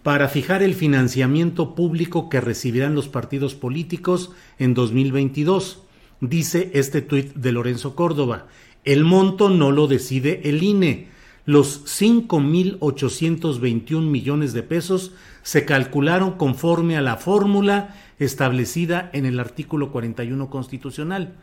para 0.03 0.29
fijar 0.29 0.63
el 0.63 0.75
financiamiento 0.75 1.75
público 1.75 2.29
que 2.29 2.41
recibirán 2.41 2.95
los 2.95 3.09
partidos 3.09 3.55
políticos 3.55 4.33
en 4.59 4.75
2022. 4.75 5.83
Dice 6.21 6.71
este 6.75 7.03
tuit 7.03 7.35
de 7.35 7.53
Lorenzo 7.53 7.95
Córdoba. 7.95 8.47
El 8.85 9.05
monto 9.05 9.51
no 9.51 9.73
lo 9.73 9.87
decide 9.87 10.41
el 10.45 10.63
INE. 10.63 11.09
Los 11.47 11.85
5.821 12.01 14.03
millones 14.03 14.53
de 14.53 14.63
pesos 14.63 15.13
se 15.43 15.65
calcularon 15.65 16.33
conforme 16.33 16.97
a 16.97 17.03
la 17.03 17.17
fórmula 17.17 17.97
establecida 18.19 19.11
en 19.13 19.27
el 19.27 19.41
artículo 19.41 19.91
41 19.91 20.51
constitucional. 20.51 21.35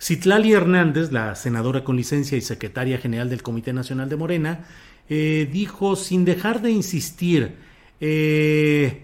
Citlali 0.00 0.52
Hernández, 0.52 1.12
la 1.12 1.34
senadora 1.34 1.84
con 1.84 1.96
licencia 1.96 2.36
y 2.36 2.40
secretaria 2.40 2.98
general 2.98 3.30
del 3.30 3.42
Comité 3.42 3.72
Nacional 3.72 4.08
de 4.08 4.16
Morena, 4.16 4.64
eh, 5.08 5.48
dijo, 5.52 5.96
sin 5.96 6.24
dejar 6.24 6.62
de 6.62 6.70
insistir, 6.70 7.56
eh, 8.00 9.02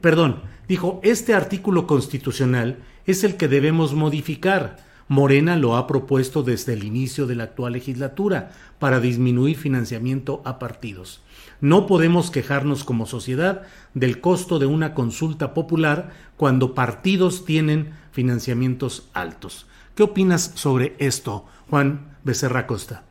perdón, 0.00 0.42
dijo, 0.68 1.00
este 1.02 1.34
artículo 1.34 1.86
constitucional 1.86 2.78
es 3.06 3.24
el 3.24 3.36
que 3.36 3.48
debemos 3.48 3.94
modificar. 3.94 4.84
Morena 5.08 5.56
lo 5.56 5.76
ha 5.76 5.86
propuesto 5.86 6.42
desde 6.42 6.72
el 6.72 6.82
inicio 6.82 7.26
de 7.28 7.36
la 7.36 7.44
actual 7.44 7.74
legislatura 7.74 8.50
para 8.80 8.98
disminuir 8.98 9.56
financiamiento 9.56 10.42
a 10.44 10.58
partidos. 10.58 11.22
No 11.60 11.86
podemos 11.86 12.32
quejarnos 12.32 12.82
como 12.82 13.06
sociedad 13.06 13.62
del 13.94 14.20
costo 14.20 14.58
de 14.58 14.66
una 14.66 14.94
consulta 14.94 15.54
popular 15.54 16.10
cuando 16.36 16.74
partidos 16.74 17.44
tienen 17.44 17.92
financiamientos 18.10 19.08
altos. 19.14 19.66
¿Qué 19.96 20.02
opinas 20.02 20.52
sobre 20.56 20.94
esto, 20.98 21.46
Juan 21.70 22.18
Becerra 22.22 22.66
Costa? 22.66 23.02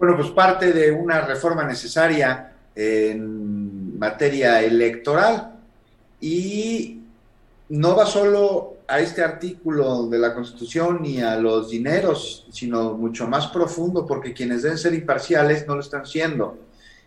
Bueno, 0.00 0.16
pues 0.16 0.30
parte 0.30 0.72
de 0.72 0.90
una 0.90 1.20
reforma 1.20 1.62
necesaria 1.62 2.54
en 2.74 3.96
materia 3.96 4.60
electoral. 4.62 5.60
Y 6.20 7.02
no 7.68 7.94
va 7.94 8.04
solo 8.04 8.78
a 8.88 8.98
este 8.98 9.22
artículo 9.22 10.08
de 10.08 10.18
la 10.18 10.34
Constitución 10.34 11.02
ni 11.02 11.22
a 11.22 11.36
los 11.36 11.70
dineros, 11.70 12.48
sino 12.50 12.94
mucho 12.94 13.28
más 13.28 13.46
profundo, 13.46 14.04
porque 14.04 14.34
quienes 14.34 14.62
deben 14.62 14.76
ser 14.76 14.92
imparciales 14.92 15.68
no 15.68 15.76
lo 15.76 15.82
están 15.82 16.04
siendo. 16.04 16.58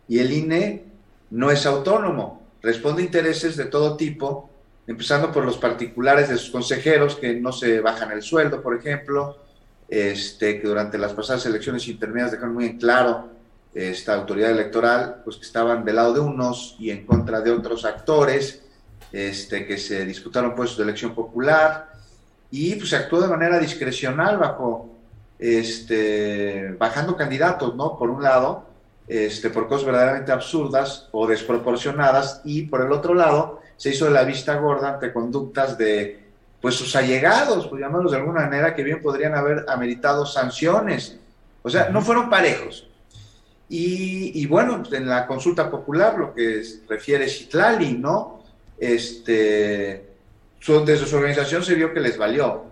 Y 0.07 0.19
el 0.19 0.31
INE 0.31 0.85
no 1.31 1.51
es 1.51 1.65
autónomo, 1.65 2.41
responde 2.61 3.01
a 3.01 3.05
intereses 3.07 3.57
de 3.57 3.65
todo 3.65 3.97
tipo, 3.97 4.49
empezando 4.87 5.31
por 5.31 5.45
los 5.45 5.57
particulares 5.57 6.29
de 6.29 6.37
sus 6.37 6.49
consejeros 6.49 7.15
que 7.15 7.35
no 7.35 7.51
se 7.51 7.79
bajan 7.79 8.11
el 8.11 8.21
sueldo, 8.21 8.61
por 8.61 8.75
ejemplo, 8.75 9.37
este, 9.87 10.59
que 10.59 10.67
durante 10.67 10.97
las 10.97 11.13
pasadas 11.13 11.45
elecciones 11.45 11.87
intermedias 11.87 12.31
dejaron 12.31 12.53
muy 12.53 12.65
en 12.65 12.77
claro 12.77 13.29
esta 13.73 14.13
autoridad 14.13 14.51
electoral, 14.51 15.21
pues 15.23 15.37
que 15.37 15.43
estaban 15.43 15.83
del 15.83 15.95
lado 15.95 16.13
de 16.13 16.19
unos 16.19 16.75
y 16.79 16.91
en 16.91 17.05
contra 17.05 17.41
de 17.41 17.51
otros 17.51 17.85
actores, 17.85 18.61
este, 19.11 19.65
que 19.65 19.77
se 19.77 20.05
disputaron 20.05 20.55
puestos 20.55 20.77
de 20.77 20.83
elección 20.83 21.13
popular 21.13 21.93
y 22.51 22.75
pues 22.75 22.89
se 22.89 22.95
actuó 22.97 23.21
de 23.21 23.27
manera 23.27 23.59
discrecional 23.59 24.37
bajo, 24.37 24.89
este, 25.39 26.75
bajando 26.77 27.15
candidatos, 27.15 27.75
¿no? 27.75 27.97
Por 27.97 28.09
un 28.09 28.21
lado, 28.21 28.65
este, 29.07 29.49
por 29.49 29.67
cosas 29.67 29.85
verdaderamente 29.85 30.31
absurdas 30.31 31.09
o 31.11 31.27
desproporcionadas 31.27 32.41
y 32.43 32.63
por 32.63 32.81
el 32.81 32.91
otro 32.91 33.13
lado 33.13 33.59
se 33.83 33.89
hizo 33.89 34.09
la 34.09 34.23
vista 34.23 34.55
gorda 34.55 34.93
ante 34.93 35.11
conductas 35.11 35.77
de 35.77 36.17
pues 36.61 36.73
sus 36.73 36.95
allegados, 36.95 37.67
pues 37.67 37.81
llamarlos 37.81 38.13
de 38.13 38.17
alguna 38.17 38.43
manera, 38.43 38.73
que 38.73 38.81
bien 38.81 39.01
podrían 39.01 39.35
haber 39.35 39.65
ameritado 39.67 40.25
sanciones. 40.25 41.17
O 41.61 41.69
sea, 41.69 41.89
no 41.89 42.01
fueron 42.01 42.29
parejos. 42.29 42.87
Y, 43.67 44.45
bueno, 44.45 44.81
pues, 44.81 44.93
en 44.93 45.09
la 45.09 45.27
consulta 45.27 45.69
popular, 45.69 46.17
lo 46.17 46.33
que 46.33 46.63
refiere 46.87 47.27
Citlali, 47.27 47.95
¿no? 47.95 48.45
Este, 48.77 50.05
desde 50.85 51.05
su 51.05 51.17
organización 51.17 51.61
se 51.61 51.75
vio 51.75 51.93
que 51.93 51.99
les 51.99 52.17
valió 52.17 52.63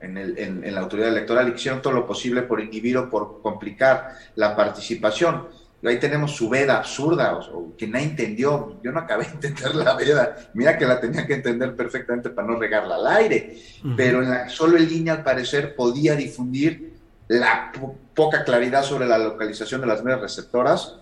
en, 0.00 0.16
el, 0.16 0.38
en, 0.38 0.74
la 0.74 0.80
autoridad 0.80 1.10
electoral 1.10 1.50
y 1.50 1.56
hicieron 1.56 1.82
todo 1.82 1.92
lo 1.92 2.06
posible 2.06 2.40
por 2.40 2.58
inhibir 2.58 2.96
o 2.96 3.10
por 3.10 3.42
complicar 3.42 4.14
la 4.36 4.56
participación. 4.56 5.46
Ahí 5.84 6.00
tenemos 6.00 6.34
su 6.34 6.48
veda 6.48 6.78
absurda, 6.78 7.36
o, 7.36 7.76
que 7.76 7.86
nadie 7.86 8.06
entendió. 8.06 8.80
Yo 8.82 8.90
no 8.90 8.98
acabé 8.98 9.24
de 9.24 9.30
entender 9.48 9.74
la 9.76 9.94
veda. 9.94 10.36
Mira 10.54 10.76
que 10.76 10.84
la 10.84 11.00
tenía 11.00 11.26
que 11.26 11.34
entender 11.34 11.76
perfectamente 11.76 12.30
para 12.30 12.48
no 12.48 12.58
regarla 12.58 12.96
al 12.96 13.06
aire. 13.06 13.58
Pero 13.96 14.22
en 14.22 14.30
la, 14.30 14.48
solo 14.48 14.76
en 14.76 14.88
línea, 14.88 15.14
al 15.14 15.22
parecer, 15.22 15.76
podía 15.76 16.16
difundir 16.16 16.94
la 17.28 17.70
poca 18.14 18.42
claridad 18.42 18.82
sobre 18.82 19.06
la 19.06 19.18
localización 19.18 19.80
de 19.80 19.86
las 19.86 20.02
medias 20.02 20.20
receptoras. 20.20 20.96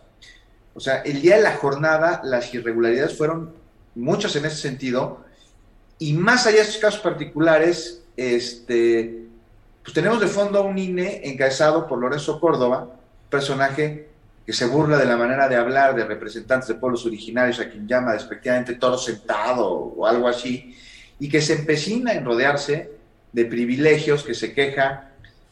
O 0.74 0.80
sea, 0.80 0.96
el 0.96 1.22
día 1.22 1.36
de 1.36 1.42
la 1.42 1.56
jornada, 1.56 2.20
las 2.22 2.52
irregularidades 2.52 3.16
fueron 3.16 3.54
muchas 3.94 4.36
en 4.36 4.44
ese 4.44 4.56
sentido. 4.56 5.24
Y 5.98 6.12
más 6.12 6.46
allá 6.46 6.56
de 6.56 6.62
estos 6.62 6.78
casos 6.78 7.00
particulares, 7.00 8.02
este, 8.14 9.26
pues 9.82 9.94
tenemos 9.94 10.20
de 10.20 10.26
fondo 10.26 10.58
a 10.58 10.62
un 10.62 10.76
INE 10.76 11.22
encabezado 11.24 11.86
por 11.86 11.98
Lorenzo 11.98 12.38
Córdoba, 12.38 12.90
personaje 13.30 14.10
que 14.46 14.52
se 14.52 14.66
burla 14.66 14.96
de 14.96 15.06
la 15.06 15.16
manera 15.16 15.48
de 15.48 15.56
hablar 15.56 15.96
de 15.96 16.04
representantes 16.04 16.68
de 16.68 16.74
pueblos 16.74 17.04
originarios, 17.04 17.58
a 17.58 17.68
quien 17.68 17.88
llama 17.88 18.12
despectivamente 18.12 18.74
toro 18.74 18.96
sentado 18.96 19.68
o 19.68 20.06
algo 20.06 20.28
así, 20.28 20.76
y 21.18 21.28
que 21.28 21.40
se 21.40 21.54
empecina 21.54 22.12
en 22.12 22.24
rodearse 22.24 22.92
de 23.32 23.44
privilegios, 23.46 24.22
que 24.22 24.34
se 24.34 24.54
queja 24.54 25.10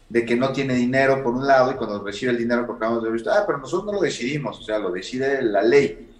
de 0.08 0.24
que 0.24 0.36
no 0.36 0.52
tiene 0.52 0.74
dinero 0.74 1.24
por 1.24 1.34
un 1.34 1.44
lado, 1.44 1.72
y 1.72 1.74
cuando 1.74 2.04
recibe 2.04 2.30
el 2.30 2.38
dinero, 2.38 2.66
porque 2.66 2.84
acabamos 2.84 3.02
de 3.02 3.10
ver, 3.10 3.22
ah, 3.30 3.42
pero 3.44 3.58
nosotros 3.58 3.86
no 3.86 3.92
lo 3.94 4.00
decidimos, 4.00 4.60
o 4.60 4.62
sea, 4.62 4.78
lo 4.78 4.92
decide 4.92 5.42
la 5.42 5.62
ley. 5.62 6.10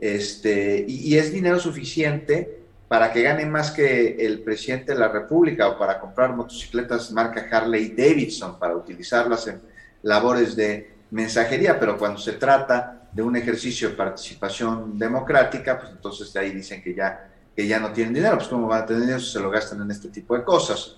Este, 0.00 0.84
y, 0.86 1.12
y 1.12 1.18
es 1.18 1.32
dinero 1.32 1.58
suficiente 1.58 2.60
para 2.86 3.12
que 3.12 3.22
gane 3.22 3.44
más 3.44 3.72
que 3.72 4.16
el 4.24 4.40
presidente 4.40 4.92
de 4.92 5.00
la 5.00 5.08
República 5.08 5.68
o 5.68 5.78
para 5.78 5.98
comprar 5.98 6.34
motocicletas 6.34 7.10
marca 7.10 7.46
Harley 7.50 7.88
Davidson 7.88 8.58
para 8.58 8.76
utilizarlas 8.76 9.46
en 9.48 9.60
labores 10.02 10.56
de 10.56 10.99
mensajería, 11.10 11.78
pero 11.78 11.98
cuando 11.98 12.18
se 12.18 12.32
trata 12.32 13.08
de 13.12 13.22
un 13.22 13.36
ejercicio 13.36 13.90
de 13.90 13.96
participación 13.96 14.98
democrática, 14.98 15.78
pues 15.78 15.90
entonces 15.90 16.32
de 16.32 16.40
ahí 16.40 16.50
dicen 16.52 16.82
que 16.82 16.94
ya, 16.94 17.28
que 17.54 17.66
ya 17.66 17.80
no 17.80 17.92
tienen 17.92 18.14
dinero, 18.14 18.36
pues 18.36 18.48
cómo 18.48 18.68
van 18.68 18.82
a 18.82 18.86
tener 18.86 19.02
dinero 19.02 19.20
si 19.20 19.32
se 19.32 19.40
lo 19.40 19.50
gastan 19.50 19.82
en 19.82 19.90
este 19.90 20.08
tipo 20.08 20.36
de 20.36 20.44
cosas. 20.44 20.96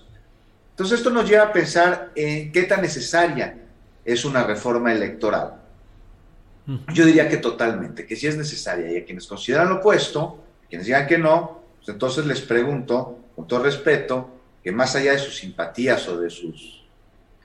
Entonces 0.71 0.99
esto 0.99 1.09
nos 1.09 1.29
lleva 1.29 1.45
a 1.45 1.53
pensar 1.53 2.11
en 2.15 2.51
qué 2.51 2.63
tan 2.63 2.81
necesaria 2.81 3.57
es 4.05 4.25
una 4.25 4.43
reforma 4.43 4.91
electoral. 4.91 5.55
Yo 6.93 7.05
diría 7.05 7.27
que 7.27 7.37
totalmente, 7.37 8.05
que 8.05 8.15
sí 8.15 8.27
es 8.27 8.37
necesaria, 8.37 8.91
y 8.91 8.97
a 8.97 9.05
quienes 9.05 9.27
consideran 9.27 9.69
lo 9.69 9.75
opuesto, 9.75 10.43
a 10.63 10.69
quienes 10.69 10.87
digan 10.87 11.07
que 11.07 11.17
no, 11.17 11.61
pues 11.77 11.89
entonces 11.89 12.25
les 12.25 12.41
pregunto, 12.41 13.19
con 13.35 13.47
todo 13.47 13.63
respeto, 13.63 14.29
que 14.63 14.71
más 14.71 14.95
allá 14.95 15.11
de 15.11 15.19
sus 15.19 15.35
simpatías 15.37 16.07
o 16.07 16.19
de 16.19 16.29
sus 16.29 16.85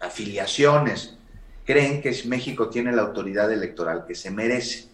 afiliaciones 0.01 1.18
creen 1.69 2.01
que 2.01 2.19
México 2.25 2.71
tiene 2.71 2.93
la 2.93 3.03
autoridad 3.03 3.53
electoral 3.53 4.07
que 4.09 4.14
se 4.14 4.31
merece. 4.31 4.89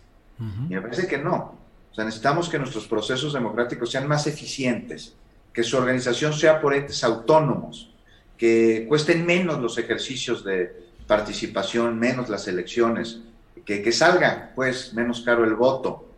Y 0.68 0.74
me 0.74 0.80
parece 0.80 1.06
que 1.06 1.18
no. 1.18 1.56
O 1.92 1.94
sea, 1.94 2.04
necesitamos 2.04 2.48
que 2.48 2.58
nuestros 2.58 2.88
procesos 2.88 3.32
democráticos 3.32 3.92
sean 3.92 4.08
más 4.08 4.26
eficientes, 4.26 5.14
que 5.52 5.62
su 5.62 5.76
organización 5.76 6.32
sea 6.32 6.60
por 6.60 6.74
entes 6.74 7.04
autónomos, 7.04 7.94
que 8.36 8.86
cuesten 8.88 9.24
menos 9.24 9.60
los 9.60 9.78
ejercicios 9.78 10.44
de 10.44 10.90
participación, 11.06 11.96
menos 11.96 12.28
las 12.28 12.48
elecciones, 12.48 13.20
que, 13.64 13.80
que 13.80 13.92
salga 13.92 14.50
pues 14.56 14.94
menos 14.94 15.20
caro 15.20 15.44
el 15.44 15.54
voto. 15.54 16.08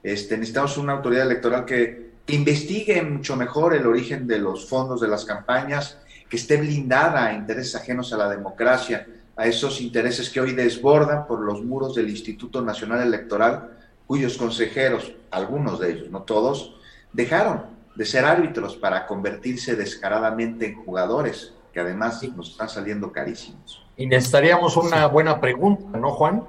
Este, 0.00 0.36
necesitamos 0.36 0.78
una 0.78 0.92
autoridad 0.92 1.26
electoral 1.26 1.64
que, 1.64 2.12
que 2.24 2.36
investigue 2.36 3.02
mucho 3.02 3.34
mejor 3.34 3.74
el 3.74 3.84
origen 3.84 4.28
de 4.28 4.38
los 4.38 4.68
fondos 4.68 5.00
de 5.00 5.08
las 5.08 5.24
campañas, 5.24 5.98
que 6.30 6.36
esté 6.36 6.56
blindada 6.56 7.26
a 7.26 7.32
intereses 7.34 7.74
ajenos 7.74 8.12
a 8.12 8.16
la 8.16 8.28
democracia, 8.28 9.08
a 9.36 9.46
esos 9.46 9.80
intereses 9.80 10.30
que 10.30 10.40
hoy 10.40 10.52
desbordan 10.52 11.26
por 11.26 11.40
los 11.40 11.62
muros 11.62 11.94
del 11.94 12.08
Instituto 12.08 12.62
Nacional 12.62 13.02
Electoral, 13.02 13.78
cuyos 14.06 14.36
consejeros, 14.36 15.12
algunos 15.30 15.80
de 15.80 15.92
ellos, 15.92 16.10
no 16.10 16.22
todos, 16.22 16.76
dejaron 17.12 17.66
de 17.94 18.04
ser 18.04 18.24
árbitros 18.24 18.76
para 18.76 19.06
convertirse 19.06 19.76
descaradamente 19.76 20.66
en 20.66 20.84
jugadores, 20.84 21.54
que 21.72 21.80
además 21.80 22.22
nos 22.36 22.50
están 22.50 22.68
saliendo 22.68 23.12
carísimos. 23.12 23.84
Y 23.96 24.06
necesitaríamos 24.06 24.76
una 24.76 25.06
buena 25.06 25.40
pregunta, 25.40 25.98
¿no, 25.98 26.10
Juan? 26.12 26.44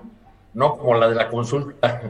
No 0.53 0.77
como 0.77 0.95
la 0.95 1.07
de 1.07 1.15
la 1.15 1.29
consulta. 1.29 2.01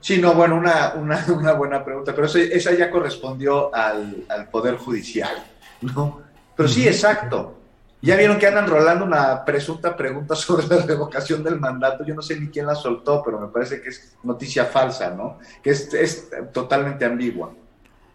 Sí, 0.00 0.18
no, 0.18 0.34
bueno, 0.34 0.56
una, 0.56 0.94
una, 0.94 1.52
buena 1.54 1.84
pregunta, 1.84 2.14
pero 2.14 2.26
esa 2.26 2.72
ya 2.72 2.90
correspondió 2.90 3.74
al, 3.74 4.24
al 4.28 4.48
Poder 4.48 4.76
Judicial, 4.76 5.44
¿no? 5.80 6.22
Pero 6.56 6.68
sí, 6.68 6.86
exacto. 6.86 7.57
Ya 8.00 8.16
vieron 8.16 8.38
que 8.38 8.46
andan 8.46 8.68
rolando 8.68 9.04
una 9.04 9.44
presunta 9.44 9.96
pregunta 9.96 10.36
sobre 10.36 10.66
la 10.68 10.84
revocación 10.86 11.42
del 11.42 11.58
mandato. 11.58 12.04
Yo 12.04 12.14
no 12.14 12.22
sé 12.22 12.38
ni 12.38 12.48
quién 12.48 12.66
la 12.66 12.74
soltó, 12.74 13.22
pero 13.24 13.40
me 13.40 13.48
parece 13.48 13.80
que 13.80 13.88
es 13.88 14.16
noticia 14.22 14.66
falsa, 14.66 15.10
¿no? 15.10 15.38
Que 15.62 15.70
es, 15.70 16.30
totalmente 16.52 17.04
ambigua. 17.04 17.52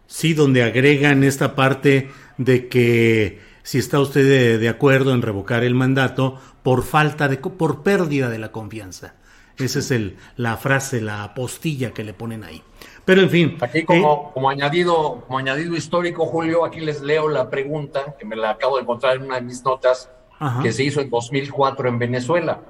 Sí, 0.06 0.32
donde 0.34 0.62
agregan 0.62 1.22
esta 1.22 1.54
parte 1.54 2.10
de 2.38 2.68
que 2.68 3.40
si 3.62 3.78
está 3.78 4.00
usted 4.00 4.58
de, 4.58 4.68
acuerdo 4.68 5.12
en 5.12 5.22
revocar 5.22 5.64
el 5.64 5.74
mandato 5.74 6.40
por 6.62 6.82
falta 6.82 7.28
de, 7.28 7.36
por 7.36 7.82
pérdida 7.82 8.30
de 8.30 8.38
la 8.38 8.52
confianza. 8.52 9.14
Esa 9.56 9.78
es 9.78 9.90
el, 9.90 10.16
la 10.36 10.56
frase, 10.56 11.00
la 11.00 11.22
apostilla 11.22 11.92
que 11.92 12.04
le 12.04 12.12
ponen 12.12 12.42
ahí. 12.42 12.62
Pero 13.04 13.20
en 13.20 13.30
fin. 13.30 13.56
Aquí 13.60 13.84
como, 13.84 14.32
como, 14.32 14.48
añadido, 14.48 15.22
como 15.26 15.38
añadido 15.38 15.76
histórico, 15.76 16.26
Julio, 16.26 16.64
aquí 16.64 16.80
les 16.80 17.02
leo 17.02 17.28
la 17.28 17.50
pregunta, 17.50 18.16
que 18.18 18.24
me 18.24 18.36
la 18.36 18.50
acabo 18.50 18.76
de 18.76 18.82
encontrar 18.82 19.16
en 19.16 19.24
una 19.24 19.36
de 19.36 19.42
mis 19.42 19.62
notas, 19.64 20.10
que 20.62 20.72
se 20.72 20.84
hizo 20.84 21.00
en 21.00 21.10
2004 21.10 21.88
en 21.88 21.98
Venezuela. 21.98 22.60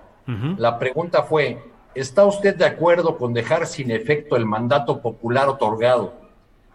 La 0.58 0.78
pregunta 0.78 1.22
fue, 1.22 1.62
¿está 1.94 2.24
usted 2.24 2.56
de 2.56 2.64
acuerdo 2.64 3.16
con 3.16 3.32
dejar 3.32 3.66
sin 3.66 3.90
efecto 3.90 4.36
el 4.36 4.46
mandato 4.46 5.00
popular 5.00 5.48
otorgado 5.48 6.14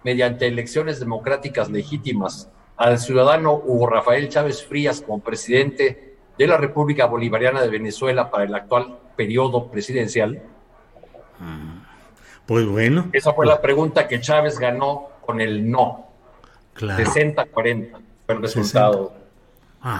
mediante 0.03 0.47
elecciones 0.47 0.99
democráticas 0.99 1.70
legítimas 1.70 2.49
al 2.78 2.99
ciudadano 2.99 3.53
Hugo 3.53 3.88
Rafael 3.88 4.30
Chávez 4.30 4.66
Frías 4.66 5.01
como 5.01 5.20
presidente 5.20 6.16
de 6.38 6.47
la 6.47 6.57
República 6.57 7.05
Bolivariana 7.05 7.62
de 7.62 7.70
Venezuela 7.70 8.32
para 8.32 8.45
el 8.45 8.55
actual 8.55 8.97
periodo 9.18 9.68
presidencial? 9.68 10.41
Pues 12.50 12.66
bueno. 12.66 13.10
Esa 13.14 13.32
fue 13.34 13.45
la 13.45 13.62
pregunta 13.62 14.08
que 14.08 14.20
Chávez 14.20 14.58
ganó 14.58 15.10
con 15.24 15.39
el 15.39 15.70
no. 15.70 16.08
Claro. 16.74 17.04
60-40 17.04 17.91
fue 18.26 18.36
el 18.36 18.41
resultado 18.41 19.14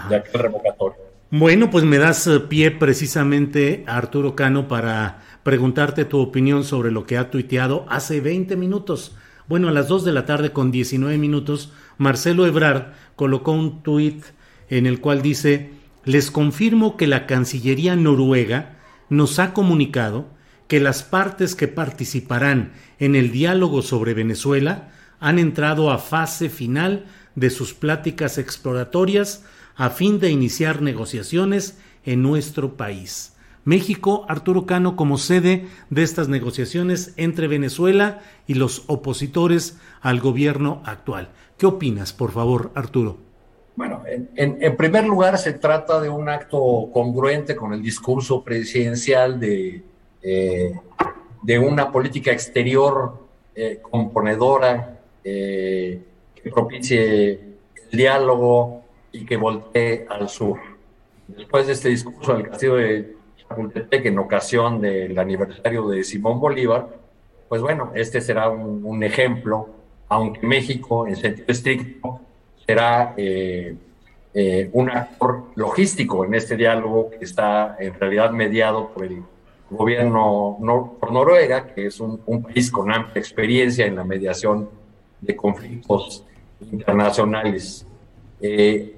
de 0.10 0.16
aquel 0.16 0.42
revocatorio. 0.42 0.98
Bueno, 1.30 1.70
pues 1.70 1.84
me 1.84 2.00
das 2.00 2.26
eh, 2.26 2.40
pie 2.40 2.72
precisamente, 2.72 3.84
Arturo 3.86 4.36
Cano, 4.36 4.68
para 4.68 5.20
preguntarte 5.44 6.06
tu 6.06 6.20
opinión 6.20 6.64
sobre 6.64 6.90
lo 6.90 7.06
que 7.06 7.20
ha 7.20 7.30
tuiteado 7.30 7.86
hace 7.88 8.20
20 8.20 8.56
minutos. 8.56 9.16
Bueno, 9.48 9.68
a 9.68 9.72
las 9.72 9.88
2 9.88 10.04
de 10.04 10.14
la 10.14 10.26
tarde 10.26 10.52
con 10.52 10.72
19 10.72 11.20
minutos, 11.20 11.72
Marcelo 12.00 12.48
Ebrard 12.48 12.94
colocó 13.16 13.52
un 13.52 13.84
tuit 13.84 14.24
en 14.72 14.88
el 14.88 15.02
cual 15.02 15.22
dice, 15.22 15.70
les 16.04 16.32
confirmo 16.32 16.98
que 16.98 17.06
la 17.06 17.28
Cancillería 17.28 17.96
noruega 17.96 18.80
nos 19.08 19.38
ha 19.38 19.54
comunicado 19.54 20.39
que 20.70 20.80
las 20.80 21.02
partes 21.02 21.56
que 21.56 21.68
participarán 21.68 22.74
en 23.00 23.16
el 23.16 23.32
diálogo 23.32 23.82
sobre 23.82 24.14
Venezuela 24.14 24.92
han 25.20 25.40
entrado 25.40 25.90
a 25.90 25.98
fase 25.98 26.48
final 26.48 27.06
de 27.34 27.50
sus 27.50 27.74
pláticas 27.74 28.38
exploratorias 28.38 29.44
a 29.76 29.90
fin 29.90 30.20
de 30.20 30.30
iniciar 30.30 30.84
negociaciones 30.84 31.80
en 32.06 32.22
nuestro 32.22 32.78
país. 32.78 33.36
México, 33.66 34.28
Arturo 34.30 34.68
Cano, 34.68 34.96
como 34.96 35.18
sede 35.18 35.68
de 35.90 36.04
estas 36.04 36.30
negociaciones 36.30 37.14
entre 37.18 37.48
Venezuela 37.48 38.20
y 38.46 38.54
los 38.54 38.84
opositores 38.86 39.80
al 40.02 40.20
gobierno 40.20 40.84
actual. 40.86 41.30
¿Qué 41.58 41.66
opinas, 41.66 42.14
por 42.14 42.32
favor, 42.32 42.72
Arturo? 42.76 43.18
Bueno, 43.76 44.04
en, 44.36 44.78
primer 44.78 45.06
lugar, 45.06 45.40
se 45.40 45.54
trata 45.54 46.00
de 46.00 46.10
un 46.10 46.30
acto 46.30 46.90
congruente 46.94 47.56
con 47.56 47.74
el 47.74 47.82
discurso 47.82 48.44
presidencial 48.44 49.40
de, 49.40 49.84
eh, 50.22 50.74
de 51.42 51.60
una 51.60 51.92
política 51.92 52.32
exterior 52.32 53.18
eh, 53.56 53.80
componedora 53.82 55.00
eh, 55.24 56.02
que 56.36 56.50
propicie 56.50 57.32
el 57.92 57.98
diálogo 57.98 58.84
y 59.12 59.26
que 59.26 59.38
voltee 59.38 60.06
al 60.10 60.30
sur. 60.30 60.60
Después 61.28 61.68
de 61.68 61.74
este 61.74 61.90
discurso 61.90 62.34
del 62.34 62.48
castillo 62.48 62.76
de 62.76 63.16
Chapultepec 63.38 64.06
en 64.06 64.20
ocasión 64.20 64.82
del 64.82 65.18
aniversario 65.18 65.88
de 65.88 66.04
Simón 66.04 66.40
Bolívar, 66.40 66.88
pues 67.48 67.62
bueno, 67.62 67.92
este 67.96 68.22
será 68.22 68.50
un, 68.50 68.82
un 68.84 69.04
ejemplo, 69.04 69.70
aunque 70.08 70.46
México 70.46 71.08
en 71.08 71.16
sentido 71.16 71.46
estricto 71.48 72.22
será 72.70 73.16
eh, 73.18 73.76
eh, 74.32 74.70
un 74.74 74.92
actor 74.92 75.46
logístico 75.56 76.24
en 76.24 76.36
este 76.36 76.56
diálogo 76.56 77.10
que 77.10 77.26
está 77.26 77.76
en 77.80 77.96
realidad 77.96 78.30
mediado 78.30 78.90
por 78.90 79.06
el 79.06 79.24
gobierno 79.70 80.58
por 81.00 81.12
Noruega, 81.12 81.68
que 81.68 81.88
es 81.88 82.00
un, 82.00 82.20
país 82.44 82.72
con 82.72 82.92
amplia 82.92 83.20
experiencia 83.20 83.86
en 83.86 83.96
la 83.96 84.04
mediación 84.04 84.70
de 85.22 85.36
conflictos 85.36 86.24
internacionales. 86.72 87.86
Eh, 88.42 88.96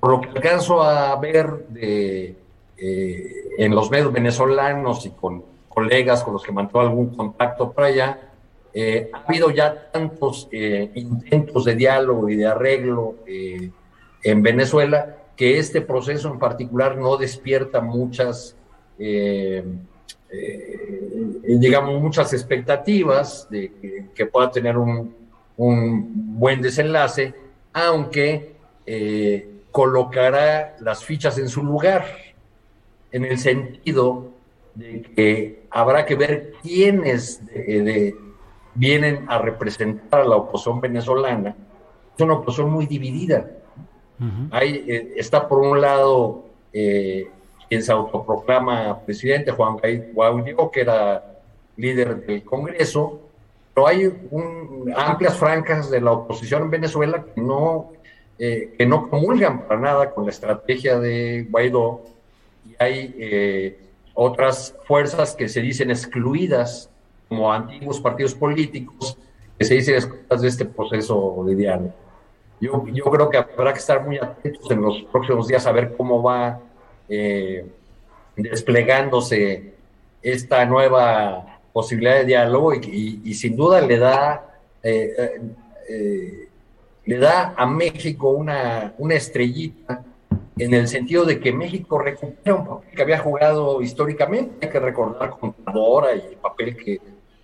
por 0.00 0.10
lo 0.10 0.20
que 0.20 0.28
alcanzo 0.28 0.82
a 0.82 1.16
ver 1.16 1.66
de, 1.68 2.36
en 2.76 3.74
los 3.74 3.90
medios 3.90 4.12
venezolanos 4.12 5.06
y 5.06 5.10
con 5.10 5.42
colegas 5.68 6.22
con 6.22 6.34
los 6.34 6.42
que 6.42 6.52
mantuvo 6.52 6.80
algún 6.80 7.14
contacto 7.14 7.72
para 7.72 7.88
allá, 7.88 8.18
eh, 8.78 9.10
ha 9.10 9.24
habido 9.26 9.50
ya 9.50 9.90
tantos 9.90 10.48
eh, 10.52 10.90
intentos 10.94 11.64
de 11.64 11.74
diálogo 11.74 12.28
y 12.28 12.36
de 12.36 12.46
arreglo 12.46 13.16
eh, 13.26 13.70
en 14.22 14.42
Venezuela 14.42 15.16
que 15.34 15.58
este 15.58 15.80
proceso 15.80 16.30
en 16.30 16.38
particular 16.38 16.98
no 16.98 17.16
despierta 17.16 17.80
muchas, 17.80 18.54
digamos, 21.58 22.00
muchas 22.00 22.32
expectativas 22.32 23.46
de 23.50 24.08
que, 24.14 24.26
pueda 24.26 24.50
tener 24.50 24.76
un, 24.76 25.14
un, 25.56 26.38
buen 26.38 26.60
desenlace, 26.60 27.34
aunque 27.72 28.56
colocará 29.70 30.76
las 30.80 31.04
fichas 31.04 31.38
en 31.38 31.48
su 31.48 31.62
lugar, 31.62 32.06
en 33.12 33.24
el 33.24 33.38
sentido 33.38 34.32
de 34.74 35.02
que 35.02 35.66
habrá 35.70 36.04
que 36.04 36.14
ver 36.14 36.52
quiénes 36.62 37.44
de 37.46 38.14
vienen 38.76 39.24
a 39.28 39.38
representar 39.38 40.20
a 40.20 40.24
la 40.24 40.36
oposición 40.36 40.80
venezolana, 40.80 41.56
es 42.16 42.22
una 42.22 42.34
oposición 42.34 42.70
muy 42.70 42.86
dividida. 42.86 43.50
Hay, 44.50 44.84
eh, 44.88 45.12
está 45.16 45.46
por 45.46 45.58
un 45.58 45.78
lado 45.78 46.46
eh, 46.72 47.28
quien 47.68 47.82
se 47.82 47.92
autoproclama 47.92 49.00
presidente, 49.00 49.50
Juan 49.50 49.76
Guaidó, 50.12 50.70
que 50.70 50.80
era 50.80 51.38
líder 51.76 52.24
del 52.26 52.44
Congreso, 52.44 53.20
pero 53.74 53.86
hay 53.86 54.12
amplias 54.96 55.36
francas 55.36 55.90
de 55.90 56.00
la 56.00 56.12
oposición 56.12 56.62
en 56.62 56.70
Venezuela 56.70 57.24
que 57.34 57.40
no, 57.40 57.92
eh, 58.38 58.74
que 58.78 58.86
no 58.86 59.10
comulgan 59.10 59.66
para 59.66 59.80
nada 59.80 60.10
con 60.12 60.24
la 60.24 60.30
estrategia 60.30 60.98
de 60.98 61.46
Guaidó, 61.50 62.02
y 62.64 62.74
hay 62.78 63.76
otras 64.14 64.74
fuerzas 64.84 65.34
que 65.34 65.48
se 65.48 65.60
dicen 65.60 65.90
excluidas 65.90 66.90
como 67.28 67.52
antiguos 67.52 68.00
partidos 68.00 68.34
políticos 68.34 69.18
que 69.58 69.64
se 69.64 69.74
dicen 69.74 70.02
de 70.28 70.48
este 70.48 70.64
proceso 70.64 71.44
de 71.46 71.54
diálogo. 71.54 71.94
Yo, 72.60 72.86
yo 72.86 73.04
creo 73.04 73.28
que 73.28 73.36
habrá 73.36 73.72
que 73.72 73.78
estar 73.78 74.04
muy 74.04 74.16
atentos 74.16 74.70
en 74.70 74.80
los 74.80 75.02
próximos 75.12 75.48
días 75.48 75.66
a 75.66 75.72
ver 75.72 75.94
cómo 75.96 76.22
va 76.22 76.60
eh, 77.08 77.64
desplegándose 78.36 79.74
esta 80.22 80.64
nueva 80.66 81.60
posibilidad 81.72 82.16
de 82.16 82.24
diálogo 82.24 82.74
y, 82.74 83.34
sin 83.34 83.56
duda 83.56 83.80
le 83.80 83.98
da, 83.98 84.58
eh, 84.82 85.40
eh, 85.88 86.48
le 87.04 87.18
da 87.18 87.54
a 87.56 87.66
México 87.66 88.30
una, 88.30 88.94
una 88.98 89.14
estrellita 89.14 90.04
en 90.58 90.74
el 90.74 90.88
sentido 90.88 91.24
de 91.24 91.38
que 91.38 91.52
México 91.52 91.98
recupera 91.98 92.54
un 92.54 92.66
papel 92.66 92.90
que 92.94 93.02
había 93.02 93.18
jugado 93.18 93.82
históricamente. 93.82 94.66
Hay 94.66 94.72
que 94.72 94.80
recordar 94.80 95.30
con 95.30 95.54
Dora 95.72 96.14
y 96.14 96.20
el 96.20 96.36
papel 96.36 96.76
que 96.76 97.00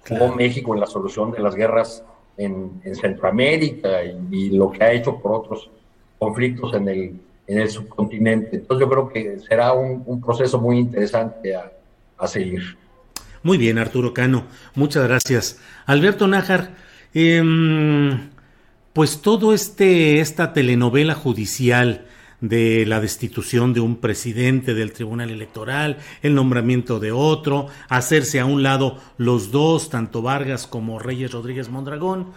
jugó 0.08 0.34
México 0.34 0.74
en 0.74 0.80
la 0.80 0.86
solución 0.86 1.30
de 1.30 1.40
las 1.40 1.54
guerras 1.54 2.02
en, 2.36 2.80
Centroamérica 2.94 4.02
y, 4.02 4.50
lo 4.50 4.70
que 4.70 4.82
ha 4.82 4.92
hecho 4.92 5.18
por 5.18 5.32
otros 5.32 5.70
conflictos 6.18 6.74
en 6.74 6.88
el, 6.88 7.20
en 7.46 7.60
el 7.60 7.68
subcontinente. 7.70 8.56
Entonces 8.56 8.86
yo 8.86 8.90
creo 8.90 9.08
que 9.08 9.38
será 9.40 9.72
un, 9.72 10.20
proceso 10.20 10.60
muy 10.60 10.78
interesante 10.78 11.54
a, 11.54 11.72
seguir. 12.26 12.76
Muy 13.42 13.58
bien, 13.58 13.78
Arturo 13.78 14.14
Cano, 14.14 14.44
muchas 14.76 15.02
gracias. 15.08 15.58
Alberto 15.86 16.28
Nájar, 16.28 16.76
em, 17.14 18.30
pues 18.92 19.20
todo 19.20 19.52
este, 19.52 20.20
esta 20.20 20.52
telenovela 20.52 21.14
judicial, 21.14 22.06
de 22.42 22.84
la 22.86 23.00
destitución 23.00 23.72
de 23.72 23.80
un 23.80 23.96
presidente 23.96 24.74
del 24.74 24.92
Tribunal 24.92 25.30
Electoral, 25.30 25.98
el 26.22 26.34
nombramiento 26.34 26.98
de 26.98 27.12
otro, 27.12 27.68
hacerse 27.88 28.40
a 28.40 28.44
un 28.44 28.64
lado 28.64 28.98
los 29.16 29.52
dos, 29.52 29.88
tanto 29.88 30.22
Vargas 30.22 30.66
como 30.66 30.98
Reyes 30.98 31.30
Rodríguez 31.30 31.70
Mondragón, 31.70 32.32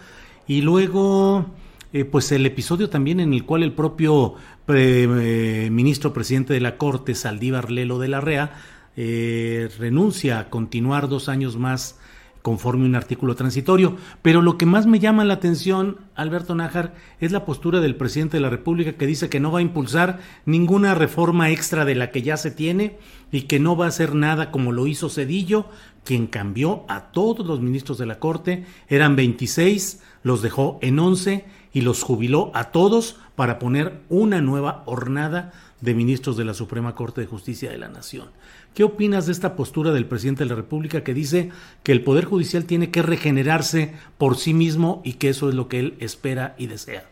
y 0.46 0.62
luego 0.62 1.46
eh, 1.92 2.04
pues 2.04 2.30
el 2.30 2.46
episodio 2.46 2.88
también 2.88 3.18
en 3.18 3.34
el 3.34 3.44
cual 3.44 3.64
el 3.64 3.72
propio 3.72 4.34
eh, 4.68 5.68
ministro 5.70 6.12
presidente 6.12 6.54
de 6.54 6.60
la 6.60 6.76
Corte, 6.76 7.14
Saldívar 7.14 7.70
Lelo 7.70 7.98
de 7.98 8.08
la 8.08 8.20
Rea, 8.20 8.54
eh, 8.96 9.68
renuncia 9.78 10.38
a 10.38 10.50
continuar 10.50 11.08
dos 11.08 11.28
años 11.28 11.56
más 11.56 11.98
conforme 12.46 12.86
un 12.86 12.94
artículo 12.94 13.34
transitorio. 13.34 13.96
Pero 14.22 14.40
lo 14.40 14.56
que 14.56 14.66
más 14.66 14.86
me 14.86 15.00
llama 15.00 15.24
la 15.24 15.34
atención, 15.34 15.98
Alberto 16.14 16.54
Nájar, 16.54 16.94
es 17.18 17.32
la 17.32 17.44
postura 17.44 17.80
del 17.80 17.96
presidente 17.96 18.36
de 18.36 18.40
la 18.40 18.50
República 18.50 18.92
que 18.92 19.08
dice 19.08 19.28
que 19.28 19.40
no 19.40 19.50
va 19.50 19.58
a 19.58 19.62
impulsar 19.62 20.20
ninguna 20.44 20.94
reforma 20.94 21.50
extra 21.50 21.84
de 21.84 21.96
la 21.96 22.12
que 22.12 22.22
ya 22.22 22.36
se 22.36 22.52
tiene 22.52 22.98
y 23.32 23.42
que 23.42 23.58
no 23.58 23.76
va 23.76 23.86
a 23.86 23.88
hacer 23.88 24.14
nada 24.14 24.52
como 24.52 24.70
lo 24.70 24.86
hizo 24.86 25.10
Cedillo, 25.10 25.66
quien 26.04 26.28
cambió 26.28 26.84
a 26.86 27.10
todos 27.10 27.44
los 27.44 27.60
ministros 27.60 27.98
de 27.98 28.06
la 28.06 28.20
Corte, 28.20 28.64
eran 28.86 29.16
26, 29.16 30.00
los 30.22 30.40
dejó 30.40 30.78
en 30.82 31.00
11 31.00 31.44
y 31.72 31.80
los 31.80 32.04
jubiló 32.04 32.52
a 32.54 32.70
todos 32.70 33.18
para 33.36 33.58
poner 33.58 33.92
una 34.08 34.40
nueva 34.40 34.82
hornada 34.86 35.52
de 35.80 35.94
ministros 35.94 36.36
de 36.36 36.44
la 36.44 36.54
Suprema 36.54 36.94
Corte 36.94 37.20
de 37.20 37.26
Justicia 37.26 37.70
de 37.70 37.78
la 37.78 37.88
Nación. 37.88 38.30
¿Qué 38.74 38.82
opinas 38.82 39.26
de 39.26 39.32
esta 39.32 39.56
postura 39.56 39.92
del 39.92 40.06
presidente 40.06 40.44
de 40.44 40.50
la 40.50 40.56
República 40.56 41.04
que 41.04 41.14
dice 41.14 41.50
que 41.82 41.92
el 41.92 42.02
Poder 42.02 42.24
Judicial 42.24 42.64
tiene 42.64 42.90
que 42.90 43.02
regenerarse 43.02 43.92
por 44.18 44.36
sí 44.36 44.54
mismo 44.54 45.02
y 45.04 45.14
que 45.14 45.28
eso 45.28 45.48
es 45.48 45.54
lo 45.54 45.68
que 45.68 45.78
él 45.78 45.94
espera 46.00 46.54
y 46.58 46.66
desea? 46.66 47.08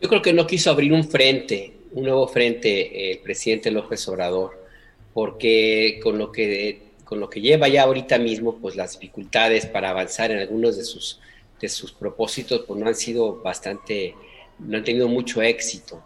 Yo 0.00 0.08
creo 0.08 0.22
que 0.22 0.32
no 0.32 0.46
quiso 0.46 0.70
abrir 0.70 0.92
un 0.92 1.04
frente, 1.04 1.74
un 1.92 2.04
nuevo 2.04 2.26
frente 2.26 3.12
el 3.12 3.18
presidente 3.18 3.70
López 3.70 4.06
Obrador, 4.08 4.64
porque 5.12 6.00
con 6.02 6.18
lo 6.18 6.32
que 6.32 6.92
con 7.04 7.20
lo 7.20 7.28
que 7.28 7.42
lleva 7.42 7.68
ya 7.68 7.82
ahorita 7.82 8.18
mismo, 8.18 8.56
pues 8.56 8.74
las 8.74 8.98
dificultades 8.98 9.66
para 9.66 9.90
avanzar 9.90 10.30
en 10.30 10.38
algunos 10.38 10.78
de 10.78 10.84
sus 10.84 11.20
de 11.62 11.68
sus 11.68 11.92
propósitos, 11.92 12.64
pues 12.66 12.80
no 12.80 12.88
han 12.88 12.96
sido 12.96 13.40
bastante, 13.40 14.14
no 14.58 14.78
han 14.78 14.84
tenido 14.84 15.08
mucho 15.08 15.42
éxito. 15.42 16.02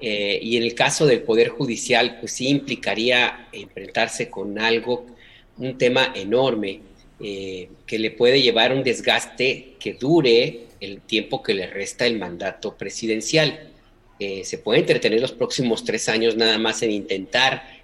Eh, 0.00 0.38
y 0.42 0.56
en 0.56 0.62
el 0.62 0.74
caso 0.74 1.06
del 1.06 1.22
Poder 1.22 1.48
Judicial, 1.48 2.18
pues 2.20 2.32
sí 2.32 2.48
implicaría 2.48 3.48
enfrentarse 3.52 4.30
con 4.30 4.58
algo, 4.58 5.06
un 5.58 5.76
tema 5.76 6.12
enorme, 6.14 6.80
eh, 7.20 7.68
que 7.86 7.98
le 7.98 8.10
puede 8.10 8.40
llevar 8.40 8.72
un 8.72 8.82
desgaste 8.82 9.74
que 9.78 9.92
dure 9.94 10.60
el 10.80 11.02
tiempo 11.02 11.42
que 11.42 11.52
le 11.52 11.66
resta 11.66 12.06
el 12.06 12.18
mandato 12.18 12.74
presidencial. 12.76 13.68
Eh, 14.18 14.42
se 14.44 14.56
puede 14.56 14.80
entretener 14.80 15.20
los 15.20 15.32
próximos 15.32 15.84
tres 15.84 16.08
años 16.08 16.36
nada 16.36 16.58
más 16.58 16.82
en 16.82 16.90
intentar 16.90 17.80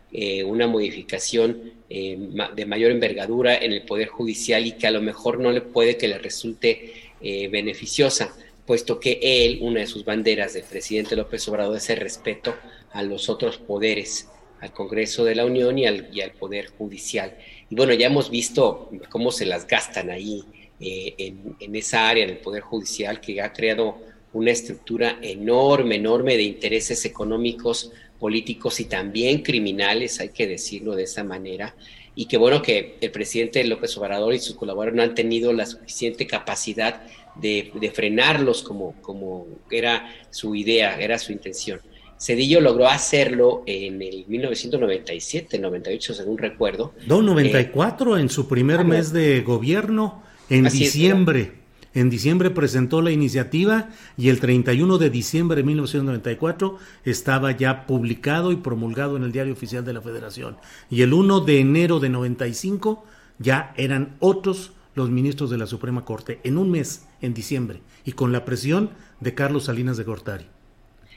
una 0.46 0.66
modificación 0.66 1.74
de 1.90 2.66
mayor 2.66 2.90
envergadura 2.90 3.54
en 3.54 3.72
el 3.72 3.82
Poder 3.82 4.08
Judicial 4.08 4.64
y 4.64 4.72
que 4.72 4.86
a 4.86 4.90
lo 4.90 5.02
mejor 5.02 5.40
no 5.40 5.52
le 5.52 5.60
puede 5.60 5.98
que 5.98 6.08
le 6.08 6.16
resulte 6.16 7.12
beneficiosa 7.20 8.34
puesto 8.66 8.98
que 9.00 9.18
él, 9.22 9.58
una 9.62 9.80
de 9.80 9.86
sus 9.86 10.04
banderas 10.04 10.54
del 10.54 10.64
presidente 10.64 11.16
López 11.16 11.46
Obrador 11.48 11.76
es 11.76 11.88
el 11.90 11.98
respeto 11.98 12.54
a 12.92 13.02
los 13.02 13.28
otros 13.28 13.58
poderes 13.58 14.28
al 14.60 14.72
Congreso 14.72 15.24
de 15.24 15.34
la 15.34 15.44
Unión 15.44 15.78
y 15.78 15.86
al, 15.86 16.08
y 16.12 16.22
al, 16.22 16.32
Poder 16.32 16.68
Judicial. 16.68 17.36
Y 17.68 17.74
bueno, 17.74 17.92
ya 17.94 18.06
hemos 18.06 18.30
visto 18.30 18.90
cómo 19.10 19.30
se 19.30 19.46
las 19.46 19.66
gastan 19.66 20.10
ahí 20.10 20.44
eh, 20.80 21.14
en, 21.18 21.56
en, 21.60 21.76
esa 21.76 22.08
área, 22.08 22.24
en 22.24 22.30
el 22.30 22.38
Poder 22.38 22.62
Judicial, 22.62 23.20
que 23.20 23.40
ha 23.40 23.52
creado 23.52 23.98
una 24.32 24.50
estructura 24.50 25.18
enorme, 25.22 25.96
enorme 25.96 26.36
de 26.36 26.42
intereses 26.42 27.04
económicos, 27.04 27.92
políticos 28.18 28.80
y 28.80 28.86
también 28.86 29.42
criminales, 29.42 30.20
hay 30.20 30.30
que 30.30 30.46
decirlo 30.46 30.94
de 30.94 31.04
esa 31.04 31.22
manera. 31.22 31.74
Y 32.16 32.26
que 32.26 32.38
bueno 32.38 32.62
que 32.62 32.96
el 33.00 33.12
presidente 33.12 33.62
López 33.62 33.96
Obrador 33.98 34.34
y 34.34 34.40
sus 34.40 34.56
colaboradores 34.56 34.96
no 34.96 35.02
han 35.02 35.14
tenido 35.14 35.52
la 35.52 35.66
suficiente 35.66 36.26
capacidad 36.26 37.02
de, 37.36 37.70
de 37.74 37.90
frenarlos 37.92 38.62
como, 38.62 38.94
como 39.02 39.46
era 39.70 40.12
su 40.30 40.56
idea, 40.56 40.98
era 40.98 41.18
su 41.18 41.30
intención. 41.30 41.80
Cedillo 42.18 42.60
logró 42.60 42.88
hacerlo 42.88 43.62
en 43.66 44.00
el 44.00 44.24
1997, 44.26 45.58
98, 45.58 46.14
según 46.14 46.38
recuerdo. 46.38 46.94
No, 47.06 47.20
94, 47.20 48.16
en 48.16 48.30
su 48.30 48.48
primer 48.48 48.80
ah, 48.80 48.84
mes 48.84 49.12
de 49.12 49.42
gobierno, 49.42 50.22
en 50.48 50.64
diciembre. 50.64 51.65
En 51.96 52.10
diciembre 52.10 52.50
presentó 52.50 53.00
la 53.00 53.10
iniciativa 53.10 53.88
y 54.18 54.28
el 54.28 54.38
31 54.38 54.98
de 54.98 55.08
diciembre 55.08 55.56
de 55.56 55.62
1994 55.62 56.78
estaba 57.04 57.52
ya 57.52 57.86
publicado 57.86 58.52
y 58.52 58.56
promulgado 58.56 59.16
en 59.16 59.22
el 59.22 59.32
Diario 59.32 59.54
Oficial 59.54 59.82
de 59.82 59.94
la 59.94 60.02
Federación. 60.02 60.58
Y 60.90 61.00
el 61.00 61.14
1 61.14 61.40
de 61.40 61.58
enero 61.58 61.98
de 61.98 62.10
95 62.10 63.02
ya 63.38 63.72
eran 63.78 64.16
otros 64.20 64.72
los 64.94 65.08
ministros 65.08 65.48
de 65.48 65.56
la 65.56 65.66
Suprema 65.66 66.04
Corte, 66.04 66.38
en 66.44 66.58
un 66.58 66.70
mes, 66.70 67.06
en 67.22 67.32
diciembre, 67.32 67.80
y 68.04 68.12
con 68.12 68.30
la 68.30 68.44
presión 68.44 68.90
de 69.20 69.34
Carlos 69.34 69.64
Salinas 69.64 69.96
de 69.96 70.04
Gortari. 70.04 70.46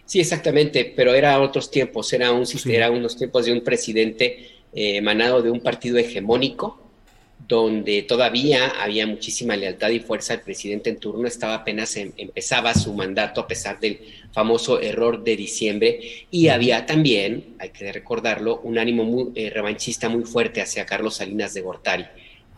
Sí, 0.06 0.22
exactamente, 0.22 0.94
pero 0.96 1.14
era 1.14 1.40
otros 1.42 1.70
tiempos, 1.70 2.12
era, 2.14 2.32
un, 2.32 2.46
era 2.66 2.90
unos 2.90 3.18
tiempos 3.18 3.46
de 3.46 3.52
un 3.52 3.64
presidente 3.64 4.48
eh, 4.74 4.98
emanado 4.98 5.42
de 5.42 5.52
un 5.52 5.60
partido 5.60 5.98
hegemónico, 5.98 6.89
donde 7.50 8.04
todavía 8.04 8.68
había 8.80 9.08
muchísima 9.08 9.58
lealtad 9.58 9.90
y 9.90 10.00
fuerza. 10.00 10.36
El 10.36 10.42
presidente 10.42 10.92
en 10.92 10.98
turno 11.00 11.28
estaba 11.28 11.56
apenas 11.56 11.96
em, 11.98 12.12
empezaba 12.16 12.76
su 12.76 12.94
mandato 12.94 13.42
a 13.42 13.48
pesar 13.48 13.80
del 13.80 14.00
famoso 14.32 14.80
error 14.80 15.24
de 15.24 15.36
diciembre 15.36 16.00
y 16.30 16.50
había 16.50 16.86
también, 16.86 17.56
hay 17.58 17.72
que 17.72 17.92
recordarlo, 17.92 18.60
un 18.64 18.78
ánimo 18.78 19.04
muy, 19.04 19.32
eh, 19.34 19.50
revanchista 19.50 20.10
muy 20.10 20.26
fuerte 20.26 20.62
hacia 20.62 20.86
Carlos 20.86 21.16
Salinas 21.16 21.56
de 21.56 21.62
Gortari. 21.62 22.06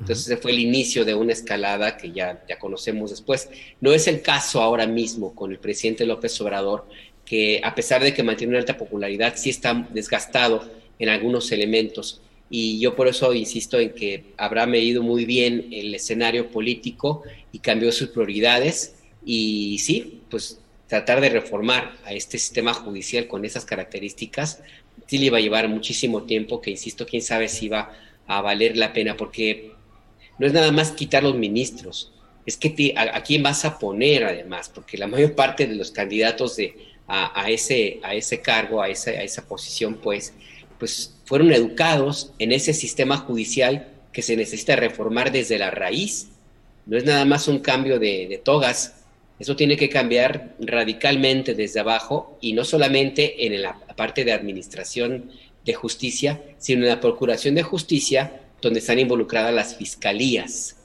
Entonces 0.02 0.26
ese 0.26 0.36
fue 0.36 0.52
el 0.52 0.60
inicio 0.60 1.06
de 1.06 1.16
una 1.16 1.32
escalada 1.32 1.96
que 1.96 2.12
ya, 2.12 2.44
ya 2.50 2.60
conocemos 2.60 3.12
después. 3.12 3.50
No 3.80 3.94
es 3.94 4.08
el 4.08 4.22
caso 4.22 4.62
ahora 4.62 4.88
mismo 4.88 5.34
con 5.34 5.52
el 5.52 5.60
presidente 5.60 6.06
López 6.06 6.42
Obrador, 6.42 6.86
que 7.24 7.62
a 7.64 7.74
pesar 7.74 8.04
de 8.04 8.14
que 8.14 8.24
mantiene 8.24 8.52
una 8.52 8.60
alta 8.60 8.78
popularidad, 8.78 9.36
sí 9.38 9.52
está 9.52 9.88
desgastado 9.94 10.70
en 11.00 11.08
algunos 11.08 11.50
elementos. 11.54 12.20
Y 12.54 12.80
yo 12.80 12.95
por 12.95 13.08
eso 13.08 13.34
insisto 13.34 13.80
en 13.80 13.95
que 13.95 14.26
habrá 14.38 14.66
medido 14.66 15.02
muy 15.02 15.26
bien 15.26 15.70
el 15.72 15.95
escenario 15.95 16.52
político 16.52 17.24
y 17.54 17.60
cambió 17.60 17.91
sus 17.93 18.10
prioridades. 18.10 18.95
Y 19.26 19.80
sí, 19.80 20.22
pues 20.30 20.60
tratar 20.91 21.22
de 21.22 21.30
reformar 21.30 21.95
a 22.04 22.12
este 22.12 22.38
sistema 22.38 22.74
judicial 22.74 23.28
con 23.28 23.45
esas 23.45 23.64
características, 23.64 24.62
sí 25.08 25.18
le 25.18 25.28
iba 25.28 25.38
a 25.38 25.41
llevar 25.41 25.70
muchísimo 25.70 26.24
tiempo, 26.24 26.60
que 26.60 26.72
insisto, 26.72 27.06
quién 27.06 27.22
sabe 27.22 27.47
si 27.47 27.70
va 27.70 27.93
a 28.28 28.41
valer 28.41 28.76
la 28.76 28.91
pena, 28.91 29.16
porque 29.16 29.72
no 30.38 30.45
es 30.45 30.52
nada 30.52 30.74
más 30.74 30.91
quitar 30.91 31.24
los 31.24 31.36
ministros, 31.36 32.12
es 32.45 32.58
que 32.58 32.93
a, 32.97 33.24
quién 33.24 33.41
vas 33.41 33.64
a 33.64 33.80
poner 33.80 34.26
además, 34.26 34.68
porque 34.68 34.97
la 34.97 35.08
mayor 35.08 35.34
parte 35.34 35.66
de 35.66 35.76
los 35.76 35.91
candidatos 35.91 36.58
de, 36.58 36.76
a, 37.08 37.49
ese, 37.49 38.02
a 38.04 38.14
ese 38.14 38.41
cargo, 38.41 38.82
a 38.82 38.89
esa, 38.89 39.12
a 39.12 39.24
esa 39.24 39.47
posición, 39.47 39.95
pues, 39.95 40.34
pues 40.78 41.16
fueron 41.32 41.54
educados 41.54 42.34
en 42.40 42.52
ese 42.52 42.74
sistema 42.74 43.16
judicial 43.16 43.88
que 44.12 44.22
se 44.22 44.36
necesita 44.36 44.76
reformar 44.76 45.32
desde 45.32 45.58
la 45.58 45.72
raíz. 45.72 46.28
No 46.86 46.98
es 46.98 47.06
nada 47.06 47.24
más 47.24 47.48
un 47.48 47.60
cambio 47.60 48.00
de, 48.00 48.42
togas, 48.44 49.06
eso 49.40 49.56
tiene 49.56 49.78
que 49.78 49.88
cambiar 49.88 50.58
radicalmente 50.60 51.54
desde 51.54 51.80
abajo 51.80 52.38
y 52.42 52.52
no 52.52 52.66
solamente 52.66 53.46
en 53.46 53.62
la 53.62 53.80
parte 53.96 54.26
de 54.26 54.34
administración 54.34 55.32
de 55.64 55.74
justicia, 55.74 56.42
sino 56.58 56.82
en 56.84 56.90
la 56.90 57.00
procuración 57.00 57.56
de 57.56 57.64
justicia, 57.64 58.42
donde 58.62 58.80
están 58.80 59.00
involucradas 59.00 59.54
las 59.54 59.78
fiscalías. 59.78 60.76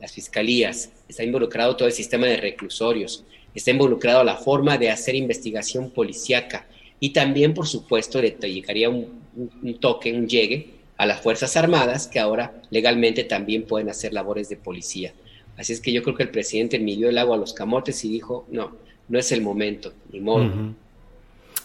Las 0.00 0.12
fiscalías, 0.12 0.90
está 1.08 1.24
involucrado 1.24 1.74
todo 1.74 1.88
el 1.88 1.94
sistema 1.94 2.28
de 2.28 2.36
reclusorios, 2.36 3.24
está 3.56 3.72
involucrado 3.72 4.22
la 4.22 4.36
forma 4.36 4.78
de 4.78 4.88
hacer 4.88 5.16
investigación 5.16 5.90
policíaca 5.90 6.68
y 7.00 7.10
también, 7.10 7.54
por 7.54 7.66
supuesto, 7.66 8.22
le 8.22 8.36
llegaría 8.40 8.88
un, 8.88 9.25
toque, 9.80 10.12
un 10.12 10.28
llegue 10.28 10.74
a 10.96 11.06
las 11.06 11.20
Fuerzas 11.20 11.56
Armadas 11.56 12.08
que 12.08 12.18
ahora 12.18 12.60
legalmente 12.70 13.24
también 13.24 13.64
pueden 13.64 13.88
hacer 13.88 14.12
labores 14.12 14.48
de 14.48 14.56
policía. 14.56 15.12
Así 15.56 15.72
es 15.72 15.80
que 15.80 15.92
yo 15.92 16.02
creo 16.02 16.14
que 16.14 16.22
el 16.22 16.30
presidente 16.30 16.78
midió 16.78 17.08
el 17.08 17.18
agua 17.18 17.36
a 17.36 17.38
los 17.38 17.52
camotes 17.52 18.04
y 18.04 18.08
dijo, 18.08 18.46
no, 18.50 18.76
no 19.08 19.18
es 19.18 19.32
el 19.32 19.42
momento, 19.42 19.92
ni 20.12 20.20
modo. 20.20 20.50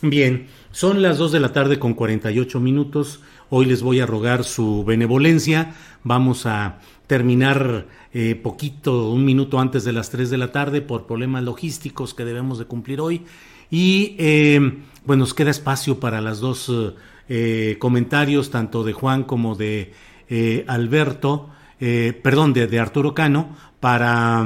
Bien, 0.01 0.47
son 0.72 1.01
las 1.01 1.17
2 1.17 1.32
de 1.32 1.39
la 1.39 1.53
tarde 1.53 1.78
con 1.78 1.93
48 1.93 2.59
minutos. 2.59 3.19
Hoy 3.49 3.65
les 3.65 3.84
voy 3.84 3.99
a 3.99 4.05
rogar 4.05 4.43
su 4.43 4.84
benevolencia. 4.84 5.76
Vamos 6.03 6.45
a 6.45 6.80
terminar 7.05 7.86
eh, 8.13 8.36
poquito, 8.36 9.11
un 9.11 9.26
minuto 9.26 9.59
antes 9.59 9.84
de 9.84 9.91
las 9.91 10.09
3 10.09 10.30
de 10.30 10.38
la 10.38 10.51
tarde 10.51 10.82
por 10.82 11.05
problemas 11.05 11.43
logísticos 11.43 12.13
que 12.13 12.26
debemos 12.26 12.57
de 12.57 12.65
cumplir 12.65 13.01
hoy. 13.01 13.22
Y 13.69 14.15
eh, 14.17 14.59
bueno, 15.05 15.22
nos 15.22 15.34
queda 15.34 15.51
espacio 15.51 15.99
para 15.99 16.22
las 16.22 16.39
dos 16.39 16.69
eh, 16.69 16.93
comentarios, 17.80 18.52
tanto 18.52 18.84
de 18.84 18.94
Juan 18.94 19.24
como 19.24 19.56
de 19.56 19.94
Alberto, 20.68 21.50
perdón, 21.80 22.54
de, 22.54 22.68
de, 22.68 22.80
Arturo 22.80 23.14
Cano, 23.14 23.56
para 23.80 24.46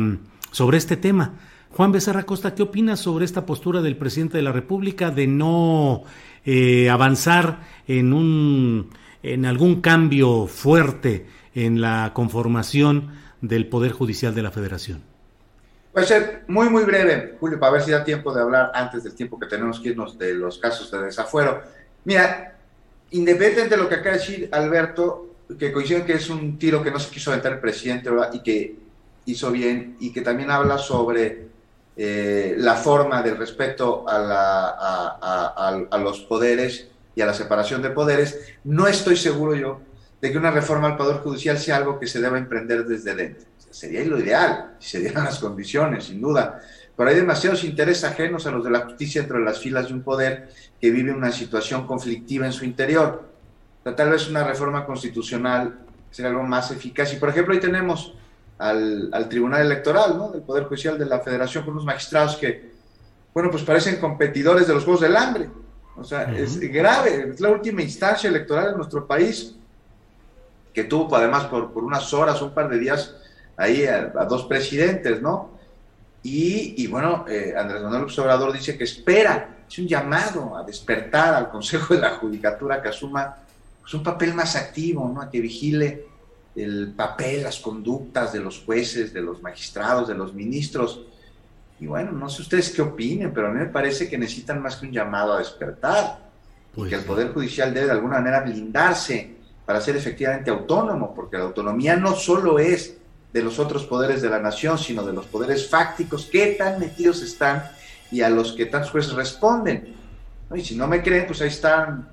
sobre 0.51 0.77
este 0.77 0.97
tema. 0.97 1.33
Juan 1.71 1.91
Becerra 1.91 2.23
Costa, 2.23 2.55
¿qué 2.55 2.63
opinas 2.63 2.99
sobre 2.99 3.25
esta 3.25 3.45
postura 3.45 3.81
del 3.81 3.97
presidente 3.97 4.37
de 4.37 4.43
la 4.43 4.51
República 4.51 5.11
de 5.11 5.27
no 5.27 6.03
avanzar 6.89 7.61
en 7.87 8.13
un 8.13 8.89
en 9.25 9.45
algún 9.45 9.81
cambio 9.81 10.45
fuerte 10.45 11.25
en 11.55 11.81
la 11.81 12.11
conformación 12.13 13.11
del 13.41 13.67
Poder 13.67 13.91
Judicial 13.91 14.35
de 14.35 14.43
la 14.43 14.51
Federación? 14.51 15.01
Voy 15.93 16.03
a 16.03 16.05
ser 16.05 16.43
muy, 16.47 16.69
muy 16.69 16.83
breve, 16.83 17.35
Julio, 17.39 17.59
para 17.59 17.71
ver 17.73 17.81
si 17.81 17.91
da 17.91 18.03
tiempo 18.03 18.33
de 18.33 18.41
hablar 18.41 18.71
antes 18.73 19.03
del 19.03 19.15
tiempo 19.15 19.39
que 19.39 19.47
tenemos 19.47 19.79
que 19.79 19.89
irnos 19.89 20.17
de 20.19 20.33
los 20.33 20.59
casos 20.59 20.91
de 20.91 21.01
desafuero. 21.03 21.61
Mira, 22.03 22.54
independientemente 23.11 23.75
de 23.75 23.81
lo 23.81 23.89
que 23.89 23.95
acaba 23.95 24.15
de 24.15 24.19
decir 24.19 24.49
Alberto, 24.51 25.35
que 25.59 25.71
coincide 25.71 26.05
que 26.05 26.13
es 26.13 26.29
un 26.29 26.57
tiro 26.57 26.81
que 26.83 26.91
no 26.91 26.99
se 26.99 27.11
quiso 27.11 27.31
aventar 27.31 27.53
el 27.53 27.59
presidente 27.59 28.09
y 28.33 28.39
que 28.41 28.75
hizo 29.25 29.51
bien, 29.51 29.97
y 29.99 30.11
que 30.11 30.21
también 30.21 30.51
habla 30.51 30.77
sobre 30.77 31.47
eh, 31.97 32.55
la 32.57 32.75
forma 32.75 33.21
del 33.21 33.37
respeto 33.37 34.07
a, 34.07 34.19
la, 34.19 34.75
a, 34.79 35.87
a 35.89 35.97
los 35.97 36.21
poderes 36.21 36.87
y 37.15 37.21
a 37.21 37.25
la 37.25 37.33
separación 37.33 37.81
de 37.81 37.91
poderes, 37.91 38.39
no 38.63 38.87
estoy 38.87 39.15
seguro 39.15 39.55
yo 39.55 39.79
de 40.21 40.31
que 40.31 40.37
una 40.37 40.51
reforma 40.51 40.87
al 40.87 40.97
Poder 40.97 41.17
Judicial 41.17 41.57
sea 41.57 41.77
algo 41.77 41.99
que 41.99 42.07
se 42.07 42.19
deba 42.19 42.37
emprender 42.37 42.85
desde 42.85 43.15
dentro. 43.15 43.45
sería 43.69 44.03
lo 44.05 44.19
ideal, 44.19 44.75
si 44.79 44.89
se 44.89 44.99
dieran 44.99 45.25
las 45.25 45.39
condiciones, 45.39 46.05
sin 46.05 46.21
duda. 46.21 46.61
Pero 46.95 47.09
hay 47.09 47.15
demasiados 47.15 47.63
intereses 47.63 48.03
ajenos 48.03 48.47
a 48.47 48.51
los 48.51 48.63
de 48.63 48.71
la 48.71 48.81
justicia 48.81 49.21
dentro 49.21 49.39
de 49.39 49.45
las 49.45 49.59
filas 49.59 49.87
de 49.87 49.93
un 49.93 50.01
poder 50.01 50.49
que 50.79 50.91
vive 50.91 51.11
una 51.11 51.31
situación 51.31 51.85
conflictiva 51.85 52.45
en 52.45 52.53
su 52.53 52.65
interior. 52.65 53.23
tal 53.83 54.09
vez 54.09 54.29
una 54.29 54.43
reforma 54.43 54.85
constitucional 54.85 55.79
sería 56.09 56.31
algo 56.31 56.43
más 56.43 56.71
eficaz. 56.71 57.13
Y 57.13 57.17
por 57.17 57.29
ejemplo, 57.29 57.53
ahí 57.53 57.59
tenemos 57.59 58.13
al, 58.57 59.27
Tribunal 59.29 59.61
Electoral, 59.61 60.17
¿no? 60.17 60.31
del 60.31 60.41
Poder 60.41 60.63
Judicial 60.65 60.97
de 60.97 61.05
la 61.05 61.19
Federación, 61.19 61.65
con 61.65 61.73
unos 61.73 61.85
magistrados 61.85 62.37
que, 62.37 62.71
bueno, 63.33 63.51
pues 63.51 63.63
parecen 63.63 63.97
competidores 63.97 64.67
de 64.67 64.73
los 64.73 64.83
Juegos 64.85 65.01
del 65.01 65.17
Hambre. 65.17 65.49
O 65.97 66.03
sea, 66.03 66.23
es 66.35 66.59
grave, 66.59 67.29
es 67.31 67.39
la 67.39 67.49
última 67.49 67.81
instancia 67.81 68.29
electoral 68.29 68.71
en 68.71 68.77
nuestro 68.77 69.05
país 69.05 69.55
que 70.75 70.83
tuvo 70.83 71.15
además 71.15 71.45
por, 71.45 71.71
por 71.71 71.83
unas 71.85 72.13
horas, 72.13 72.41
un 72.41 72.53
par 72.53 72.69
de 72.69 72.77
días, 72.77 73.15
ahí 73.55 73.85
a, 73.85 74.07
dos 74.25 74.43
presidentes, 74.43 75.21
¿no? 75.21 75.54
Y, 76.27 76.87
bueno, 76.87 77.23
eh, 77.29 77.53
Andrés 77.55 77.83
Manuel 77.83 78.01
López 78.01 78.17
Obrador 78.17 78.51
dice 78.51 78.75
que 78.75 78.83
espera, 78.83 79.57
es 79.69 79.77
un 79.77 79.87
llamado 79.87 80.57
a 80.57 80.63
despertar 80.63 81.35
al 81.35 81.49
Consejo 81.51 81.93
de 81.93 82.01
la 82.01 82.15
Judicatura 82.15 82.81
que 82.81 82.89
asuma 82.89 83.35
pues, 83.79 83.93
un 83.93 84.01
papel 84.01 84.33
más 84.33 84.55
activo, 84.55 85.07
¿no? 85.13 85.21
A 85.21 85.29
que 85.29 85.39
vigile 85.39 86.07
el 86.55 86.93
papel, 86.95 87.43
las 87.43 87.59
conductas 87.59 88.33
de 88.33 88.39
los 88.39 88.63
jueces, 88.65 89.13
de 89.13 89.21
los 89.21 89.43
magistrados, 89.43 90.07
de 90.07 90.15
los 90.15 90.33
ministros. 90.33 91.01
Y 91.79 91.85
bueno, 91.85 92.11
no 92.11 92.27
sé 92.27 92.41
ustedes 92.41 92.71
qué 92.71 92.81
opinen, 92.81 93.31
pero 93.31 93.49
a 93.49 93.51
mí 93.51 93.59
me 93.59 93.67
parece 93.67 94.09
que 94.09 94.17
necesitan 94.17 94.63
más 94.63 94.77
que 94.77 94.87
un 94.87 94.93
llamado 94.93 95.33
a 95.33 95.37
despertar. 95.37 96.25
Pues 96.73 96.89
que 96.89 96.95
el 96.95 97.03
Poder 97.03 97.33
Judicial 97.33 97.71
debe 97.71 97.85
de 97.85 97.91
alguna 97.91 98.17
manera 98.17 98.41
blindarse 98.41 99.35
para 99.63 99.79
ser 99.79 99.95
efectivamente 99.95 100.49
autónomo, 100.49 101.13
porque 101.13 101.37
la 101.37 101.43
autonomía 101.43 101.95
no 101.95 102.15
solo 102.15 102.57
es 102.57 102.97
de 103.35 103.43
los 103.43 103.59
otros 103.59 103.83
poderes 103.83 104.21
de 104.21 104.29
la 104.29 104.39
nación, 104.39 104.77
sino 104.77 105.03
de 105.03 105.11
los 105.11 105.25
poderes 105.25 105.67
fácticos 105.67 106.27
que 106.31 106.53
tan 106.53 106.79
metidos 106.79 107.21
están 107.21 107.69
y 108.09 108.21
a 108.21 108.29
los 108.29 108.53
que 108.53 108.65
tantos 108.65 108.91
jueces 108.91 109.11
responden. 109.11 109.93
Y 110.55 110.61
si 110.61 110.77
no 110.77 110.87
me 110.87 111.03
creen, 111.03 111.27
pues 111.27 111.41
ahí 111.41 111.49
están 111.49 112.07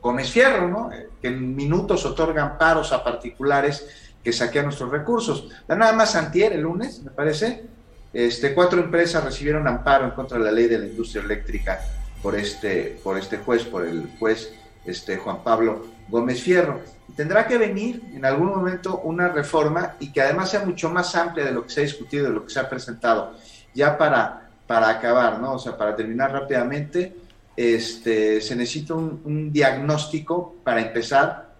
Gómez 0.00 0.30
Fierro, 0.30 0.68
¿no? 0.68 0.88
que 1.20 1.26
en 1.26 1.56
minutos 1.56 2.06
otorgan 2.06 2.58
paros 2.58 2.92
a 2.92 3.02
particulares 3.02 3.88
que 4.22 4.32
saquean 4.32 4.66
nuestros 4.66 4.92
recursos. 4.92 5.48
Nada 5.66 5.92
más 5.94 6.14
antier, 6.14 6.52
el 6.52 6.60
lunes, 6.60 7.02
me 7.02 7.10
parece, 7.10 7.64
este, 8.12 8.54
cuatro 8.54 8.80
empresas 8.80 9.24
recibieron 9.24 9.66
amparo 9.66 10.04
en 10.04 10.12
contra 10.12 10.38
de 10.38 10.44
la 10.44 10.52
ley 10.52 10.68
de 10.68 10.78
la 10.78 10.86
industria 10.86 11.24
eléctrica 11.24 11.80
por 12.22 12.36
este, 12.36 13.00
por 13.02 13.18
este 13.18 13.38
juez, 13.38 13.64
por 13.64 13.84
el 13.84 14.08
juez 14.20 14.52
este, 14.84 15.16
Juan 15.16 15.42
Pablo 15.42 15.86
Gómez 16.10 16.42
Fierro. 16.42 16.80
Tendrá 17.16 17.46
que 17.46 17.58
venir 17.58 18.02
en 18.14 18.24
algún 18.24 18.48
momento 18.48 19.00
una 19.00 19.28
reforma 19.28 19.96
y 20.00 20.12
que 20.12 20.20
además 20.20 20.50
sea 20.50 20.64
mucho 20.64 20.90
más 20.90 21.14
amplia 21.14 21.44
de 21.44 21.52
lo 21.52 21.64
que 21.64 21.70
se 21.70 21.80
ha 21.80 21.84
discutido, 21.84 22.24
de 22.24 22.32
lo 22.32 22.44
que 22.44 22.52
se 22.52 22.60
ha 22.60 22.68
presentado. 22.68 23.34
Ya 23.74 23.96
para, 23.96 24.50
para 24.66 24.88
acabar, 24.88 25.40
¿no? 25.40 25.54
O 25.54 25.58
sea, 25.58 25.76
para 25.76 25.94
terminar 25.94 26.32
rápidamente, 26.32 27.16
este, 27.56 28.40
se 28.40 28.56
necesita 28.56 28.94
un, 28.94 29.52
diagnóstico 29.52 30.56
para 30.64 30.80
empezar 30.80 31.50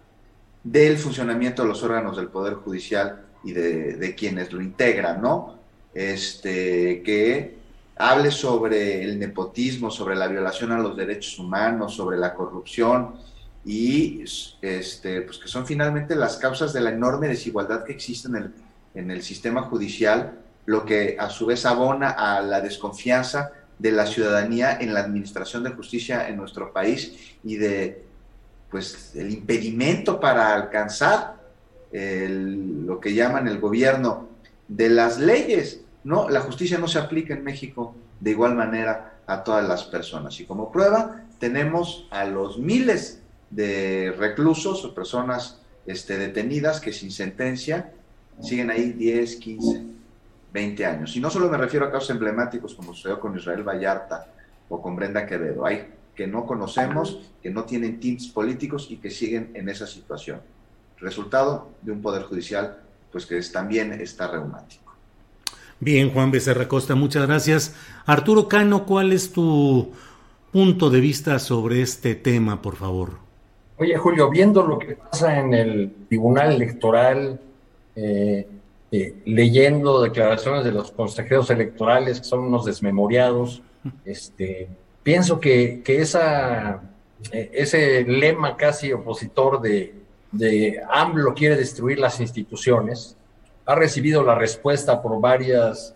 del 0.63 0.97
funcionamiento 0.97 1.63
de 1.63 1.67
los 1.69 1.83
órganos 1.83 2.17
del 2.17 2.27
Poder 2.27 2.55
Judicial 2.55 3.21
y 3.43 3.53
de, 3.53 3.95
de 3.97 4.15
quienes 4.15 4.51
lo 4.51 4.61
integran, 4.61 5.21
¿no? 5.21 5.55
Este, 5.93 7.01
que 7.03 7.59
hable 7.97 8.31
sobre 8.31 9.03
el 9.03 9.19
nepotismo, 9.19 9.91
sobre 9.91 10.15
la 10.15 10.27
violación 10.27 10.71
a 10.71 10.79
los 10.79 10.95
derechos 10.95 11.37
humanos, 11.37 11.93
sobre 11.93 12.17
la 12.17 12.33
corrupción 12.33 13.15
y 13.65 14.23
este, 14.61 15.21
pues 15.21 15.37
que 15.37 15.47
son 15.47 15.65
finalmente 15.65 16.15
las 16.15 16.37
causas 16.37 16.73
de 16.73 16.81
la 16.81 16.89
enorme 16.89 17.27
desigualdad 17.27 17.83
que 17.83 17.93
existe 17.93 18.27
en 18.27 18.35
el, 18.35 18.53
en 18.95 19.11
el 19.11 19.21
sistema 19.21 19.63
judicial, 19.63 20.39
lo 20.65 20.85
que 20.85 21.17
a 21.19 21.29
su 21.29 21.45
vez 21.45 21.65
abona 21.65 22.09
a 22.09 22.41
la 22.41 22.61
desconfianza 22.61 23.51
de 23.77 23.91
la 23.91 24.05
ciudadanía 24.05 24.77
en 24.79 24.93
la 24.93 24.99
administración 24.99 25.63
de 25.63 25.71
justicia 25.71 26.27
en 26.27 26.37
nuestro 26.37 26.71
país 26.71 27.35
y 27.43 27.55
de 27.55 28.03
pues 28.69 29.11
el 29.15 29.31
impedimento 29.31 30.19
para 30.19 30.55
alcanzar 30.55 31.41
lo 31.91 32.99
que 33.01 33.13
llaman 33.13 33.47
el 33.47 33.59
gobierno 33.59 34.29
de 34.67 34.89
las 34.89 35.19
leyes. 35.19 35.81
No, 36.03 36.29
la 36.29 36.39
justicia 36.39 36.77
no 36.77 36.87
se 36.87 36.99
aplica 36.99 37.33
en 37.33 37.43
México 37.43 37.93
de 38.19 38.31
igual 38.31 38.55
manera 38.55 39.19
a 39.27 39.43
todas 39.43 39.67
las 39.67 39.83
personas. 39.83 40.39
Y 40.39 40.45
como 40.45 40.71
prueba 40.71 41.25
tenemos 41.39 42.07
a 42.11 42.23
los 42.25 42.59
miles 42.59 43.20
de 43.51 44.15
reclusos 44.17 44.83
o 44.85 44.95
personas 44.95 45.59
este, 45.85 46.17
detenidas 46.17 46.79
que 46.79 46.93
sin 46.93 47.11
sentencia 47.11 47.91
siguen 48.41 48.71
ahí 48.71 48.93
10, 48.93 49.35
15, 49.35 49.83
20 50.53 50.85
años. 50.85 51.15
Y 51.15 51.19
no 51.19 51.29
solo 51.29 51.49
me 51.49 51.57
refiero 51.57 51.85
a 51.85 51.91
casos 51.91 52.09
emblemáticos 52.09 52.73
como 52.73 52.93
sucedió 52.93 53.19
con 53.19 53.37
Israel 53.37 53.63
Vallarta 53.63 54.27
o 54.69 54.81
con 54.81 54.95
Brenda 54.95 55.25
Quevedo. 55.25 55.65
Hay 55.65 55.87
que 56.15 56.27
no 56.27 56.45
conocemos, 56.45 57.19
que 57.41 57.49
no 57.49 57.65
tienen 57.65 57.99
tints 57.99 58.27
políticos 58.27 58.87
y 58.89 58.97
que 58.97 59.09
siguen 59.09 59.51
en 59.53 59.69
esa 59.69 59.87
situación. 59.87 60.41
Resultado 60.97 61.69
de 61.81 61.91
un 61.91 62.01
poder 62.01 62.23
judicial 62.23 62.77
pues 63.11 63.25
que 63.25 63.41
también 63.41 63.93
está 63.93 64.27
reumático. 64.27 64.93
Bien, 65.79 66.11
Juan 66.11 66.31
Becerra 66.31 66.67
Costa, 66.67 66.95
muchas 66.95 67.27
gracias. 67.27 67.75
Arturo 68.05 68.47
Cano, 68.47 68.85
¿cuál 68.85 69.11
es 69.11 69.33
tu 69.33 69.91
punto 70.51 70.89
de 70.89 70.99
vista 70.99 71.39
sobre 71.39 71.81
este 71.81 72.15
tema, 72.15 72.61
por 72.61 72.75
favor? 72.75 73.30
Oye, 73.81 73.97
Julio, 73.97 74.29
viendo 74.29 74.61
lo 74.61 74.77
que 74.77 74.95
pasa 74.95 75.39
en 75.39 75.55
el 75.55 75.91
Tribunal 76.07 76.53
Electoral, 76.53 77.41
eh, 77.95 78.47
eh, 78.91 79.15
leyendo 79.25 80.03
declaraciones 80.03 80.63
de 80.63 80.71
los 80.71 80.91
consejeros 80.91 81.49
electorales 81.49 82.19
que 82.19 82.25
son 82.25 82.41
unos 82.41 82.63
desmemoriados, 82.63 83.63
este, 84.05 84.67
pienso 85.01 85.39
que, 85.39 85.81
que 85.83 85.99
esa, 85.99 86.79
eh, 87.31 87.49
ese 87.53 88.03
lema 88.03 88.55
casi 88.55 88.93
opositor 88.93 89.59
de, 89.59 89.95
de 90.31 90.79
AMLO 90.87 91.33
quiere 91.33 91.55
destruir 91.55 91.97
las 91.97 92.19
instituciones, 92.19 93.17
ha 93.65 93.73
recibido 93.73 94.21
la 94.21 94.35
respuesta 94.35 95.01
por 95.01 95.19
varias 95.19 95.95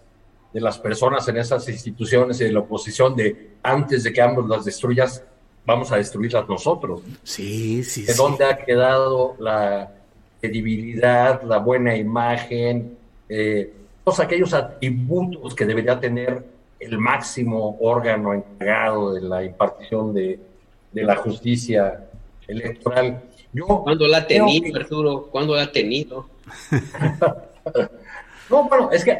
de 0.51 0.59
las 0.59 0.79
personas 0.79 1.27
en 1.27 1.37
esas 1.37 1.69
instituciones 1.69 2.41
y 2.41 2.45
de 2.45 2.51
la 2.51 2.61
oposición 2.61 3.15
de 3.15 3.51
antes 3.61 4.01
de 4.01 4.11
que 4.11 4.23
ambos 4.23 4.49
las 4.49 4.65
destruyas, 4.65 5.23
vamos 5.65 5.91
a 5.91 5.97
destruirlas 5.97 6.47
nosotros. 6.47 7.01
Sí, 7.23 7.83
sí. 7.83 8.03
¿De 8.03 8.13
dónde 8.13 8.45
ha 8.45 8.57
quedado 8.57 9.35
la 9.39 9.91
credibilidad, 10.39 11.41
la 11.43 11.57
buena 11.57 11.95
imagen, 11.95 12.97
eh, 13.29 13.73
todos 14.03 14.19
aquellos 14.19 14.53
atributos 14.53 15.55
que 15.55 15.65
debería 15.65 15.99
tener 15.99 16.43
el 16.79 16.97
máximo 16.97 17.77
órgano 17.81 18.33
encargado 18.33 19.13
de 19.13 19.21
la 19.21 19.43
impartición 19.43 20.13
de, 20.13 20.39
de 20.91 21.03
la 21.03 21.15
justicia 21.15 22.05
electoral? 22.47 23.23
Yo 23.51 23.65
¿Cuándo 23.65 24.07
la 24.07 24.17
ha 24.17 24.27
tenido, 24.27 24.77
Arturo? 24.77 25.27
¿Cuándo 25.31 25.55
la 25.55 25.63
ha 25.63 25.71
tenido? 25.71 26.27
no, 28.49 28.69
bueno, 28.69 28.91
es 28.91 29.03
que 29.03 29.17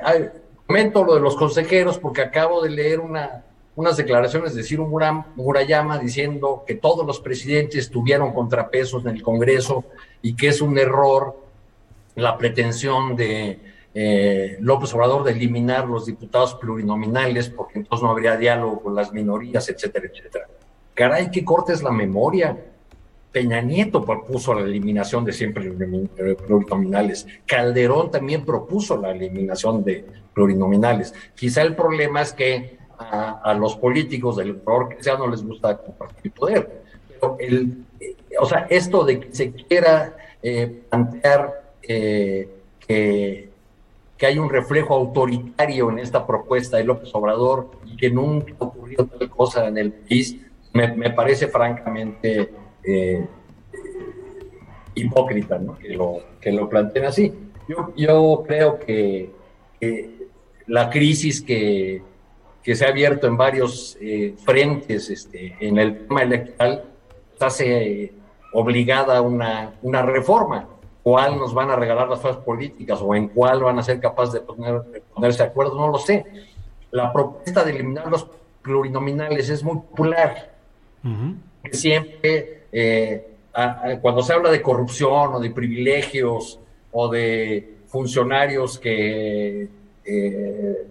comento 0.67 1.03
lo 1.03 1.15
de 1.15 1.21
los 1.21 1.35
consejeros 1.35 1.97
porque 1.97 2.21
acabo 2.21 2.61
de 2.61 2.69
leer 2.69 2.99
una, 2.99 3.43
unas 3.75 3.97
declaraciones 3.97 4.55
de 4.55 4.63
Ciro 4.63 4.87
Murayama 5.35 5.97
diciendo 5.99 6.63
que 6.65 6.75
todos 6.75 7.05
los 7.05 7.19
presidentes 7.19 7.89
tuvieron 7.89 8.33
contrapesos 8.33 9.05
en 9.05 9.15
el 9.15 9.21
Congreso 9.21 9.83
y 10.21 10.35
que 10.35 10.47
es 10.47 10.61
un 10.61 10.77
error 10.77 11.35
la 12.15 12.37
pretensión 12.37 13.15
de 13.15 13.59
eh, 13.93 14.57
López 14.61 14.93
Obrador 14.93 15.23
de 15.23 15.31
eliminar 15.31 15.87
los 15.87 16.05
diputados 16.05 16.55
plurinominales 16.55 17.49
porque 17.49 17.79
entonces 17.79 18.03
no 18.03 18.11
habría 18.11 18.37
diálogo 18.37 18.81
con 18.81 18.95
las 18.95 19.11
minorías, 19.11 19.67
etcétera, 19.69 20.07
etcétera. 20.11 20.47
Caray, 20.93 21.29
qué 21.29 21.43
cortes 21.43 21.83
la 21.83 21.91
memoria. 21.91 22.57
Peña 23.31 23.59
Nieto 23.59 24.05
propuso 24.05 24.53
la 24.53 24.61
eliminación 24.61 25.25
de 25.25 25.33
siempre 25.33 25.69
plurinominales. 26.47 27.27
Calderón 27.45 28.09
también 28.09 28.45
propuso 28.45 28.95
la 28.95 29.11
eliminación 29.11 29.83
de 29.83 30.05
plurinominales. 30.33 31.13
Quizá 31.35 31.61
el 31.61 31.75
problema 31.75 32.21
es 32.21 32.31
que 32.31 32.77
a, 32.97 33.53
los 33.53 33.75
políticos 33.75 34.37
del 34.37 34.61
color 34.61 34.89
que 34.89 35.03
sea 35.03 35.17
no 35.17 35.27
les 35.27 35.43
gusta 35.43 35.77
compartir 35.77 36.31
poder. 36.31 36.83
Pero 37.07 37.37
el, 37.39 37.85
eh, 37.99 38.15
o 38.39 38.45
sea, 38.45 38.67
esto 38.69 39.03
de 39.03 39.19
que 39.19 39.35
se 39.35 39.51
quiera 39.51 40.15
eh, 40.41 40.83
plantear 40.89 41.73
eh, 41.81 42.49
que, 42.79 43.49
que 44.17 44.25
hay 44.25 44.37
un 44.37 44.49
reflejo 44.49 44.93
autoritario 44.93 45.89
en 45.89 45.99
esta 45.99 46.25
propuesta 46.25 46.77
de 46.77 46.83
López 46.83 47.09
Obrador 47.13 47.71
y 47.85 47.97
que 47.97 48.09
nunca 48.09 48.53
ha 48.59 48.65
ocurrido 48.65 49.05
tal 49.05 49.29
cosa 49.29 49.67
en 49.67 49.77
el 49.77 49.91
país, 49.91 50.37
me, 50.73 50.93
me 50.93 51.09
parece 51.11 51.47
francamente 51.47 52.51
eh, 52.83 53.25
hipócrita, 54.93 55.57
¿no? 55.57 55.77
que, 55.77 55.89
lo, 55.89 56.21
que 56.39 56.51
lo 56.51 56.69
planteen 56.69 57.05
así. 57.05 57.33
Yo, 57.67 57.93
yo 57.95 58.43
creo 58.45 58.79
que, 58.79 59.31
la 60.67 60.89
crisis 60.89 61.41
que, 61.41 62.01
que, 62.65 62.75
se 62.75 62.85
ha 62.85 62.89
abierto 62.89 63.27
en 63.27 63.37
varios 63.37 63.95
eh, 64.01 64.35
frentes 64.43 65.09
este, 65.09 65.55
en 65.59 65.77
el 65.77 66.07
tema 66.07 66.23
electoral 66.23 66.83
hace 67.39 68.13
obligada 68.53 69.21
una, 69.21 69.73
una 69.81 70.01
reforma. 70.01 70.67
¿Cuál 71.03 71.37
nos 71.37 71.53
van 71.53 71.69
a 71.69 71.75
regalar 71.75 72.09
las 72.09 72.19
fuerzas 72.19 72.43
políticas 72.43 72.99
o 73.01 73.13
en 73.13 73.27
cuál 73.27 73.61
van 73.61 73.77
a 73.77 73.83
ser 73.83 73.99
capaces 73.99 74.33
de, 74.33 74.39
poner, 74.41 75.03
ponerse 75.13 75.43
de 75.43 75.49
acuerdo? 75.49 75.75
No 75.75 75.89
lo 75.89 75.99
sé. 75.99 76.25
La 76.91 77.13
propuesta 77.13 77.63
de 77.63 77.71
eliminar 77.71 78.07
los 78.07 78.25
plurinominales 78.61 79.49
es 79.49 79.63
muy 79.63 79.75
popular. 79.75 80.55
Siempre 81.71 82.63
eh, 82.71 83.27
cuando 84.01 84.23
se 84.23 84.33
habla 84.33 84.49
de 84.49 84.61
corrupción 84.61 85.35
o 85.35 85.39
de 85.39 85.51
privilegios 85.51 86.59
o 86.91 87.07
de 87.09 87.75
funcionarios 87.87 88.79
que 88.79 89.67
eh, 90.03 90.87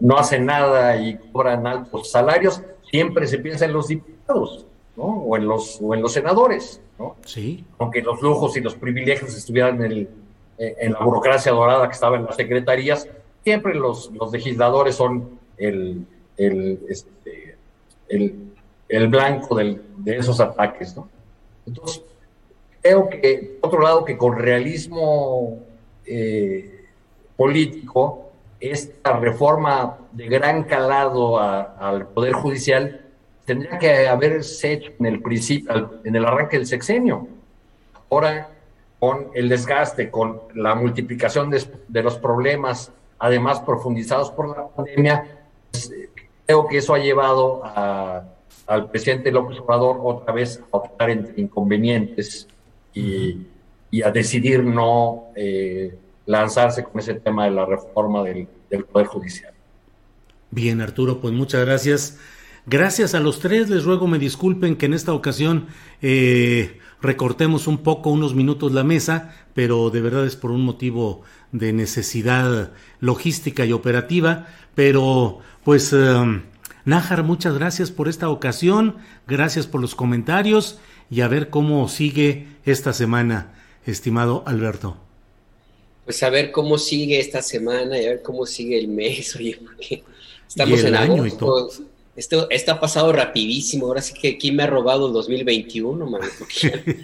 no 0.00 0.16
hacen 0.16 0.46
nada 0.46 0.96
y 0.96 1.16
cobran 1.32 1.66
altos 1.66 2.10
salarios, 2.10 2.62
siempre 2.90 3.26
se 3.26 3.38
piensa 3.38 3.64
en 3.64 3.72
los 3.72 3.88
diputados, 3.88 4.66
O 4.96 5.36
en 5.36 5.46
los, 5.46 5.80
o 5.82 5.94
en 5.94 6.02
los 6.02 6.12
senadores, 6.12 6.80
¿no? 6.98 7.16
Sí. 7.24 7.64
Aunque 7.78 8.00
los 8.02 8.22
lujos 8.22 8.56
y 8.56 8.60
los 8.60 8.74
privilegios 8.74 9.36
estuvieran 9.36 9.82
en, 9.82 9.92
el, 9.92 10.08
eh, 10.58 10.76
en 10.78 10.92
la 10.92 11.00
burocracia 11.00 11.52
dorada 11.52 11.88
que 11.88 11.94
estaba 11.94 12.16
en 12.16 12.24
las 12.24 12.36
secretarías, 12.36 13.08
siempre 13.42 13.74
los, 13.74 14.12
los 14.12 14.32
legisladores 14.32 14.94
son 14.94 15.38
el, 15.58 16.06
el, 16.36 16.80
este, 16.88 17.56
el 18.08 18.54
el 18.88 19.08
blanco 19.08 19.56
de 19.56 19.80
esos 20.06 20.40
ataques, 20.40 20.96
¿no? 20.96 21.08
Entonces, 21.66 22.02
creo 22.80 23.08
que, 23.08 23.58
por 23.60 23.68
otro 23.68 23.82
lado, 23.82 24.04
que 24.04 24.16
con 24.16 24.38
realismo 24.38 25.58
eh, 26.06 26.84
político, 27.36 28.23
esta 28.70 29.18
reforma 29.18 29.98
de 30.12 30.26
gran 30.26 30.64
calado 30.64 31.38
al 31.38 32.08
Poder 32.08 32.32
Judicial 32.32 33.00
tendría 33.44 33.78
que 33.78 34.08
haberse 34.08 34.72
hecho 34.72 34.92
en 34.98 35.06
el 35.06 35.20
principio, 35.20 36.00
en 36.04 36.16
el 36.16 36.24
arranque 36.24 36.58
del 36.58 36.66
sexenio. 36.66 37.28
Ahora, 38.10 38.48
con 38.98 39.28
el 39.34 39.48
desgaste, 39.48 40.10
con 40.10 40.42
la 40.54 40.74
multiplicación 40.74 41.50
de, 41.50 42.02
los 42.02 42.16
problemas, 42.16 42.90
además 43.18 43.60
profundizados 43.60 44.30
por 44.30 44.56
la 44.56 44.68
pandemia, 44.68 45.46
pues, 45.70 45.92
creo 46.46 46.66
que 46.66 46.78
eso 46.78 46.94
ha 46.94 46.98
llevado 46.98 47.62
a 47.64 48.24
al 48.66 48.90
presidente 48.90 49.30
López 49.30 49.58
Obrador 49.58 50.00
otra 50.02 50.32
vez 50.32 50.60
a 50.72 50.76
optar 50.76 51.10
entre 51.10 51.40
inconvenientes 51.40 52.48
y, 52.94 53.46
y 53.90 54.02
a 54.02 54.10
decidir 54.10 54.64
no 54.64 55.24
eh, 55.36 55.94
lanzarse 56.26 56.84
con 56.84 57.00
ese 57.00 57.14
tema 57.14 57.44
de 57.44 57.50
la 57.50 57.66
reforma 57.66 58.22
del, 58.22 58.48
Poder 58.90 59.06
Judicial. 59.06 59.52
Bien, 60.50 60.80
Arturo, 60.80 61.20
pues 61.20 61.32
muchas 61.32 61.64
gracias. 61.64 62.18
Gracias 62.66 63.14
a 63.14 63.20
los 63.20 63.40
tres, 63.40 63.68
les 63.68 63.84
ruego 63.84 64.06
me 64.06 64.18
disculpen 64.18 64.76
que 64.76 64.86
en 64.86 64.94
esta 64.94 65.12
ocasión 65.12 65.66
eh, 66.02 66.80
recortemos 67.00 67.66
un 67.66 67.78
poco, 67.78 68.10
unos 68.10 68.34
minutos 68.34 68.72
la 68.72 68.82
mesa, 68.82 69.32
pero 69.52 69.90
de 69.90 70.00
verdad 70.00 70.26
es 70.26 70.34
por 70.34 70.50
un 70.50 70.64
motivo 70.64 71.22
de 71.52 71.72
necesidad 71.72 72.72
logística 73.00 73.64
y 73.64 73.72
operativa. 73.72 74.46
Pero 74.74 75.40
pues, 75.62 75.92
eh, 75.92 76.42
Nájar, 76.84 77.22
muchas 77.22 77.54
gracias 77.54 77.90
por 77.90 78.08
esta 78.08 78.28
ocasión, 78.28 78.96
gracias 79.26 79.66
por 79.66 79.80
los 79.80 79.94
comentarios 79.94 80.78
y 81.10 81.22
a 81.22 81.28
ver 81.28 81.48
cómo 81.48 81.88
sigue 81.88 82.48
esta 82.64 82.92
semana, 82.92 83.54
estimado 83.86 84.42
Alberto. 84.46 85.03
Pues 86.04 86.22
a 86.22 86.30
ver 86.30 86.50
cómo 86.52 86.78
sigue 86.78 87.18
esta 87.18 87.42
semana 87.42 87.98
y 87.98 88.04
a 88.06 88.10
ver 88.10 88.22
cómo 88.22 88.46
sigue 88.46 88.78
el 88.78 88.88
mes, 88.88 89.34
oye, 89.36 89.58
porque 89.62 90.02
estamos 90.46 90.84
en 90.84 90.94
año 90.94 91.22
agosto. 91.22 91.84
Esto, 92.16 92.46
esto 92.50 92.70
ha 92.70 92.78
pasado 92.78 93.12
rapidísimo. 93.12 93.86
Ahora 93.86 94.00
sí 94.00 94.14
que 94.14 94.38
¿quién 94.38 94.54
me 94.54 94.62
ha 94.62 94.68
robado 94.68 95.08
el 95.08 95.12
2021, 95.12 96.06
man? 96.06 96.20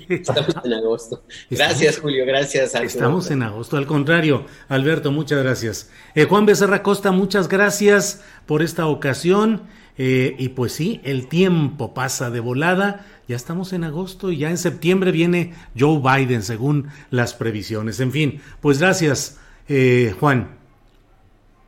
estamos 0.09 0.55
en 0.65 0.73
agosto. 0.73 1.23
Gracias, 1.51 1.99
Julio. 1.99 2.25
Gracias. 2.25 2.75
Estamos 2.77 3.29
en 3.31 3.43
agosto. 3.43 3.77
Al 3.77 3.87
contrario, 3.87 4.47
Alberto, 4.69 5.11
muchas 5.11 5.43
gracias. 5.43 5.91
Eh, 6.15 6.27
Juan 6.27 6.47
Becerra 6.47 6.85
Costa, 6.85 7.11
muchas 7.11 7.49
gracias 7.49 8.23
por 8.47 8.63
esta 8.63 8.87
ocasión. 8.87 9.63
Eh, 9.99 10.37
y 10.39 10.51
pues 10.51 10.73
sí, 10.73 11.01
el 11.03 11.29
tiempo 11.29 11.93
pasa 11.93 12.31
de 12.31 12.41
volada. 12.41 13.05
Ya 13.31 13.37
estamos 13.37 13.73
en 13.73 13.85
agosto 13.85 14.33
y 14.33 14.39
ya 14.39 14.51
en 14.51 14.59
septiembre 14.59 15.13
viene 15.13 15.55
Joe 15.79 16.01
Biden, 16.01 16.43
según 16.43 16.89
las 17.11 17.33
previsiones. 17.33 18.01
En 18.01 18.11
fin, 18.11 18.43
pues 18.61 18.81
gracias, 18.81 19.39
eh, 19.69 20.13
Juan. 20.19 20.59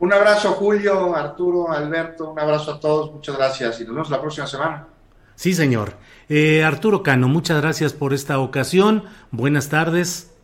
Un 0.01 0.13
abrazo, 0.13 0.55
Julio, 0.55 1.15
Arturo, 1.15 1.71
Alberto, 1.71 2.33
un 2.33 2.41
abrazo 2.41 2.73
a 2.73 2.81
todos, 2.81 3.13
muchas 3.13 3.37
gracias 3.37 3.81
y 3.81 3.85
nos 3.85 3.95
vemos 3.95 4.11
la 4.11 4.21
próxima 4.21 4.49
semana. 4.49 4.89
Sí, 5.37 5.55
señor. 5.55 5.95
Eh, 6.29 6.65
Arturo 6.65 7.05
Cano, 7.05 7.29
muchas 7.29 7.63
gracias 7.63 7.93
por 7.93 8.13
esta 8.13 8.41
ocasión. 8.41 9.05
Buenas 9.31 9.69
tardes. 9.69 10.35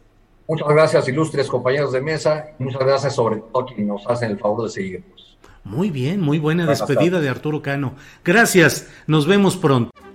Muchas 0.47 0.69
gracias, 0.69 1.09
ilustres 1.09 1.49
compañeros 1.49 1.91
de 1.91 2.01
mesa. 2.01 2.51
Muchas 2.61 2.83
gracias, 2.83 3.17
sobre 3.17 3.39
todo, 3.39 3.65
a 3.65 3.67
quienes 3.67 3.89
nos 3.89 4.07
hacen 4.07 4.31
el 4.31 4.39
favor 4.39 4.63
de 4.63 4.71
seguirnos. 4.71 5.37
Muy 5.65 5.91
bien, 5.91 6.21
muy 6.21 6.39
buena 6.39 6.65
despedida 6.65 7.21
de 7.21 7.29
Arturo 7.29 7.61
Cano. 7.61 7.95
Gracias, 8.25 8.89
nos 9.09 9.27
vemos 9.27 9.57
pronto. 9.57 9.91